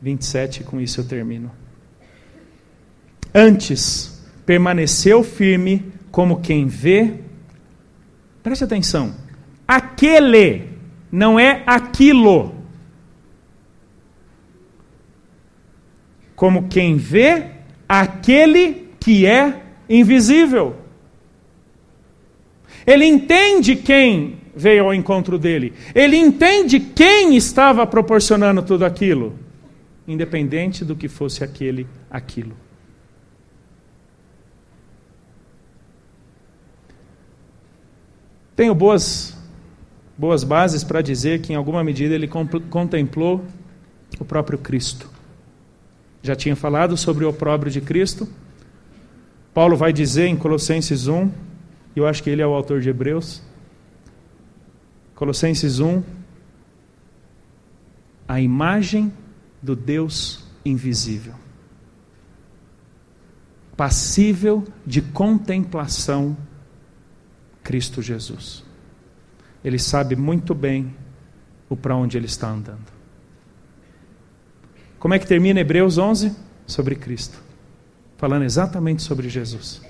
27, 0.00 0.64
com 0.64 0.80
isso 0.80 1.00
eu 1.00 1.06
termino. 1.06 1.50
Antes, 3.34 4.24
permaneceu 4.46 5.22
firme 5.22 5.92
como 6.10 6.40
quem 6.40 6.66
vê. 6.66 7.20
Preste 8.42 8.64
atenção. 8.64 9.14
Aquele 9.68 10.70
não 11.12 11.38
é 11.38 11.62
aquilo. 11.66 12.54
Como 16.34 16.68
quem 16.68 16.96
vê 16.96 17.50
aquele 17.86 18.88
que 18.98 19.26
é 19.26 19.62
invisível. 19.88 20.83
Ele 22.86 23.04
entende 23.04 23.76
quem 23.76 24.36
veio 24.54 24.84
ao 24.84 24.94
encontro 24.94 25.38
dele. 25.38 25.72
Ele 25.94 26.16
entende 26.16 26.78
quem 26.78 27.36
estava 27.36 27.86
proporcionando 27.86 28.62
tudo 28.62 28.84
aquilo 28.84 29.44
independente 30.06 30.84
do 30.84 30.94
que 30.94 31.08
fosse 31.08 31.42
aquele 31.42 31.86
aquilo. 32.10 32.56
Tenho 38.54 38.74
boas 38.74 39.34
boas 40.16 40.44
bases 40.44 40.84
para 40.84 41.02
dizer 41.02 41.40
que 41.40 41.52
em 41.52 41.56
alguma 41.56 41.82
medida 41.82 42.14
ele 42.14 42.28
contemplou 42.70 43.44
o 44.20 44.24
próprio 44.24 44.56
Cristo. 44.56 45.10
Já 46.22 46.36
tinha 46.36 46.54
falado 46.54 46.96
sobre 46.96 47.24
o 47.24 47.28
opróbrio 47.28 47.72
de 47.72 47.80
Cristo. 47.80 48.28
Paulo 49.52 49.76
vai 49.76 49.92
dizer 49.92 50.26
em 50.26 50.36
Colossenses 50.36 51.08
1, 51.08 51.30
eu 52.00 52.06
acho 52.06 52.22
que 52.22 52.30
ele 52.30 52.42
é 52.42 52.46
o 52.46 52.52
autor 52.52 52.80
de 52.80 52.88
Hebreus. 52.88 53.42
Colossenses 55.14 55.78
1, 55.78 56.02
a 58.26 58.40
imagem 58.40 59.12
do 59.62 59.76
Deus 59.76 60.44
invisível, 60.64 61.34
passível 63.76 64.64
de 64.84 65.00
contemplação, 65.00 66.36
Cristo 67.62 68.02
Jesus. 68.02 68.64
Ele 69.62 69.78
sabe 69.78 70.16
muito 70.16 70.54
bem 70.54 70.94
o 71.68 71.76
para 71.76 71.96
onde 71.96 72.16
ele 72.16 72.26
está 72.26 72.50
andando. 72.50 72.92
Como 74.98 75.14
é 75.14 75.18
que 75.18 75.26
termina 75.26 75.60
Hebreus 75.60 75.96
11? 75.96 76.34
Sobre 76.66 76.96
Cristo, 76.96 77.38
falando 78.16 78.42
exatamente 78.42 79.02
sobre 79.02 79.28
Jesus. 79.28 79.82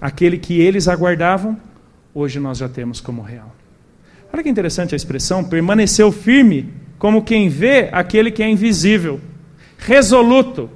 Aquele 0.00 0.38
que 0.38 0.60
eles 0.60 0.88
aguardavam, 0.88 1.60
hoje 2.14 2.40
nós 2.40 2.58
já 2.58 2.68
temos 2.68 3.00
como 3.00 3.22
real. 3.22 3.54
Olha 4.32 4.42
que 4.42 4.48
interessante 4.48 4.94
a 4.94 4.96
expressão, 4.96 5.44
permaneceu 5.44 6.10
firme 6.10 6.72
como 6.98 7.24
quem 7.24 7.48
vê 7.48 7.88
aquele 7.92 8.30
que 8.30 8.42
é 8.42 8.48
invisível, 8.48 9.20
resoluto, 9.78 10.70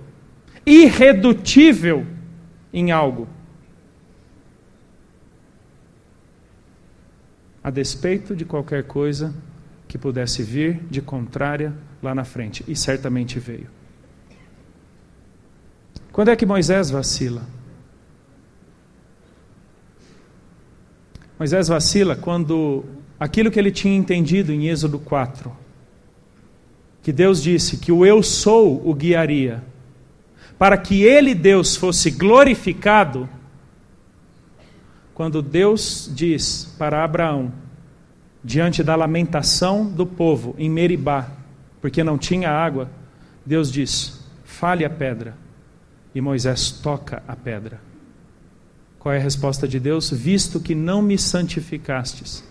irredutível 0.66 2.06
em 2.72 2.90
algo. 2.90 3.28
A 7.62 7.70
despeito 7.70 8.34
de 8.34 8.44
qualquer 8.44 8.84
coisa 8.84 9.34
que 9.86 9.96
pudesse 9.96 10.42
vir 10.42 10.82
de 10.90 11.00
contrária 11.00 11.72
lá 12.02 12.14
na 12.14 12.24
frente, 12.24 12.64
e 12.66 12.74
certamente 12.74 13.38
veio. 13.38 13.68
Quando 16.12 16.30
é 16.30 16.36
que 16.36 16.44
Moisés 16.44 16.90
vacila? 16.90 17.42
Moisés 21.38 21.68
vacila 21.68 22.16
quando 22.16 22.84
aquilo 23.18 23.50
que 23.50 23.58
ele 23.58 23.70
tinha 23.70 23.96
entendido 23.96 24.52
em 24.52 24.68
Êxodo 24.68 24.98
4 24.98 25.64
que 27.04 27.12
Deus 27.12 27.42
disse 27.42 27.76
que 27.76 27.92
o 27.92 28.06
eu 28.06 28.22
sou 28.22 28.80
o 28.88 28.94
guiaria, 28.94 29.62
para 30.58 30.78
que 30.78 31.02
ele, 31.02 31.34
Deus, 31.34 31.76
fosse 31.76 32.10
glorificado, 32.10 33.28
quando 35.12 35.42
Deus 35.42 36.10
diz 36.14 36.74
para 36.78 37.04
Abraão, 37.04 37.52
diante 38.42 38.82
da 38.82 38.96
lamentação 38.96 39.84
do 39.84 40.06
povo 40.06 40.54
em 40.56 40.70
Meribá, 40.70 41.28
porque 41.78 42.02
não 42.02 42.16
tinha 42.16 42.50
água, 42.50 42.90
Deus 43.44 43.70
diz: 43.70 44.24
fale 44.42 44.82
a 44.82 44.90
pedra. 44.90 45.36
E 46.14 46.20
Moisés 46.22 46.70
toca 46.70 47.22
a 47.28 47.36
pedra. 47.36 47.80
Qual 49.04 49.14
é 49.14 49.18
a 49.18 49.20
resposta 49.20 49.68
de 49.68 49.78
Deus? 49.78 50.10
Visto 50.10 50.58
que 50.58 50.74
não 50.74 51.02
me 51.02 51.18
santificastes, 51.18 52.42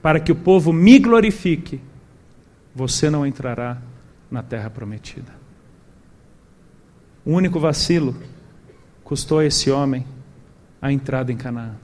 para 0.00 0.20
que 0.20 0.30
o 0.30 0.36
povo 0.36 0.72
me 0.72 1.00
glorifique, 1.00 1.80
você 2.72 3.10
não 3.10 3.26
entrará 3.26 3.78
na 4.30 4.40
terra 4.40 4.70
prometida. 4.70 5.32
O 7.24 7.32
único 7.32 7.58
vacilo 7.58 8.14
custou 9.02 9.40
a 9.40 9.46
esse 9.46 9.68
homem 9.68 10.06
a 10.80 10.92
entrada 10.92 11.32
em 11.32 11.36
Canaã. 11.36 11.74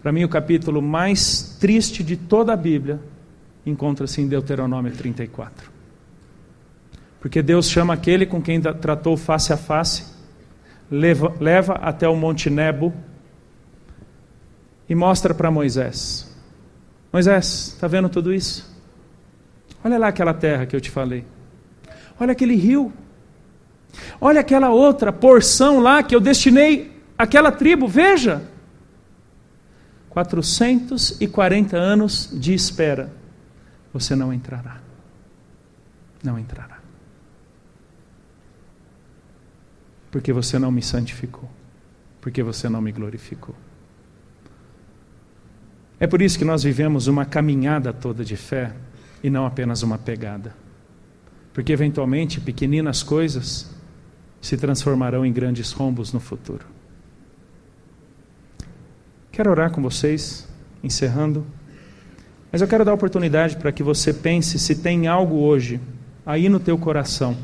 Para 0.00 0.12
mim, 0.12 0.22
o 0.22 0.28
capítulo 0.28 0.80
mais 0.80 1.56
triste 1.58 2.04
de 2.04 2.16
toda 2.16 2.52
a 2.52 2.56
Bíblia 2.56 3.00
encontra-se 3.66 4.20
em 4.20 4.28
Deuteronômio 4.28 4.92
34. 4.92 5.68
Porque 7.18 7.42
Deus 7.42 7.68
chama 7.68 7.92
aquele 7.92 8.24
com 8.24 8.40
quem 8.40 8.60
tratou 8.60 9.16
face 9.16 9.52
a 9.52 9.56
face, 9.56 10.19
leva, 10.90 11.34
leva 11.38 11.74
até 11.74 12.08
o 12.08 12.16
Monte 12.16 12.50
Nebo 12.50 12.92
e 14.88 14.94
mostra 14.94 15.32
para 15.32 15.50
Moisés: 15.50 16.34
Moisés, 17.12 17.68
está 17.74 17.86
vendo 17.86 18.08
tudo 18.08 18.32
isso? 18.32 18.68
Olha 19.84 19.98
lá 19.98 20.08
aquela 20.08 20.34
terra 20.34 20.66
que 20.66 20.76
eu 20.76 20.80
te 20.80 20.90
falei. 20.90 21.24
Olha 22.18 22.32
aquele 22.32 22.54
rio. 22.54 22.92
Olha 24.20 24.40
aquela 24.40 24.68
outra 24.70 25.12
porção 25.12 25.80
lá 25.80 26.02
que 26.02 26.14
eu 26.14 26.20
destinei 26.20 27.02
àquela 27.16 27.50
tribo. 27.50 27.88
Veja. 27.88 28.42
440 30.10 31.76
anos 31.76 32.28
de 32.32 32.52
espera. 32.52 33.10
Você 33.92 34.14
não 34.14 34.32
entrará. 34.32 34.78
Não 36.22 36.38
entrará. 36.38 36.69
Porque 40.10 40.32
você 40.32 40.58
não 40.58 40.70
me 40.70 40.82
santificou. 40.82 41.48
Porque 42.20 42.42
você 42.42 42.68
não 42.68 42.80
me 42.80 42.92
glorificou. 42.92 43.54
É 45.98 46.06
por 46.06 46.22
isso 46.22 46.38
que 46.38 46.44
nós 46.44 46.62
vivemos 46.62 47.06
uma 47.06 47.24
caminhada 47.24 47.92
toda 47.92 48.24
de 48.24 48.36
fé 48.36 48.72
e 49.22 49.28
não 49.28 49.44
apenas 49.44 49.82
uma 49.82 49.98
pegada. 49.98 50.54
Porque 51.52 51.72
eventualmente 51.72 52.40
pequeninas 52.40 53.02
coisas 53.02 53.70
se 54.40 54.56
transformarão 54.56 55.26
em 55.26 55.32
grandes 55.32 55.72
rombos 55.72 56.12
no 56.12 56.20
futuro. 56.20 56.64
Quero 59.30 59.50
orar 59.50 59.70
com 59.70 59.82
vocês, 59.82 60.48
encerrando. 60.82 61.46
Mas 62.50 62.62
eu 62.62 62.68
quero 62.68 62.84
dar 62.84 62.94
oportunidade 62.94 63.56
para 63.56 63.70
que 63.70 63.82
você 63.82 64.12
pense 64.12 64.58
se 64.58 64.76
tem 64.76 65.06
algo 65.06 65.36
hoje 65.36 65.80
aí 66.24 66.48
no 66.48 66.58
teu 66.58 66.76
coração. 66.78 67.36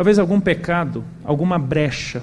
Talvez 0.00 0.18
algum 0.18 0.40
pecado, 0.40 1.04
alguma 1.22 1.58
brecha. 1.58 2.22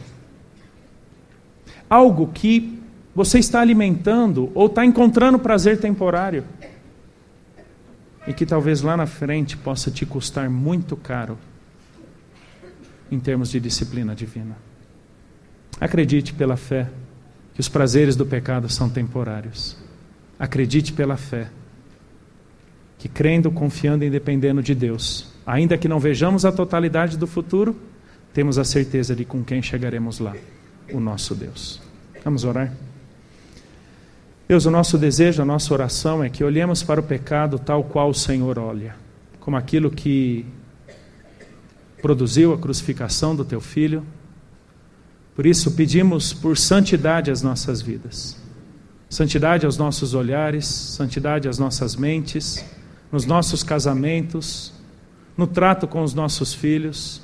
Algo 1.87 2.31
que 2.33 2.81
você 3.13 3.37
está 3.37 3.61
alimentando 3.61 4.51
ou 4.55 4.65
está 4.65 4.83
encontrando 4.83 5.37
prazer 5.37 5.79
temporário. 5.79 6.43
E 8.25 8.33
que 8.33 8.47
talvez 8.47 8.81
lá 8.81 8.97
na 8.97 9.05
frente 9.05 9.55
possa 9.55 9.91
te 9.91 10.07
custar 10.07 10.49
muito 10.49 10.97
caro 10.97 11.37
em 13.11 13.19
termos 13.19 13.51
de 13.51 13.59
disciplina 13.59 14.15
divina. 14.15 14.57
Acredite 15.79 16.33
pela 16.33 16.57
fé 16.57 16.89
que 17.53 17.61
os 17.61 17.69
prazeres 17.69 18.15
do 18.15 18.25
pecado 18.25 18.67
são 18.69 18.89
temporários. 18.89 19.77
Acredite 20.39 20.93
pela 20.93 21.15
fé 21.15 21.51
que 22.97 23.07
crendo, 23.07 23.51
confiando 23.51 24.03
e 24.03 24.09
dependendo 24.09 24.63
de 24.63 24.73
Deus, 24.73 25.36
ainda 25.47 25.77
que 25.77 25.87
não 25.87 25.97
vejamos 25.97 26.43
a 26.43 26.51
totalidade 26.51 27.17
do 27.17 27.25
futuro, 27.25 27.73
temos 28.33 28.57
a 28.57 28.65
certeza 28.65 29.15
de 29.15 29.23
com 29.23 29.41
quem 29.45 29.61
chegaremos 29.61 30.19
lá, 30.19 30.35
o 30.91 30.99
nosso 30.99 31.33
Deus. 31.33 31.81
Vamos 32.21 32.43
orar? 32.43 32.73
Deus, 34.45 34.65
o 34.65 34.71
nosso 34.71 34.97
desejo, 34.97 35.41
a 35.41 35.45
nossa 35.45 35.73
oração 35.73 36.21
é 36.21 36.29
que 36.29 36.43
olhemos 36.43 36.83
para 36.83 36.99
o 36.99 37.03
pecado 37.03 37.57
tal 37.57 37.81
qual 37.85 38.09
o 38.09 38.13
Senhor 38.13 38.59
olha, 38.59 38.95
como 39.39 39.55
aquilo 39.55 39.89
que 39.89 40.45
produziu 42.01 42.53
a 42.53 42.57
crucificação 42.57 43.33
do 43.33 43.45
teu 43.45 43.61
filho. 43.61 44.05
Por 45.33 45.45
isso, 45.45 45.71
pedimos 45.71 46.33
por 46.33 46.57
santidade 46.57 47.31
as 47.31 47.41
nossas 47.41 47.81
vidas, 47.81 48.37
santidade 49.09 49.65
aos 49.65 49.77
nossos 49.77 50.13
olhares, 50.13 50.65
santidade 50.65 51.47
às 51.47 51.57
nossas 51.57 51.95
mentes, 51.95 52.65
nos 53.11 53.25
nossos 53.25 53.63
casamentos, 53.63 54.76
no 55.37 55.45
trato 55.45 55.87
com 55.87 56.01
os 56.01 56.13
nossos 56.13 56.53
filhos, 56.53 57.21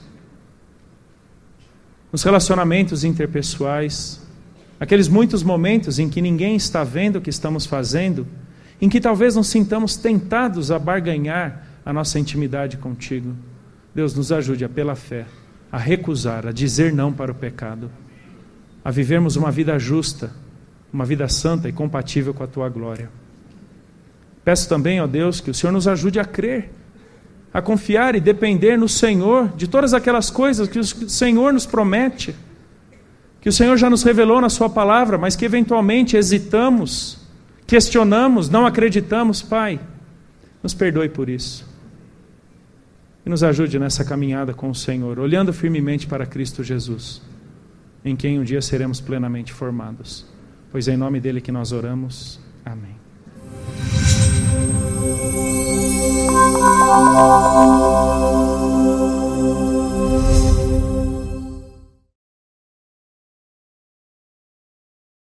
nos 2.11 2.22
relacionamentos 2.22 3.03
interpessoais, 3.03 4.22
aqueles 4.80 5.07
muitos 5.07 5.41
momentos 5.41 5.97
em 5.97 6.07
que 6.07 6.22
ninguém 6.22 6.55
está 6.55 6.84
vendo 6.84 7.16
o 7.16 7.22
que 7.22 7.30
estamos 7.32 7.66
fazendo, 7.66 8.28
em 8.80 8.88
que 8.88 9.01
talvez 9.01 9.36
nos 9.36 9.47
sintamos 9.47 9.95
tentados 9.95 10.70
a 10.70 10.78
barganhar 10.78 11.66
a 11.84 11.91
nossa 11.91 12.20
intimidade 12.20 12.78
contigo. 12.78 13.36
Deus 13.95 14.14
nos 14.14 14.32
ajude 14.32 14.64
a, 14.64 14.70
pela 14.70 14.95
fé, 14.95 15.26
a 15.72 15.78
recusar, 15.78 16.45
a 16.45 16.51
dizer 16.51 16.93
não 16.93 17.11
para 17.11 17.32
o 17.32 17.36
pecado, 17.36 17.89
a 18.86 18.91
vivermos 18.91 19.36
uma 19.36 19.49
vida 19.49 19.80
justa, 19.80 20.32
uma 20.91 21.05
vida 21.05 21.28
santa 21.28 21.68
e 21.68 21.72
compatível 21.72 22.34
com 22.34 22.43
a 22.43 22.47
tua 22.47 22.70
glória. 22.70 23.09
Peço 24.43 24.70
também, 24.70 25.01
ó 25.01 25.07
Deus, 25.07 25.39
que 25.39 25.49
o 25.49 25.53
Senhor 25.53 25.72
nos 25.72 25.88
ajude 25.88 26.20
a 26.20 26.26
crer, 26.26 26.70
a 27.54 27.62
confiar 27.62 28.16
e 28.16 28.20
depender 28.20 28.78
no 28.78 28.89
Senhor 28.89 29.49
de 29.56 29.68
todas 29.68 29.93
aquelas 29.93 30.30
coisas 30.30 30.68
que 30.68 30.80
o 30.80 30.84
Senhor 30.84 31.54
nos 31.54 31.66
promete, 31.66 32.36
que 33.39 33.49
o 33.49 33.54
Senhor 33.54 33.78
já 33.78 33.89
nos 33.89 34.04
revelou 34.04 34.41
na 34.41 34.49
Sua 34.49 34.70
palavra, 34.70 35.18
mas 35.18 35.36
que 35.36 35.45
eventualmente 35.45 36.18
hesitamos, 36.18 37.20
questionamos, 37.68 38.49
não 38.49 38.66
acreditamos, 38.66 39.41
Pai. 39.41 39.80
Nos 40.64 40.74
perdoe 40.74 41.10
por 41.10 41.30
isso 41.30 41.74
e 43.26 43.30
nos 43.30 43.43
ajude 43.43 43.80
nessa 43.80 44.04
caminhada 44.04 44.54
com 44.54 44.70
o 44.70 44.76
Senhor, 44.76 45.18
olhando 45.20 45.54
firmemente 45.54 46.06
para 46.08 46.26
Cristo 46.26 46.64
Jesus, 46.64 47.22
em 48.04 48.16
quem 48.16 48.39
um 48.39 48.43
dia 48.43 48.62
seremos 48.62 48.99
plenamente 48.99 49.54
formados. 49.54 50.26
Pois 50.72 50.88
é 50.88 50.93
em 50.93 50.97
nome 50.97 51.20
dele 51.20 51.39
que 51.39 51.51
nós 51.51 51.72
oramos. 51.72 52.39
Amém. 52.66 52.95
Música 56.54 58.22